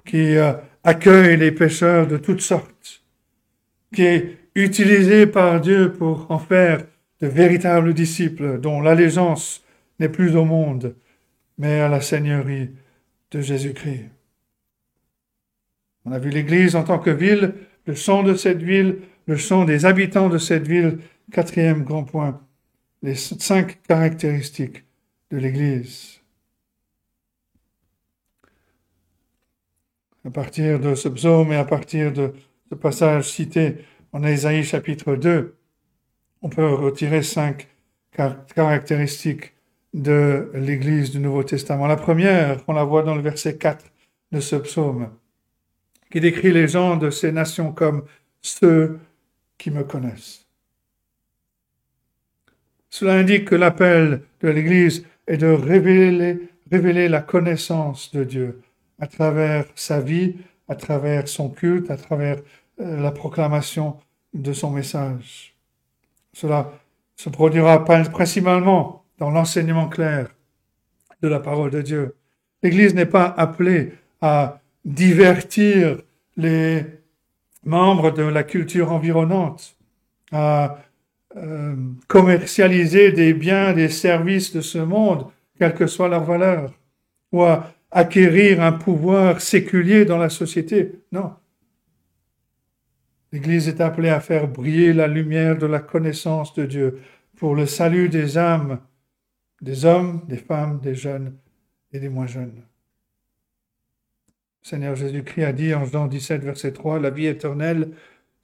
qui 0.05 0.37
euh, 0.37 0.53
accueille 0.85 1.37
les 1.37 1.53
pécheurs 1.53 2.07
de 2.07 2.17
toutes 2.17 2.41
sortes, 2.41 3.03
qui 3.95 4.03
est 4.03 4.39
utilisée 4.55 5.27
par 5.27 5.61
Dieu 5.61 5.93
pour 5.93 6.31
en 6.31 6.39
faire 6.39 6.85
de 7.21 7.27
véritables 7.27 7.95
disciples 7.95 8.59
dont 8.59 8.81
l'allégeance 8.81 9.65
n'est 9.99 10.09
plus 10.09 10.37
au 10.37 10.45
monde, 10.45 10.97
mais 11.59 11.81
à 11.81 11.89
la 11.89 12.01
Seigneurie 12.01 12.71
de 13.31 13.41
Jésus-Christ. 13.41 14.11
On 16.05 16.13
a 16.13 16.19
vu 16.19 16.31
l'Église 16.31 16.75
en 16.75 16.83
tant 16.83 16.99
que 16.99 17.11
ville, 17.11 17.55
le 17.87 17.95
son 17.95 18.23
de 18.23 18.35
cette 18.35 18.63
ville, 18.63 18.99
le 19.27 19.37
son 19.37 19.65
des 19.65 19.85
habitants 19.87 20.29
de 20.29 20.39
cette 20.39 20.67
ville. 20.67 20.99
Quatrième 21.31 21.85
grand 21.85 22.05
point, 22.05 22.41
les 23.03 23.15
cinq 23.15 23.81
caractéristiques 23.83 24.85
de 25.31 25.39
l'Église. 25.39 26.21
À 30.25 30.31
partir 30.31 30.79
de 30.79 30.95
ce 30.95 31.09
psaume 31.09 31.53
et 31.53 31.57
à 31.57 31.65
partir 31.65 32.13
de 32.13 32.33
ce 32.69 32.75
passage 32.75 33.29
cité 33.29 33.79
en 34.13 34.23
Isaïe 34.25 34.63
chapitre 34.63 35.17
2, 35.17 35.57
on 36.43 36.49
peut 36.49 36.75
retirer 36.75 37.23
cinq 37.23 37.69
caractéristiques 38.55 39.55
de 39.95 40.51
l'Église 40.55 41.11
du 41.11 41.19
Nouveau 41.19 41.45
Testament. 41.45 41.87
La 41.87 41.97
première, 41.97 42.63
on 42.69 42.73
la 42.73 42.85
voit 42.85 43.03
dans 43.03 43.15
le 43.15 43.23
verset 43.23 43.57
4 43.57 43.85
de 44.33 44.41
ce 44.41 44.57
psaume, 44.57 45.11
qui 46.13 46.21
décrit 46.21 46.53
les 46.53 46.69
gens 46.69 46.97
de 46.97 47.09
ces 47.09 47.33
nations 47.33 47.73
comme 47.73 48.05
ceux 48.43 49.01
qui 49.57 49.71
me 49.71 49.83
connaissent. 49.83 50.47
Cela 52.91 53.15
indique 53.15 53.47
que 53.47 53.55
l'appel 53.55 54.21
de 54.43 54.49
l'Église 54.49 55.07
est 55.27 55.39
de 55.39 55.47
révéler, 55.47 57.09
la 57.09 57.23
connaissance 57.23 58.13
de 58.13 58.25
Dieu 58.25 58.61
à 59.01 59.07
travers 59.07 59.65
sa 59.75 60.01
vie, 60.01 60.37
à 60.69 60.75
travers 60.75 61.29
son 61.29 61.49
culte, 61.49 61.91
à 61.91 61.97
travers 61.97 62.37
euh, 62.81 63.01
la 63.01 63.11
proclamation 63.11 63.97
de 64.35 64.53
son 64.53 64.71
message. 64.71 65.55
Cela 66.35 66.73
se 67.17 67.31
produira 67.31 67.85
principalement 67.85 69.05
dans 69.19 69.31
l'enseignement 69.31 69.89
clair 69.89 70.29
de 71.23 71.29
la 71.29 71.41
parole 71.41 71.71
de 71.71 71.83
Dieu. 71.83 72.17
L'Église 72.63 72.95
n'est 72.95 73.07
pas 73.07 73.27
appelée 73.27 73.95
à 74.21 74.62
divertir 74.85 75.99
les 76.37 76.85
membres 77.65 78.11
de 78.11 78.23
la 78.23 78.43
culture 78.43 78.93
environnante, 78.93 79.77
à 80.33 80.79
euh, 81.37 81.75
commercialiser 82.09 83.13
des 83.13 83.35
biens, 83.35 83.73
des 83.73 83.89
services 83.89 84.53
de 84.53 84.61
ce 84.61 84.79
monde 84.79 85.27
quelle 85.59 85.75
que 85.75 85.87
soit 85.87 86.09
leur 86.09 86.25
valeur, 86.25 86.73
ou 87.31 87.43
à 87.45 87.73
acquérir 87.91 88.63
un 88.63 88.73
pouvoir 88.73 89.41
séculier 89.41 90.05
dans 90.05 90.19
la 90.19 90.31
société. 90.31 91.01
Non. 91.13 91.35
L'Église 93.31 93.69
est 93.69 93.81
appelée 93.81 94.09
à 94.09 94.21
faire 94.21 94.49
briller 94.49 94.93
la 94.93 95.07
lumière 95.07 95.57
de 95.57 95.67
la 95.67 95.79
connaissance 95.79 96.53
de 96.55 96.67
Dieu 96.67 97.01
pour 97.37 97.55
le 97.55 97.67
salut 97.67 98.09
des 98.09 98.37
âmes, 98.37 98.81
des 99.61 99.85
hommes, 99.85 100.23
des 100.29 100.37
femmes, 100.37 100.81
des 100.81 100.95
jeunes 100.95 101.37
et 101.93 102.01
des 102.01 102.09
moins 102.09 102.27
jeunes. 102.27 102.63
Seigneur 104.63 104.95
Jésus-Christ 104.95 105.45
a 105.45 105.53
dit 105.53 105.75
en 105.75 105.85
Jean 105.85 106.07
17, 106.07 106.45
verset 106.45 106.73
3, 106.73 107.01
La 107.01 107.11
vie 107.11 107.27
éternelle, 107.27 107.91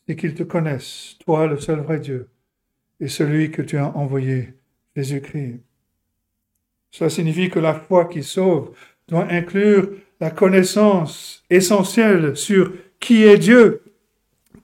c'est 0.07 0.17
qu'ils 0.17 0.35
te 0.35 0.43
connaissent, 0.43 1.17
toi 1.25 1.47
le 1.47 1.59
seul 1.61 1.81
vrai 1.81 2.01
Dieu, 2.01 2.29
et 3.01 3.09
celui 3.09 3.51
que 3.53 3.63
tu 3.63 3.79
as 3.79 3.97
envoyé, 3.97 4.55
Jésus-Christ. 4.97 5.61
Cela 6.91 7.11
signifie 7.11 7.51
que 7.51 7.61
la 7.61 7.75
foi 7.75 8.07
qui 8.07 8.25
sauve 8.25 8.75
doit 9.07 9.29
inclure 9.31 9.91
la 10.21 10.31
connaissance 10.31 11.45
essentielle 11.51 12.37
sur 12.37 12.73
qui 12.99 13.23
est 13.23 13.39
Dieu, 13.39 13.83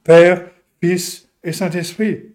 Père, 0.03 0.51
Fils 0.81 1.29
et 1.45 1.53
Saint-Esprit. 1.53 2.33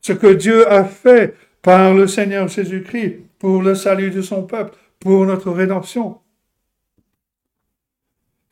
Ce 0.00 0.12
que 0.12 0.32
Dieu 0.32 0.70
a 0.70 0.84
fait 0.84 1.34
par 1.60 1.92
le 1.92 2.06
Seigneur 2.06 2.48
Jésus-Christ 2.48 3.18
pour 3.38 3.62
le 3.62 3.74
salut 3.74 4.10
de 4.10 4.22
son 4.22 4.44
peuple, 4.44 4.78
pour 4.98 5.26
notre 5.26 5.50
rédemption. 5.50 6.21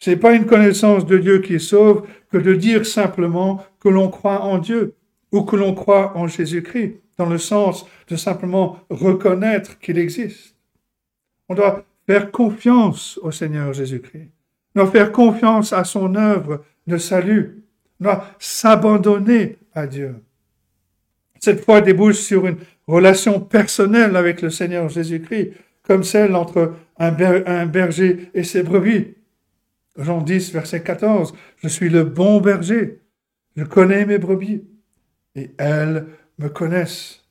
Ce 0.00 0.10
n'est 0.10 0.16
pas 0.16 0.34
une 0.34 0.46
connaissance 0.46 1.06
de 1.06 1.18
Dieu 1.18 1.40
qui 1.40 1.60
sauve 1.60 2.06
que 2.32 2.38
de 2.38 2.54
dire 2.54 2.86
simplement 2.86 3.64
que 3.80 3.88
l'on 3.88 4.08
croit 4.08 4.42
en 4.42 4.58
Dieu 4.58 4.94
ou 5.30 5.42
que 5.42 5.56
l'on 5.56 5.74
croit 5.74 6.16
en 6.16 6.26
Jésus-Christ, 6.26 6.96
dans 7.18 7.26
le 7.26 7.38
sens 7.38 7.86
de 8.08 8.16
simplement 8.16 8.78
reconnaître 8.88 9.78
qu'il 9.78 9.98
existe. 9.98 10.56
On 11.48 11.54
doit 11.54 11.84
faire 12.06 12.30
confiance 12.30 13.18
au 13.22 13.30
Seigneur 13.30 13.72
Jésus-Christ. 13.72 14.30
On 14.74 14.82
doit 14.82 14.90
faire 14.90 15.12
confiance 15.12 15.72
à 15.72 15.84
son 15.84 16.14
œuvre 16.14 16.64
de 16.86 16.96
salut. 16.96 17.62
On 18.00 18.04
doit 18.04 18.24
s'abandonner 18.38 19.58
à 19.74 19.86
Dieu. 19.86 20.16
Cette 21.38 21.64
foi 21.64 21.80
débouche 21.80 22.18
sur 22.18 22.46
une 22.46 22.58
relation 22.86 23.38
personnelle 23.40 24.16
avec 24.16 24.42
le 24.42 24.50
Seigneur 24.50 24.88
Jésus-Christ, 24.88 25.52
comme 25.82 26.04
celle 26.04 26.34
entre 26.34 26.74
un, 26.98 27.66
berger 27.66 28.30
et 28.34 28.44
ses 28.44 28.62
brebis. 28.62 29.14
Jean 30.00 30.22
10, 30.22 30.52
verset 30.52 30.82
14, 30.82 31.34
Je 31.58 31.68
suis 31.68 31.88
le 31.88 32.04
bon 32.04 32.40
berger, 32.40 33.00
je 33.56 33.64
connais 33.64 34.06
mes 34.06 34.18
brebis, 34.18 34.64
et 35.34 35.50
elles 35.58 36.06
me 36.38 36.48
connaissent. 36.48 37.22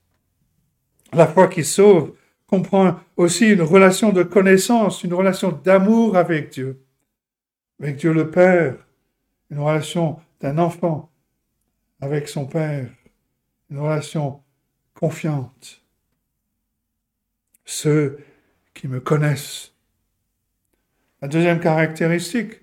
La 1.11 1.27
foi 1.27 1.47
qui 1.47 1.63
sauve 1.63 2.13
comprend 2.45 2.99
aussi 3.17 3.49
une 3.49 3.61
relation 3.61 4.11
de 4.11 4.23
connaissance, 4.23 5.03
une 5.03 5.13
relation 5.13 5.51
d'amour 5.51 6.15
avec 6.15 6.51
Dieu, 6.51 6.83
avec 7.79 7.97
Dieu 7.97 8.13
le 8.13 8.29
Père, 8.29 8.75
une 9.49 9.59
relation 9.59 10.19
d'un 10.39 10.57
enfant 10.57 11.11
avec 12.01 12.27
son 12.27 12.45
Père, 12.45 12.89
une 13.69 13.79
relation 13.79 14.41
confiante. 14.93 15.81
Ceux 17.65 18.19
qui 18.73 18.87
me 18.87 18.99
connaissent. 18.99 19.73
La 21.21 21.27
deuxième 21.27 21.59
caractéristique, 21.59 22.61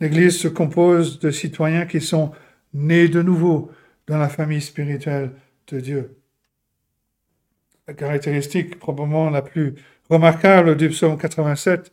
l'Église 0.00 0.38
se 0.38 0.48
compose 0.48 1.18
de 1.18 1.30
citoyens 1.30 1.86
qui 1.86 2.00
sont 2.00 2.32
nés 2.72 3.08
de 3.08 3.20
nouveau 3.20 3.70
dans 4.06 4.18
la 4.18 4.28
famille 4.28 4.62
spirituelle 4.62 5.32
de 5.68 5.80
Dieu. 5.80 6.16
La 7.86 7.94
caractéristique 7.94 8.78
probablement 8.78 9.28
la 9.28 9.42
plus 9.42 9.74
remarquable 10.08 10.76
du 10.76 10.88
psaume 10.88 11.18
87, 11.18 11.92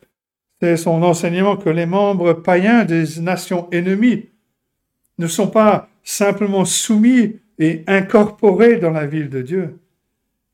c'est 0.62 0.78
son 0.78 1.04
enseignement 1.04 1.58
que 1.58 1.70
les 1.70 1.86
membres 1.86 2.34
païens 2.34 2.86
des 2.86 3.20
nations 3.20 3.70
ennemies 3.72 4.30
ne 5.18 5.28
sont 5.28 5.50
pas 5.50 5.90
simplement 6.04 6.66
soumis 6.66 7.40
et 7.60 7.84
incorporés 7.88 8.78
dans 8.78 8.92
la 8.92 9.06
ville 9.06 9.30
de 9.30 9.42
Dieu, 9.42 9.80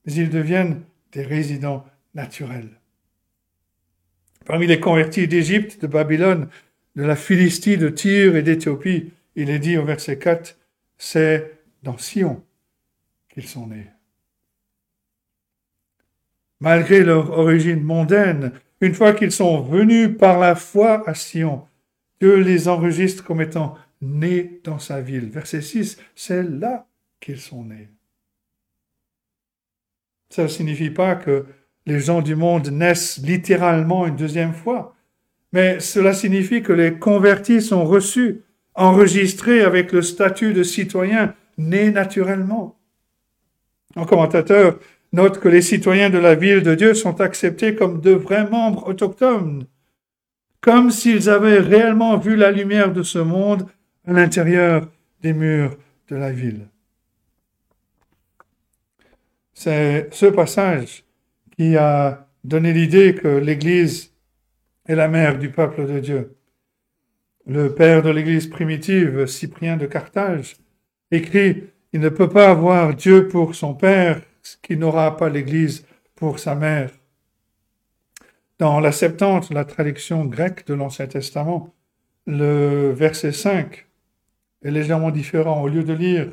mais 0.05 0.13
ils 0.13 0.29
deviennent 0.29 0.81
des 1.11 1.23
résidents 1.23 1.85
naturels. 2.15 2.69
Parmi 4.45 4.67
les 4.67 4.79
convertis 4.79 5.27
d'Égypte, 5.27 5.81
de 5.81 5.87
Babylone, 5.87 6.49
de 6.95 7.03
la 7.03 7.15
Philistie, 7.15 7.77
de 7.77 7.89
Tyr 7.89 8.35
et 8.35 8.43
d'Éthiopie, 8.43 9.11
il 9.35 9.49
est 9.49 9.59
dit 9.59 9.77
au 9.77 9.85
verset 9.85 10.19
4, 10.19 10.57
c'est 10.97 11.59
dans 11.81 11.97
Sion 11.97 12.43
qu'ils 13.29 13.47
sont 13.47 13.67
nés. 13.67 13.87
Malgré 16.59 17.03
leur 17.03 17.31
origine 17.31 17.81
mondaine, 17.81 18.51
une 18.79 18.93
fois 18.93 19.13
qu'ils 19.13 19.31
sont 19.31 19.61
venus 19.61 20.17
par 20.17 20.39
la 20.39 20.55
foi 20.55 21.07
à 21.07 21.13
Sion, 21.13 21.67
Dieu 22.19 22.37
les 22.37 22.67
enregistre 22.67 23.23
comme 23.23 23.41
étant 23.41 23.77
nés 24.01 24.61
dans 24.63 24.79
sa 24.79 25.01
ville. 25.01 25.29
Verset 25.29 25.61
6, 25.61 25.97
c'est 26.15 26.43
là 26.43 26.85
qu'ils 27.19 27.39
sont 27.39 27.63
nés. 27.63 27.89
Ça 30.29 30.43
ne 30.43 30.47
signifie 30.47 30.89
pas 30.89 31.15
que 31.15 31.45
les 31.85 31.99
gens 31.99 32.21
du 32.21 32.35
monde 32.35 32.69
naissent 32.69 33.19
littéralement 33.23 34.07
une 34.07 34.15
deuxième 34.15 34.53
fois, 34.53 34.95
mais 35.51 35.79
cela 35.79 36.13
signifie 36.13 36.63
que 36.63 36.73
les 36.73 36.93
convertis 36.93 37.61
sont 37.61 37.85
reçus, 37.85 38.41
enregistrés 38.75 39.61
avec 39.61 39.91
le 39.91 40.01
statut 40.01 40.53
de 40.53 40.63
citoyen 40.63 41.35
né 41.57 41.91
naturellement. 41.91 42.79
Un 43.95 44.05
commentateur 44.05 44.79
note 45.11 45.39
que 45.39 45.49
les 45.49 45.61
citoyens 45.61 46.09
de 46.09 46.17
la 46.17 46.33
ville 46.33 46.63
de 46.63 46.73
Dieu 46.73 46.93
sont 46.95 47.21
acceptés 47.21 47.75
comme 47.75 48.01
de 48.01 48.11
vrais 48.11 48.49
membres 48.49 48.87
autochtones, 48.87 49.67
comme 50.59 50.89
s'ils 50.89 51.29
avaient 51.29 51.59
réellement 51.59 52.17
vu 52.17 52.35
la 52.35 52.51
lumière 52.51 52.91
de 52.91 53.03
ce 53.03 53.19
monde 53.19 53.67
à 54.07 54.13
l'intérieur 54.13 54.89
des 55.21 55.33
murs 55.33 55.77
de 56.09 56.15
la 56.15 56.31
ville. 56.31 56.67
C'est 59.53 60.09
ce 60.11 60.25
passage 60.25 61.03
a 61.77 62.27
donné 62.43 62.73
l'idée 62.73 63.15
que 63.15 63.27
l'Église 63.27 64.13
est 64.87 64.95
la 64.95 65.07
mère 65.07 65.39
du 65.39 65.49
peuple 65.49 65.87
de 65.87 65.99
Dieu. 65.99 66.35
Le 67.45 67.73
père 67.73 68.01
de 68.01 68.09
l'Église 68.09 68.47
primitive, 68.47 69.25
Cyprien 69.25 69.77
de 69.77 69.85
Carthage, 69.85 70.57
écrit 71.11 71.63
Il 71.91 71.99
ne 71.99 72.09
peut 72.09 72.29
pas 72.29 72.49
avoir 72.49 72.95
Dieu 72.95 73.27
pour 73.27 73.55
son 73.55 73.73
père 73.73 74.21
qui 74.61 74.77
n'aura 74.77 75.17
pas 75.17 75.29
l'Église 75.29 75.85
pour 76.15 76.39
sa 76.39 76.55
mère. 76.55 76.91
Dans 78.59 78.79
la 78.79 78.91
Septante, 78.91 79.49
la 79.51 79.65
traduction 79.65 80.25
grecque 80.25 80.65
de 80.67 80.73
l'Ancien 80.73 81.07
Testament, 81.07 81.73
le 82.25 82.91
verset 82.91 83.31
5 83.31 83.85
est 84.63 84.71
légèrement 84.71 85.11
différent. 85.11 85.61
Au 85.61 85.67
lieu 85.67 85.83
de 85.83 85.93
lire 85.93 86.31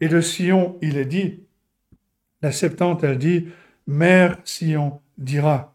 Et 0.00 0.08
de 0.08 0.20
Sion, 0.20 0.78
il 0.80 0.96
est 0.96 1.04
dit, 1.04 1.40
la 2.40 2.52
Septante, 2.52 3.04
elle 3.04 3.18
dit 3.18 3.48
Mère 3.88 4.36
Sion 4.44 5.00
dira. 5.16 5.74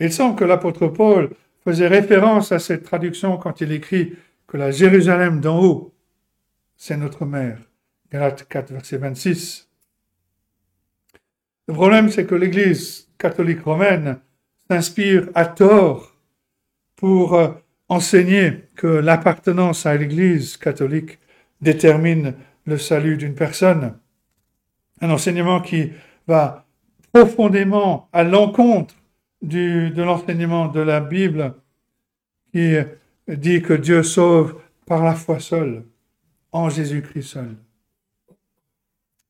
Il 0.00 0.12
semble 0.12 0.36
que 0.36 0.44
l'apôtre 0.44 0.86
Paul 0.86 1.30
faisait 1.64 1.88
référence 1.88 2.52
à 2.52 2.58
cette 2.58 2.84
traduction 2.84 3.38
quand 3.38 3.62
il 3.62 3.72
écrit 3.72 4.16
que 4.46 4.58
la 4.58 4.70
Jérusalem 4.70 5.40
d'en 5.40 5.62
haut, 5.62 5.94
c'est 6.76 6.98
notre 6.98 7.24
mère. 7.24 7.58
Galates 8.12 8.46
4, 8.46 8.72
verset 8.72 8.98
26. 8.98 9.68
Le 11.68 11.74
problème, 11.74 12.10
c'est 12.10 12.26
que 12.26 12.34
l'Église 12.34 13.08
catholique 13.16 13.62
romaine 13.62 14.18
s'inspire 14.68 15.30
à 15.34 15.46
tort 15.46 16.14
pour 16.96 17.34
euh, 17.34 17.48
enseigner 17.88 18.64
que 18.76 18.86
l'appartenance 18.86 19.86
à 19.86 19.96
l'Église 19.96 20.58
catholique 20.58 21.18
détermine 21.62 22.34
le 22.66 22.76
salut 22.76 23.16
d'une 23.16 23.34
personne. 23.34 23.96
Un 25.00 25.10
enseignement 25.10 25.62
qui 25.62 25.92
va 26.26 26.66
profondément 27.12 28.08
à 28.12 28.22
l'encontre 28.22 28.94
de 29.42 30.02
l'enseignement 30.02 30.68
de 30.68 30.80
la 30.80 31.00
Bible 31.00 31.54
qui 32.52 32.74
dit 33.28 33.62
que 33.62 33.72
Dieu 33.72 34.02
sauve 34.02 34.60
par 34.86 35.04
la 35.04 35.14
foi 35.14 35.38
seule, 35.38 35.84
en 36.52 36.68
Jésus-Christ 36.68 37.22
seul. 37.22 37.56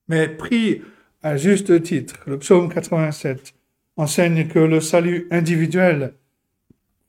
Mais 0.09 0.29
pris 0.29 0.83
à 1.23 1.37
juste 1.37 1.83
titre, 1.83 2.19
le 2.27 2.39
psaume 2.39 2.73
87 2.73 3.55
enseigne 3.97 4.49
que 4.49 4.59
le 4.59 4.81
salut 4.81 5.29
individuel 5.31 6.15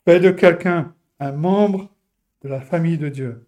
fait 0.06 0.20
de 0.20 0.32
quelqu'un 0.32 0.94
un 1.20 1.32
membre 1.32 1.90
de 2.44 2.50
la 2.50 2.60
famille 2.60 2.98
de 2.98 3.10
Dieu 3.10 3.48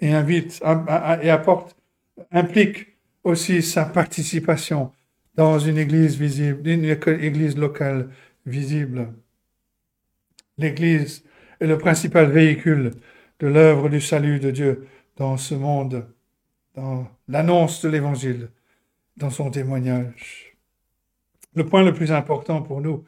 et 0.00 0.12
invite 0.12 0.62
et 1.22 1.30
apporte, 1.30 1.76
implique 2.30 2.96
aussi 3.22 3.62
sa 3.62 3.84
participation 3.84 4.92
dans 5.34 5.58
une 5.58 5.78
église 5.78 6.18
visible, 6.18 6.68
une 6.68 6.84
église 6.84 7.56
locale 7.56 8.10
visible. 8.46 9.12
L'église 10.58 11.24
est 11.60 11.66
le 11.66 11.78
principal 11.78 12.30
véhicule 12.30 12.92
de 13.40 13.46
l'œuvre 13.46 13.88
du 13.88 14.00
salut 14.00 14.40
de 14.40 14.50
Dieu 14.50 14.86
dans 15.16 15.36
ce 15.36 15.54
monde, 15.54 16.06
dans 16.74 17.06
l'annonce 17.28 17.82
de 17.82 17.88
l'évangile, 17.88 18.50
dans 19.16 19.30
son 19.30 19.50
témoignage. 19.50 20.56
Le 21.54 21.66
point 21.66 21.82
le 21.82 21.92
plus 21.92 22.12
important 22.12 22.62
pour 22.62 22.80
nous, 22.80 23.04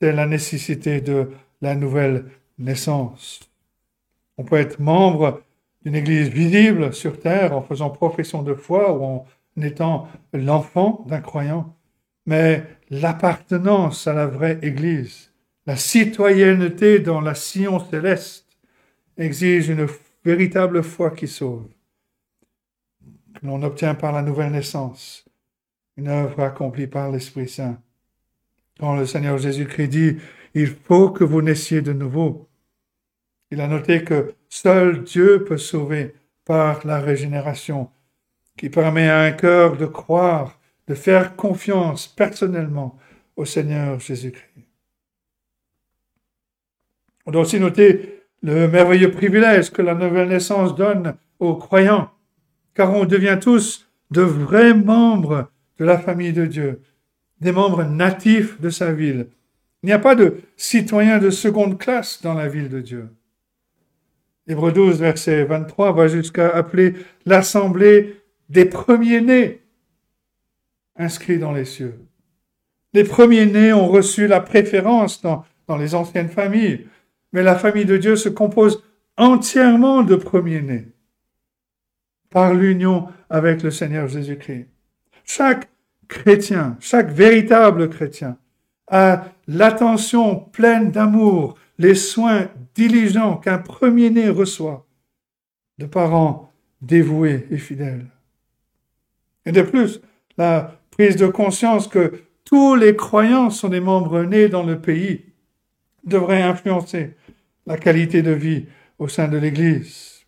c'est 0.00 0.12
la 0.12 0.26
nécessité 0.26 1.00
de 1.00 1.30
la 1.60 1.74
nouvelle 1.74 2.26
naissance. 2.58 3.40
On 4.36 4.44
peut 4.44 4.56
être 4.56 4.80
membre 4.80 5.42
d'une 5.84 5.94
église 5.94 6.28
visible 6.28 6.92
sur 6.92 7.18
terre 7.18 7.56
en 7.56 7.62
faisant 7.62 7.90
profession 7.90 8.42
de 8.42 8.54
foi 8.54 8.92
ou 8.92 9.04
en 9.04 9.26
étant 9.60 10.08
l'enfant 10.32 11.04
d'un 11.08 11.20
croyant, 11.20 11.76
mais 12.26 12.64
l'appartenance 12.90 14.06
à 14.06 14.12
la 14.12 14.26
vraie 14.26 14.58
église, 14.62 15.32
la 15.66 15.76
citoyenneté 15.76 16.98
dans 17.00 17.20
la 17.20 17.34
sillon 17.34 17.78
céleste 17.78 18.46
exige 19.16 19.68
une 19.68 19.86
véritable 20.24 20.82
foi 20.82 21.10
qui 21.10 21.28
sauve, 21.28 21.68
que 23.34 23.46
l'on 23.46 23.62
obtient 23.62 23.94
par 23.94 24.12
la 24.12 24.22
nouvelle 24.22 24.52
naissance, 24.52 25.24
une 25.96 26.08
œuvre 26.08 26.40
accomplie 26.40 26.86
par 26.86 27.10
l'Esprit 27.10 27.48
Saint. 27.48 27.80
Quand 28.80 28.96
le 28.96 29.06
Seigneur 29.06 29.38
Jésus-Christ 29.38 29.88
dit, 29.88 30.16
il 30.54 30.68
faut 30.68 31.10
que 31.10 31.24
vous 31.24 31.42
naissiez 31.42 31.82
de 31.82 31.92
nouveau, 31.92 32.48
il 33.50 33.60
a 33.60 33.68
noté 33.68 34.02
que 34.02 34.34
seul 34.48 35.04
Dieu 35.04 35.44
peut 35.44 35.58
sauver 35.58 36.14
par 36.44 36.86
la 36.86 36.98
régénération, 36.98 37.90
qui 38.56 38.70
permet 38.70 39.08
à 39.08 39.20
un 39.20 39.32
cœur 39.32 39.76
de 39.76 39.86
croire, 39.86 40.58
de 40.88 40.94
faire 40.94 41.36
confiance 41.36 42.06
personnellement 42.06 42.98
au 43.36 43.44
Seigneur 43.44 43.98
Jésus-Christ. 43.98 44.66
On 47.26 47.30
doit 47.30 47.42
aussi 47.42 47.60
noter 47.60 48.22
le 48.42 48.68
merveilleux 48.68 49.10
privilège 49.10 49.70
que 49.70 49.82
la 49.82 49.94
nouvelle 49.94 50.28
naissance 50.28 50.74
donne 50.74 51.14
aux 51.38 51.54
croyants, 51.54 52.10
car 52.74 52.94
on 52.94 53.04
devient 53.04 53.38
tous 53.40 53.88
de 54.10 54.22
vrais 54.22 54.74
membres 54.74 55.50
de 55.78 55.84
la 55.84 55.98
famille 55.98 56.32
de 56.32 56.46
Dieu, 56.46 56.82
des 57.40 57.52
membres 57.52 57.84
natifs 57.84 58.60
de 58.60 58.70
sa 58.70 58.92
ville. 58.92 59.28
Il 59.82 59.86
n'y 59.86 59.92
a 59.92 59.98
pas 59.98 60.14
de 60.14 60.40
citoyens 60.56 61.18
de 61.18 61.30
seconde 61.30 61.78
classe 61.78 62.22
dans 62.22 62.34
la 62.34 62.48
ville 62.48 62.68
de 62.68 62.80
Dieu. 62.80 63.08
Hébreu 64.46 64.72
12, 64.72 65.00
verset 65.00 65.44
23 65.44 65.92
va 65.92 66.08
jusqu'à 66.08 66.48
appeler 66.50 66.94
l'assemblée 67.26 68.21
des 68.52 68.66
premiers-nés 68.66 69.62
inscrits 70.96 71.38
dans 71.38 71.52
les 71.52 71.64
cieux. 71.64 71.98
Les 72.92 73.02
premiers-nés 73.02 73.72
ont 73.72 73.88
reçu 73.88 74.26
la 74.26 74.40
préférence 74.40 75.22
dans, 75.22 75.46
dans 75.66 75.78
les 75.78 75.94
anciennes 75.94 76.28
familles, 76.28 76.86
mais 77.32 77.42
la 77.42 77.56
famille 77.56 77.86
de 77.86 77.96
Dieu 77.96 78.14
se 78.14 78.28
compose 78.28 78.84
entièrement 79.16 80.02
de 80.02 80.16
premiers-nés 80.16 80.88
par 82.28 82.52
l'union 82.52 83.08
avec 83.30 83.62
le 83.62 83.70
Seigneur 83.70 84.06
Jésus-Christ. 84.06 84.68
Chaque 85.24 85.70
chrétien, 86.08 86.76
chaque 86.78 87.10
véritable 87.10 87.88
chrétien 87.88 88.36
a 88.86 89.32
l'attention 89.48 90.36
pleine 90.36 90.90
d'amour, 90.90 91.56
les 91.78 91.94
soins 91.94 92.50
diligents 92.74 93.38
qu'un 93.38 93.58
premier-né 93.58 94.28
reçoit 94.28 94.86
de 95.78 95.86
parents 95.86 96.52
dévoués 96.82 97.46
et 97.50 97.56
fidèles. 97.56 98.08
Et 99.46 99.52
de 99.52 99.62
plus, 99.62 100.00
la 100.36 100.80
prise 100.90 101.16
de 101.16 101.26
conscience 101.26 101.88
que 101.88 102.22
tous 102.44 102.74
les 102.74 102.96
croyants 102.96 103.50
sont 103.50 103.68
des 103.68 103.80
membres 103.80 104.22
nés 104.22 104.48
dans 104.48 104.62
le 104.62 104.80
pays 104.80 105.24
devrait 106.04 106.42
influencer 106.42 107.16
la 107.66 107.76
qualité 107.76 108.22
de 108.22 108.32
vie 108.32 108.66
au 108.98 109.08
sein 109.08 109.28
de 109.28 109.38
l'Église. 109.38 110.26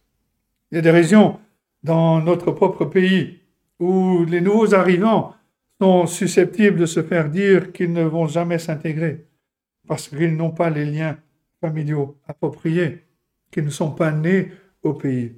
Il 0.70 0.76
y 0.76 0.78
a 0.78 0.82
des 0.82 0.90
régions 0.90 1.38
dans 1.82 2.20
notre 2.20 2.52
propre 2.52 2.84
pays 2.84 3.40
où 3.78 4.24
les 4.24 4.40
nouveaux 4.40 4.74
arrivants 4.74 5.34
sont 5.80 6.06
susceptibles 6.06 6.78
de 6.78 6.86
se 6.86 7.02
faire 7.02 7.28
dire 7.28 7.72
qu'ils 7.72 7.92
ne 7.92 8.04
vont 8.04 8.26
jamais 8.26 8.58
s'intégrer 8.58 9.26
parce 9.86 10.08
qu'ils 10.08 10.36
n'ont 10.36 10.52
pas 10.52 10.70
les 10.70 10.86
liens 10.86 11.18
familiaux 11.60 12.18
appropriés, 12.26 13.04
qu'ils 13.50 13.64
ne 13.64 13.70
sont 13.70 13.90
pas 13.90 14.12
nés 14.12 14.52
au 14.82 14.94
pays. 14.94 15.36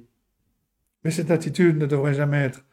Mais 1.03 1.11
cette 1.11 1.31
attitude 1.31 1.77
ne 1.77 1.85
devrait 1.85 2.13
jamais 2.13 2.43
être 2.43 2.63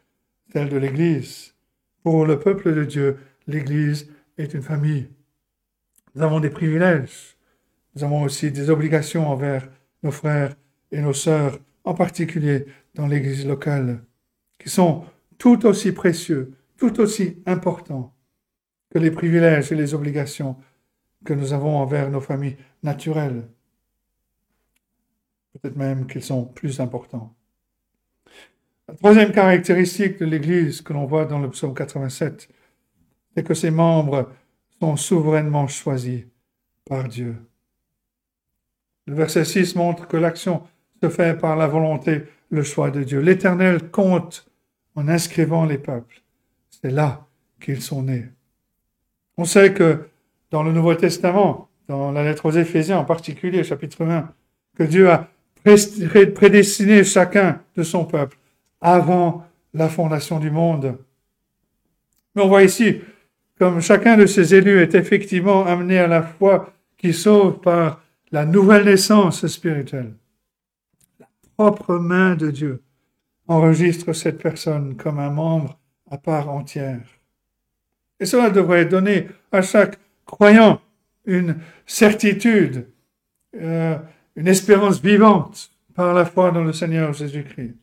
celle 0.55 0.69
de 0.69 0.77
l'Église. 0.77 1.53
Pour 2.01 2.25
le 2.25 2.39
peuple 2.39 2.73
de 2.73 2.85
Dieu, 2.85 3.17
l'Église 3.45 4.09
est 4.37 4.53
une 4.53 4.61
famille. 4.61 5.09
Nous 6.13 6.21
avons 6.21 6.39
des 6.39 6.49
privilèges. 6.49 7.35
Nous 7.93 8.05
avons 8.05 8.21
aussi 8.21 8.53
des 8.53 8.69
obligations 8.69 9.29
envers 9.29 9.67
nos 10.01 10.11
frères 10.11 10.55
et 10.93 11.01
nos 11.01 11.11
sœurs, 11.11 11.59
en 11.83 11.93
particulier 11.93 12.67
dans 12.93 13.05
l'Église 13.05 13.45
locale, 13.45 14.05
qui 14.57 14.69
sont 14.69 15.03
tout 15.37 15.65
aussi 15.65 15.91
précieux, 15.91 16.53
tout 16.77 17.01
aussi 17.01 17.43
importants 17.45 18.15
que 18.91 18.99
les 18.99 19.11
privilèges 19.11 19.73
et 19.73 19.75
les 19.75 19.93
obligations 19.93 20.55
que 21.25 21.33
nous 21.33 21.51
avons 21.51 21.75
envers 21.79 22.09
nos 22.09 22.21
familles 22.21 22.55
naturelles. 22.81 23.45
Peut-être 25.51 25.75
même 25.75 26.07
qu'ils 26.07 26.23
sont 26.23 26.45
plus 26.45 26.79
importants. 26.79 27.35
La 28.87 28.93
troisième 28.93 29.31
caractéristique 29.31 30.19
de 30.19 30.25
l'Église 30.25 30.81
que 30.81 30.93
l'on 30.93 31.05
voit 31.05 31.25
dans 31.25 31.39
le 31.39 31.49
psaume 31.49 31.73
87, 31.73 32.47
c'est 33.35 33.43
que 33.43 33.55
ses 33.55 33.71
membres 33.71 34.31
sont 34.79 34.95
souverainement 34.95 35.67
choisis 35.67 36.23
par 36.85 37.07
Dieu. 37.07 37.35
Le 39.07 39.15
verset 39.15 39.43
6 39.43 39.75
montre 39.75 40.07
que 40.07 40.17
l'action 40.17 40.63
se 41.01 41.09
fait 41.09 41.35
par 41.39 41.55
la 41.55 41.67
volonté, 41.67 42.25
le 42.51 42.61
choix 42.61 42.91
de 42.91 43.03
Dieu. 43.03 43.21
L'Éternel 43.21 43.89
compte 43.89 44.49
en 44.93 45.07
inscrivant 45.07 45.65
les 45.65 45.79
peuples. 45.79 46.21
C'est 46.69 46.91
là 46.91 47.25
qu'ils 47.59 47.81
sont 47.81 48.03
nés. 48.03 48.25
On 49.37 49.45
sait 49.45 49.73
que 49.73 50.07
dans 50.51 50.61
le 50.61 50.71
Nouveau 50.71 50.93
Testament, 50.93 51.69
dans 51.87 52.11
la 52.11 52.23
lettre 52.23 52.45
aux 52.45 52.51
Éphésiens 52.51 52.99
en 52.99 53.05
particulier, 53.05 53.63
chapitre 53.63 54.05
1, 54.05 54.31
que 54.77 54.83
Dieu 54.83 55.09
a 55.09 55.27
prédestiné 55.63 57.03
chacun 57.03 57.63
de 57.75 57.81
son 57.81 58.05
peuple 58.05 58.37
avant 58.81 59.45
la 59.73 59.89
fondation 59.89 60.39
du 60.39 60.51
monde. 60.51 60.97
Mais 62.35 62.41
on 62.41 62.47
voit 62.47 62.63
ici, 62.63 63.01
comme 63.57 63.81
chacun 63.81 64.17
de 64.17 64.25
ces 64.25 64.53
élus 64.53 64.81
est 64.81 64.95
effectivement 64.95 65.65
amené 65.65 65.97
à 65.99 66.07
la 66.07 66.23
foi 66.23 66.73
qui 66.97 67.13
sauve 67.13 67.59
par 67.59 68.01
la 68.31 68.45
nouvelle 68.45 68.85
naissance 68.85 69.45
spirituelle. 69.47 70.13
La 71.19 71.27
propre 71.55 71.95
main 71.95 72.35
de 72.35 72.51
Dieu 72.51 72.83
enregistre 73.47 74.13
cette 74.13 74.41
personne 74.41 74.95
comme 74.95 75.19
un 75.19 75.29
membre 75.29 75.79
à 76.09 76.17
part 76.17 76.49
entière. 76.49 77.01
Et 78.19 78.25
cela 78.25 78.49
devrait 78.49 78.85
donner 78.85 79.27
à 79.51 79.61
chaque 79.61 79.97
croyant 80.25 80.81
une 81.25 81.57
certitude, 81.85 82.87
euh, 83.55 83.97
une 84.35 84.47
espérance 84.47 85.01
vivante 85.01 85.71
par 85.93 86.13
la 86.13 86.25
foi 86.25 86.51
dans 86.51 86.63
le 86.63 86.73
Seigneur 86.73 87.13
Jésus-Christ. 87.13 87.75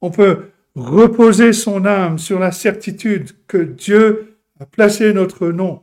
On 0.00 0.10
peut 0.10 0.50
reposer 0.74 1.52
son 1.52 1.84
âme 1.84 2.18
sur 2.18 2.38
la 2.38 2.52
certitude 2.52 3.30
que 3.46 3.58
Dieu 3.58 4.38
a 4.60 4.66
placé 4.66 5.12
notre 5.12 5.48
nom 5.48 5.82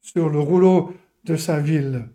sur 0.00 0.28
le 0.28 0.38
rouleau 0.38 0.94
de 1.24 1.36
sa 1.36 1.58
ville 1.60 2.08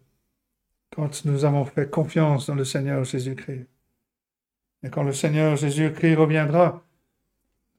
quand 0.96 1.26
nous 1.26 1.46
avons 1.46 1.66
fait 1.66 1.90
confiance 1.90 2.48
dans 2.48 2.56
le 2.56 2.66
Seigneur 2.66 3.04
Jésus-Christ. 3.04 3.68
Et 4.84 4.90
quand 4.90 5.04
le 5.04 5.14
Seigneur 5.14 5.56
Jésus-Christ 5.56 6.16
reviendra, 6.16 6.84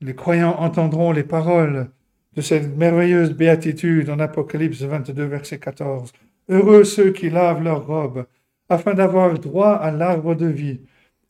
les 0.01 0.14
croyants 0.14 0.56
entendront 0.59 1.12
les 1.12 1.22
paroles 1.22 1.90
de 2.35 2.40
cette 2.40 2.76
merveilleuse 2.76 3.32
béatitude 3.32 4.10
en 4.10 4.18
Apocalypse 4.18 4.82
22, 4.82 5.24
verset 5.24 5.59
14. 5.59 6.12
Heureux 6.48 6.85
ceux 6.85 7.12
qui 7.12 7.31
lavent 7.31 7.62
leurs 7.62 7.86
robes, 7.86 8.26
afin 8.68 8.94
d'avoir 8.94 9.39
droit 9.39 9.74
à 9.74 9.90
l'arbre 9.90 10.35
de 10.35 10.47
vie 10.47 10.81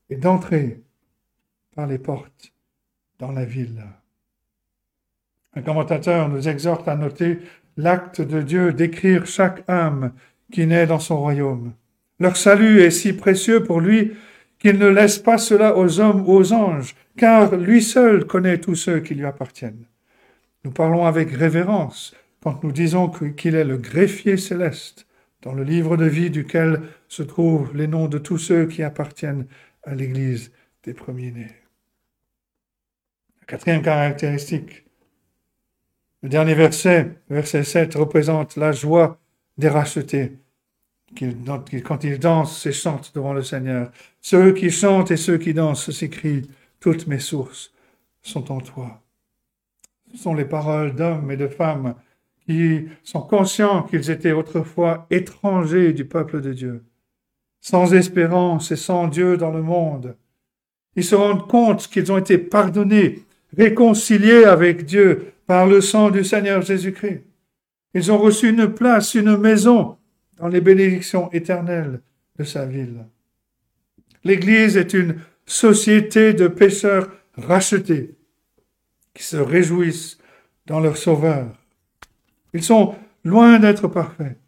et 0.08 0.16
d'entrer 0.16 0.83
par 1.74 1.86
les 1.86 1.98
portes 1.98 2.52
dans 3.18 3.32
la 3.32 3.44
ville. 3.44 3.84
Un 5.54 5.62
commentateur 5.62 6.28
nous 6.28 6.48
exhorte 6.48 6.88
à 6.88 6.96
noter 6.96 7.38
l'acte 7.76 8.20
de 8.20 8.42
Dieu 8.42 8.72
d'écrire 8.72 9.26
chaque 9.26 9.68
âme 9.68 10.12
qui 10.52 10.66
naît 10.66 10.86
dans 10.86 10.98
son 10.98 11.18
royaume. 11.18 11.72
Leur 12.20 12.36
salut 12.36 12.80
est 12.80 12.90
si 12.90 13.12
précieux 13.12 13.62
pour 13.62 13.80
lui 13.80 14.12
qu'il 14.58 14.78
ne 14.78 14.86
laisse 14.86 15.18
pas 15.18 15.38
cela 15.38 15.76
aux 15.76 16.00
hommes 16.00 16.22
ou 16.26 16.32
aux 16.32 16.52
anges, 16.52 16.94
car 17.16 17.56
lui 17.56 17.82
seul 17.82 18.24
connaît 18.24 18.58
tous 18.58 18.76
ceux 18.76 19.00
qui 19.00 19.14
lui 19.14 19.26
appartiennent. 19.26 19.86
Nous 20.64 20.70
parlons 20.70 21.04
avec 21.04 21.30
révérence 21.30 22.14
quand 22.42 22.62
nous 22.62 22.72
disons 22.72 23.08
qu'il 23.08 23.54
est 23.54 23.64
le 23.64 23.76
greffier 23.76 24.36
céleste, 24.36 25.06
dans 25.42 25.52
le 25.52 25.64
livre 25.64 25.96
de 25.96 26.06
vie 26.06 26.30
duquel 26.30 26.80
se 27.08 27.22
trouvent 27.22 27.76
les 27.76 27.86
noms 27.86 28.08
de 28.08 28.18
tous 28.18 28.38
ceux 28.38 28.66
qui 28.66 28.82
appartiennent 28.82 29.46
à 29.82 29.94
l'Église 29.94 30.52
des 30.84 30.94
premiers-nés. 30.94 31.63
Quatrième 33.46 33.82
caractéristique, 33.82 34.84
le 36.22 36.30
dernier 36.30 36.54
verset, 36.54 37.18
verset 37.28 37.64
7, 37.64 37.94
représente 37.96 38.56
la 38.56 38.72
joie 38.72 39.18
des 39.58 39.68
rachetés 39.68 40.38
quand 41.84 42.04
ils 42.04 42.18
dansent 42.18 42.66
et 42.66 42.72
chantent 42.72 43.12
devant 43.14 43.34
le 43.34 43.42
Seigneur. 43.42 43.90
Ceux 44.20 44.52
qui 44.52 44.70
chantent 44.70 45.10
et 45.10 45.16
ceux 45.16 45.38
qui 45.38 45.54
dansent 45.54 45.90
s'écrient, 45.90 46.48
toutes 46.80 47.06
mes 47.06 47.18
sources 47.18 47.72
sont 48.22 48.50
en 48.50 48.60
toi. 48.60 49.02
Ce 50.12 50.18
sont 50.18 50.34
les 50.34 50.44
paroles 50.44 50.94
d'hommes 50.94 51.30
et 51.30 51.36
de 51.36 51.48
femmes 51.48 51.94
qui 52.46 52.86
sont 53.02 53.22
conscients 53.22 53.82
qu'ils 53.82 54.10
étaient 54.10 54.32
autrefois 54.32 55.06
étrangers 55.10 55.92
du 55.92 56.04
peuple 56.04 56.40
de 56.40 56.52
Dieu, 56.52 56.84
sans 57.60 57.94
espérance 57.94 58.70
et 58.70 58.76
sans 58.76 59.08
Dieu 59.08 59.36
dans 59.36 59.50
le 59.50 59.62
monde. 59.62 60.16
Ils 60.96 61.04
se 61.04 61.14
rendent 61.14 61.48
compte 61.48 61.88
qu'ils 61.88 62.12
ont 62.12 62.18
été 62.18 62.38
pardonnés, 62.38 63.24
réconciliés 63.56 64.44
avec 64.44 64.84
Dieu 64.84 65.32
par 65.46 65.66
le 65.66 65.80
sang 65.80 66.10
du 66.10 66.24
Seigneur 66.24 66.62
Jésus-Christ. 66.62 67.22
Ils 67.94 68.10
ont 68.10 68.18
reçu 68.18 68.48
une 68.48 68.72
place, 68.72 69.14
une 69.14 69.36
maison 69.36 69.96
dans 70.38 70.48
les 70.48 70.60
bénédictions 70.60 71.30
éternelles 71.32 72.00
de 72.38 72.44
sa 72.44 72.66
ville. 72.66 73.04
L'Église 74.24 74.76
est 74.76 74.94
une 74.94 75.16
société 75.46 76.32
de 76.32 76.48
pécheurs 76.48 77.08
rachetés 77.36 78.14
qui 79.12 79.22
se 79.22 79.36
réjouissent 79.36 80.18
dans 80.66 80.80
leur 80.80 80.96
Sauveur. 80.96 81.46
Ils 82.52 82.62
sont 82.62 82.94
loin 83.22 83.58
d'être 83.58 83.86
parfaits, 83.86 84.38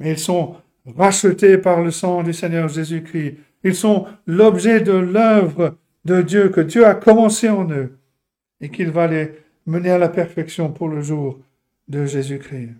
mais 0.00 0.12
ils 0.12 0.18
sont 0.18 0.56
rachetés 0.96 1.58
par 1.58 1.82
le 1.82 1.90
sang 1.90 2.22
du 2.22 2.32
Seigneur 2.32 2.68
Jésus-Christ. 2.68 3.36
Ils 3.62 3.74
sont 3.74 4.06
l'objet 4.26 4.80
de 4.80 4.92
l'œuvre 4.92 5.76
de 6.04 6.22
Dieu 6.22 6.48
que 6.48 6.60
Dieu 6.60 6.86
a 6.86 6.94
commencé 6.94 7.48
en 7.48 7.68
eux 7.70 7.98
et 8.60 8.70
qu'il 8.70 8.90
va 8.90 9.06
les 9.06 9.32
mener 9.66 9.90
à 9.90 9.98
la 9.98 10.08
perfection 10.08 10.72
pour 10.72 10.88
le 10.88 11.02
jour 11.02 11.38
de 11.88 12.06
Jésus-Christ. 12.06 12.70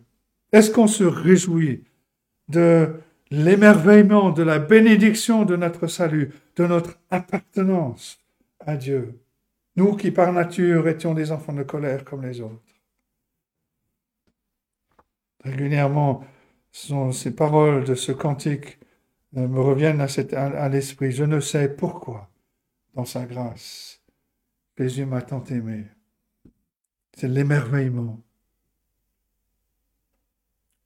Est-ce 0.53 0.71
qu'on 0.71 0.87
se 0.87 1.05
réjouit 1.05 1.85
de 2.49 2.95
l'émerveillement, 3.31 4.31
de 4.31 4.43
la 4.43 4.59
bénédiction 4.59 5.45
de 5.45 5.57
notre 5.57 5.87
salut, 5.87 6.33
de 6.57 6.67
notre 6.67 6.99
appartenance 7.11 8.19
à 8.61 8.77
Dieu, 8.77 9.21
nous 9.77 9.97
qui 9.97 10.11
par 10.11 10.33
nature 10.33 10.89
étions 10.89 11.15
des 11.15 11.33
enfants 11.33 11.53
de 11.53 11.63
colère 11.63 12.05
comme 12.05 12.25
les 12.25 12.41
autres. 12.41 12.63
Régulièrement, 15.45 16.25
ces 16.73 17.31
paroles 17.35 17.85
de 17.85 17.95
ce 17.95 18.13
cantique 18.13 18.79
euh, 19.37 19.47
me 19.47 19.61
reviennent 19.61 20.01
à, 20.01 20.09
à 20.37 20.69
l'esprit. 20.69 21.13
Je 21.13 21.25
ne 21.25 21.41
sais 21.41 21.69
pourquoi, 21.69 22.29
dans 22.95 23.05
sa 23.05 23.27
grâce, 23.27 23.96
Jésus 24.79 25.07
m'a 25.07 25.23
tant 25.23 25.43
aimé. 25.45 25.87
C'est 27.17 27.29
l'émerveillement. 27.29 28.21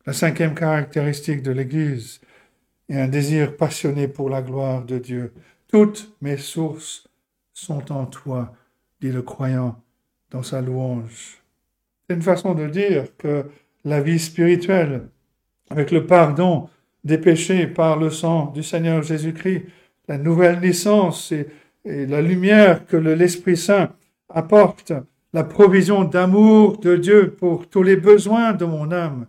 La 0.06 0.12
cinquième 0.12 0.54
caractéristique 0.54 1.42
de 1.42 1.50
l'Église 1.50 2.20
est 2.88 3.00
un 3.00 3.08
désir 3.08 3.56
passionné 3.56 4.06
pour 4.08 4.30
la 4.30 4.42
gloire 4.42 4.84
de 4.84 4.98
Dieu. 4.98 5.32
Toutes 5.68 6.14
mes 6.20 6.36
sources 6.36 7.08
sont 7.52 7.92
en 7.92 8.06
toi, 8.06 8.54
dit 9.00 9.10
le 9.10 9.22
croyant 9.22 9.82
dans 10.30 10.42
sa 10.42 10.60
louange. 10.60 11.42
C'est 12.08 12.14
une 12.14 12.22
façon 12.22 12.54
de 12.54 12.68
dire 12.68 13.16
que 13.16 13.50
la 13.84 14.00
vie 14.00 14.18
spirituelle, 14.18 15.08
avec 15.68 15.90
le 15.90 16.06
pardon 16.06 16.68
des 17.04 17.18
péchés 17.18 17.66
par 17.66 17.96
le 17.96 18.10
sang 18.10 18.46
du 18.46 18.62
Seigneur 18.62 19.02
Jésus-Christ, 19.02 19.66
la 20.08 20.18
nouvelle 20.18 20.60
naissance 20.60 21.32
et, 21.32 21.48
la 21.84 22.22
lumière 22.22 22.86
que 22.86 22.96
l'Esprit 22.96 23.56
Saint 23.56 23.92
apporte, 24.28 24.92
la 25.32 25.44
provision 25.44 26.04
d'amour 26.04 26.78
de 26.78 26.96
Dieu 26.96 27.30
pour 27.30 27.68
tous 27.68 27.82
les 27.82 27.96
besoins 27.96 28.52
de 28.52 28.64
mon 28.64 28.90
âme, 28.90 29.26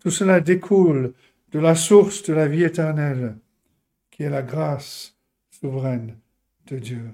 tout 0.00 0.10
cela 0.10 0.40
découle 0.40 1.12
de 1.52 1.58
la 1.58 1.74
source 1.74 2.22
de 2.24 2.34
la 2.34 2.48
vie 2.48 2.64
éternelle, 2.64 3.36
qui 4.10 4.22
est 4.22 4.30
la 4.30 4.42
grâce 4.42 5.16
souveraine 5.50 6.16
de 6.66 6.78
Dieu. 6.78 7.10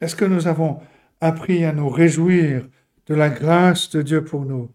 Est-ce 0.00 0.16
que 0.16 0.24
nous 0.24 0.46
avons 0.46 0.80
appris 1.20 1.64
à 1.64 1.72
nous 1.72 1.88
réjouir 1.88 2.68
de 3.06 3.14
la 3.14 3.30
grâce 3.30 3.90
de 3.90 4.02
Dieu 4.02 4.22
pour 4.24 4.44
nous? 4.44 4.70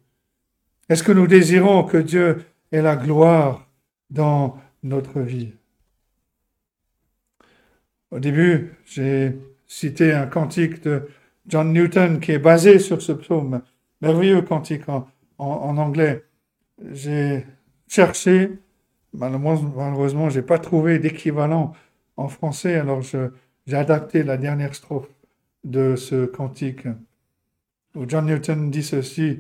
Est-ce 0.90 1.04
que 1.04 1.12
nous 1.12 1.28
désirons 1.28 1.84
que 1.84 1.98
Dieu 1.98 2.44
ait 2.72 2.82
la 2.82 2.96
gloire 2.96 3.70
dans 4.10 4.60
notre 4.84 5.22
vie? 5.22 5.54
Au 8.12 8.20
début, 8.20 8.74
j'ai 8.86 9.38
cité 9.68 10.12
un 10.12 10.28
cantique 10.28 10.84
de 10.84 11.08
John 11.48 11.72
Newton 11.72 12.20
qui 12.20 12.34
est 12.34 12.40
basé 12.40 12.78
sur 12.78 13.02
ce 13.02 13.14
psaume, 13.14 13.62
merveilleux 14.02 14.42
cantique 14.42 14.84
en, 14.90 15.08
anglais. 15.40 16.26
J'ai 16.92 17.46
cherché, 17.88 18.52
malheureusement, 19.14 19.74
malheureusement 19.78 20.30
je 20.30 20.40
n'ai 20.40 20.46
pas 20.46 20.60
trouvé 20.60 21.00
d'équivalent 21.00 21.74
en 22.18 22.28
français, 22.28 22.76
alors 22.76 23.02
j'ai 23.02 23.76
adapté 23.76 24.24
la 24.24 24.36
dernière 24.36 24.76
strophe 24.76 25.10
de 25.64 25.96
ce 25.96 26.26
cantique, 26.26 26.88
où 27.96 28.04
John 28.08 28.26
Newton 28.26 28.70
dit 28.70 28.84
ceci, 28.84 29.40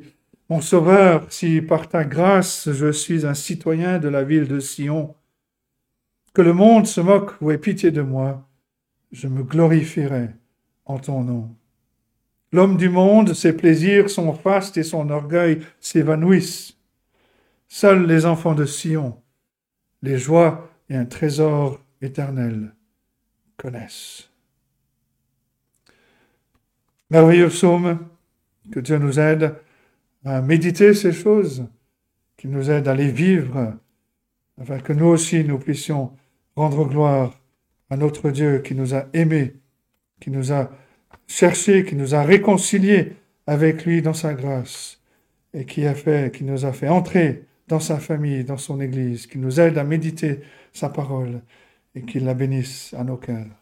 Mon 0.49 0.61
Sauveur, 0.61 1.25
si 1.29 1.61
par 1.61 1.89
ta 1.89 2.05
grâce 2.05 2.71
je 2.71 2.91
suis 2.91 3.25
un 3.25 3.33
citoyen 3.33 3.99
de 3.99 4.07
la 4.07 4.23
ville 4.23 4.47
de 4.47 4.61
Sion, 4.61 5.13
que 6.33 6.41
le 6.41 6.53
monde 6.53 6.87
se 6.87 7.01
moque 7.01 7.33
ou 7.41 7.51
ait 7.51 7.57
pitié 7.57 7.91
de 7.91 8.01
moi, 8.01 8.47
je 9.11 9.27
me 9.27 9.43
glorifierai 9.43 10.29
en 10.85 10.99
ton 10.99 11.23
nom. 11.23 11.55
L'homme 12.51 12.77
du 12.77 12.89
monde, 12.89 13.33
ses 13.33 13.53
plaisirs, 13.53 14.09
son 14.09 14.33
faste 14.33 14.77
et 14.77 14.83
son 14.83 15.09
orgueil 15.09 15.61
s'évanouissent. 15.79 16.77
Seuls 17.67 18.05
les 18.05 18.25
enfants 18.25 18.55
de 18.55 18.65
Sion, 18.65 19.21
les 20.01 20.17
joies 20.17 20.69
et 20.89 20.95
un 20.95 21.05
trésor 21.05 21.79
éternel 22.01 22.75
connaissent. 23.55 24.29
Merveilleux 27.09 27.49
psaume, 27.49 27.99
que 28.71 28.79
Dieu 28.79 28.97
nous 28.97 29.19
aide 29.19 29.55
à 30.25 30.41
méditer 30.41 30.93
ces 30.93 31.11
choses, 31.11 31.65
qu'il 32.37 32.51
nous 32.51 32.69
aide 32.69 32.87
à 32.87 32.95
les 32.95 33.11
vivre, 33.11 33.73
afin 34.59 34.79
que 34.79 34.93
nous 34.93 35.07
aussi 35.07 35.43
nous 35.43 35.57
puissions 35.57 36.11
rendre 36.55 36.85
gloire 36.85 37.40
à 37.91 37.97
notre 37.97 38.31
Dieu 38.31 38.59
qui 38.59 38.73
nous 38.73 38.95
a 38.95 39.05
aimés, 39.13 39.53
qui 40.21 40.31
nous 40.31 40.53
a 40.53 40.71
cherchés, 41.27 41.83
qui 41.83 41.95
nous 41.95 42.15
a 42.15 42.23
réconciliés 42.23 43.13
avec 43.45 43.85
lui 43.85 44.01
dans 44.01 44.13
sa 44.13 44.33
grâce 44.33 45.01
et 45.53 45.65
qui 45.65 45.85
a 45.85 45.93
fait, 45.93 46.33
qui 46.33 46.45
nous 46.45 46.65
a 46.65 46.71
fait 46.71 46.87
entrer 46.87 47.43
dans 47.67 47.81
sa 47.81 47.99
famille, 47.99 48.45
dans 48.45 48.57
son 48.57 48.79
Église, 48.79 49.27
qui 49.27 49.37
nous 49.37 49.59
aide 49.59 49.77
à 49.77 49.83
méditer 49.83 50.39
sa 50.71 50.87
parole 50.87 51.41
et 51.93 52.03
qu'il 52.03 52.23
la 52.23 52.33
bénisse 52.33 52.95
à 52.97 53.03
nos 53.03 53.17
cœurs. 53.17 53.60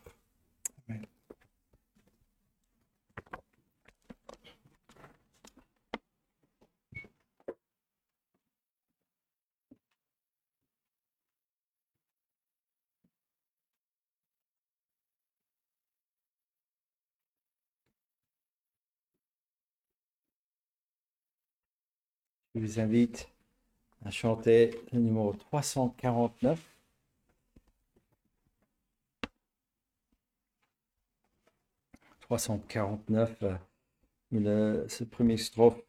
Je 22.59 22.65
vous 22.65 22.79
invite 22.81 23.29
à 24.03 24.11
chanter 24.11 24.71
le 24.91 24.99
numéro 24.99 25.31
349. 25.31 26.59
«349, 32.19 33.45
le, 34.33 34.85
ce 34.89 35.05
premier 35.05 35.37
strophe 35.37 35.79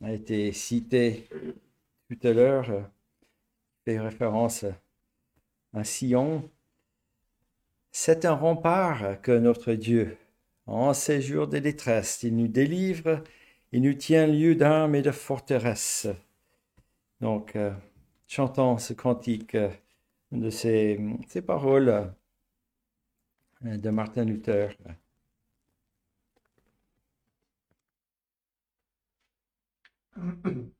a 0.00 0.12
été 0.12 0.52
cité 0.52 1.28
tout 2.08 2.18
à 2.22 2.32
l'heure, 2.32 2.70
euh, 2.70 2.82
fait 3.84 3.98
référence 3.98 4.64
à 5.74 5.82
Sion. 5.82 6.48
C'est 7.90 8.24
un 8.24 8.34
rempart 8.34 9.20
que 9.22 9.32
notre 9.32 9.72
Dieu, 9.72 10.16
en 10.66 10.94
ces 10.94 11.20
jours 11.20 11.48
de 11.48 11.58
détresse, 11.58 12.22
il 12.22 12.36
nous 12.36 12.46
délivre 12.46 13.24
il 13.72 13.82
nous 13.82 13.94
tient 13.94 14.26
lieu 14.26 14.54
d'armes 14.56 14.96
et 14.96 15.02
de 15.02 15.12
forteresse. 15.12 16.08
Donc, 17.20 17.56
euh, 17.56 17.72
chantons 18.26 18.78
ce 18.78 18.92
cantique 18.94 19.54
euh, 19.54 19.70
de 20.32 20.50
ces, 20.50 20.98
ces 21.28 21.42
paroles 21.42 22.14
euh, 23.64 23.76
de 23.76 23.90
Martin 23.90 24.24
Luther. 24.24 24.74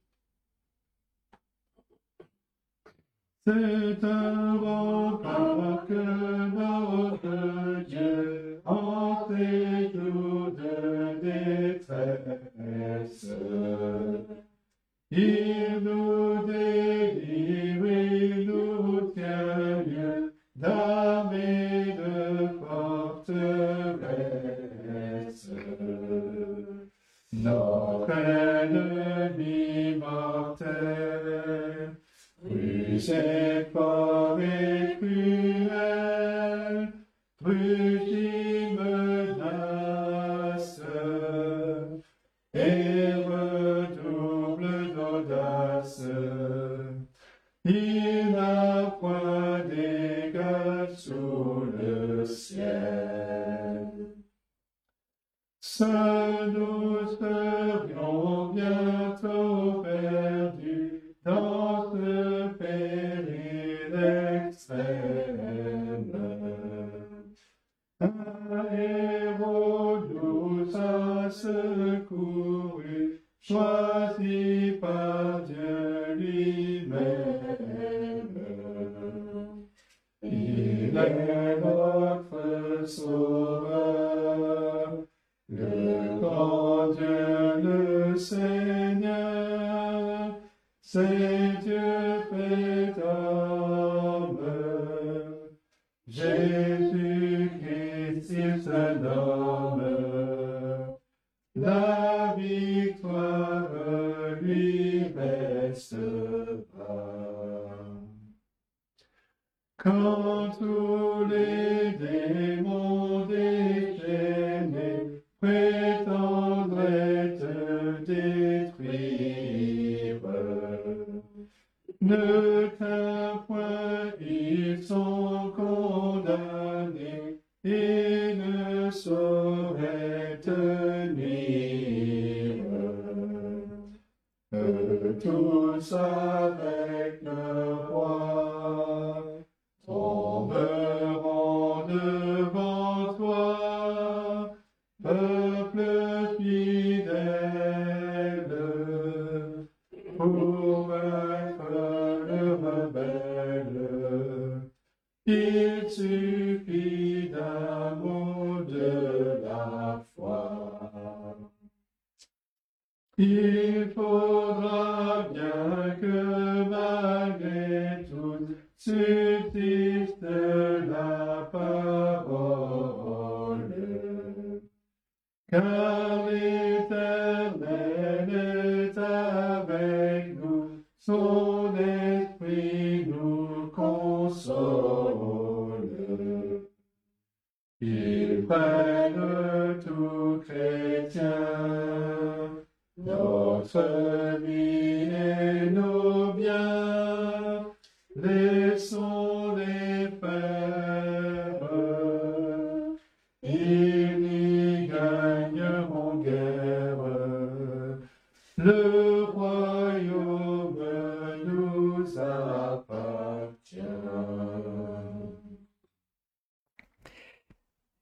C'est 3.46 4.02
un 4.02 4.58
rempart 4.58 5.86
que 5.86 6.02
notre 6.50 7.86
Dieu 7.86 8.60
tout 9.92 10.50
de 10.50 11.20
détresse. 11.22 13.30
Il 15.12 15.78
nous 15.84 16.44
délivre, 16.44 17.86
il 17.86 18.46
nous 18.46 19.12
tient 19.14 19.84
lieu 19.84 20.34
d'âme 20.56 21.32
et 21.32 21.92
de 21.92 22.48
forteresse. 22.58 23.36
Notre 27.32 28.95
cette 32.98 33.72
forêt 33.72 34.96
cruelle, 34.98 36.92
rue 37.44 38.00
qui 38.06 38.76
menace, 38.78 40.80
et 42.54 43.14
redouble 43.14 44.94
d'audace. 44.94 46.02
Il 47.64 48.32
n'a 48.32 48.96
point 49.00 49.60
d'égal 49.64 50.88
sous 50.96 51.64
le 51.78 52.24
ciel. 52.24 53.26
Nous 55.78 56.75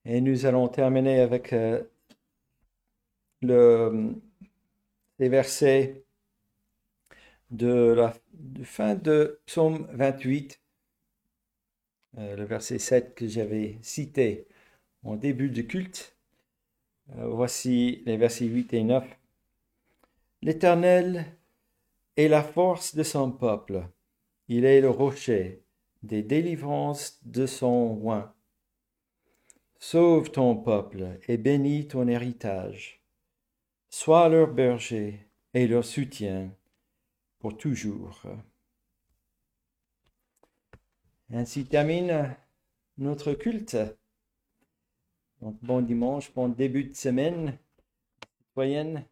Et 0.06 0.20
nous 0.20 0.46
allons 0.46 0.68
terminer 0.68 1.20
avec 1.20 1.52
euh, 1.52 1.82
le, 3.42 4.14
les 5.18 5.28
versets 5.28 6.04
de 7.50 7.94
la 7.96 8.12
fin 8.64 8.94
de 8.94 9.40
Psaume 9.46 9.88
28, 9.92 10.60
euh, 12.18 12.36
le 12.36 12.44
verset 12.44 12.78
7 12.78 13.14
que 13.14 13.26
j'avais 13.26 13.78
cité 13.82 14.46
en 15.04 15.16
début 15.16 15.50
du 15.50 15.66
culte. 15.66 16.16
Euh, 17.16 17.28
voici 17.28 18.02
les 18.06 18.16
versets 18.16 18.46
8 18.46 18.74
et 18.74 18.84
9. 18.84 19.04
L'Éternel 20.42 21.26
est 22.16 22.28
la 22.28 22.42
force 22.42 22.94
de 22.94 23.02
son 23.02 23.30
peuple. 23.32 23.86
Il 24.48 24.64
est 24.64 24.80
le 24.80 24.90
rocher 24.90 25.62
des 26.02 26.22
délivrances 26.22 27.20
de 27.24 27.46
son 27.46 27.94
roi. 27.94 28.34
Sauve 29.86 30.30
ton 30.30 30.56
peuple 30.56 31.20
et 31.28 31.36
bénis 31.36 31.86
ton 31.86 32.08
héritage. 32.08 33.04
Sois 33.90 34.30
leur 34.30 34.50
berger 34.50 35.28
et 35.52 35.66
leur 35.66 35.84
soutien 35.84 36.50
pour 37.38 37.58
toujours. 37.58 38.22
Ainsi 41.30 41.66
termine 41.66 42.34
notre 42.96 43.34
culte. 43.34 43.76
Bon 45.42 45.82
dimanche, 45.82 46.32
bon 46.32 46.48
début 46.48 46.84
de 46.84 46.94
semaine 46.94 47.58
citoyenne 48.38 49.04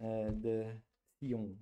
euh, 0.00 0.30
de 0.30 0.64
Sion. 1.20 1.54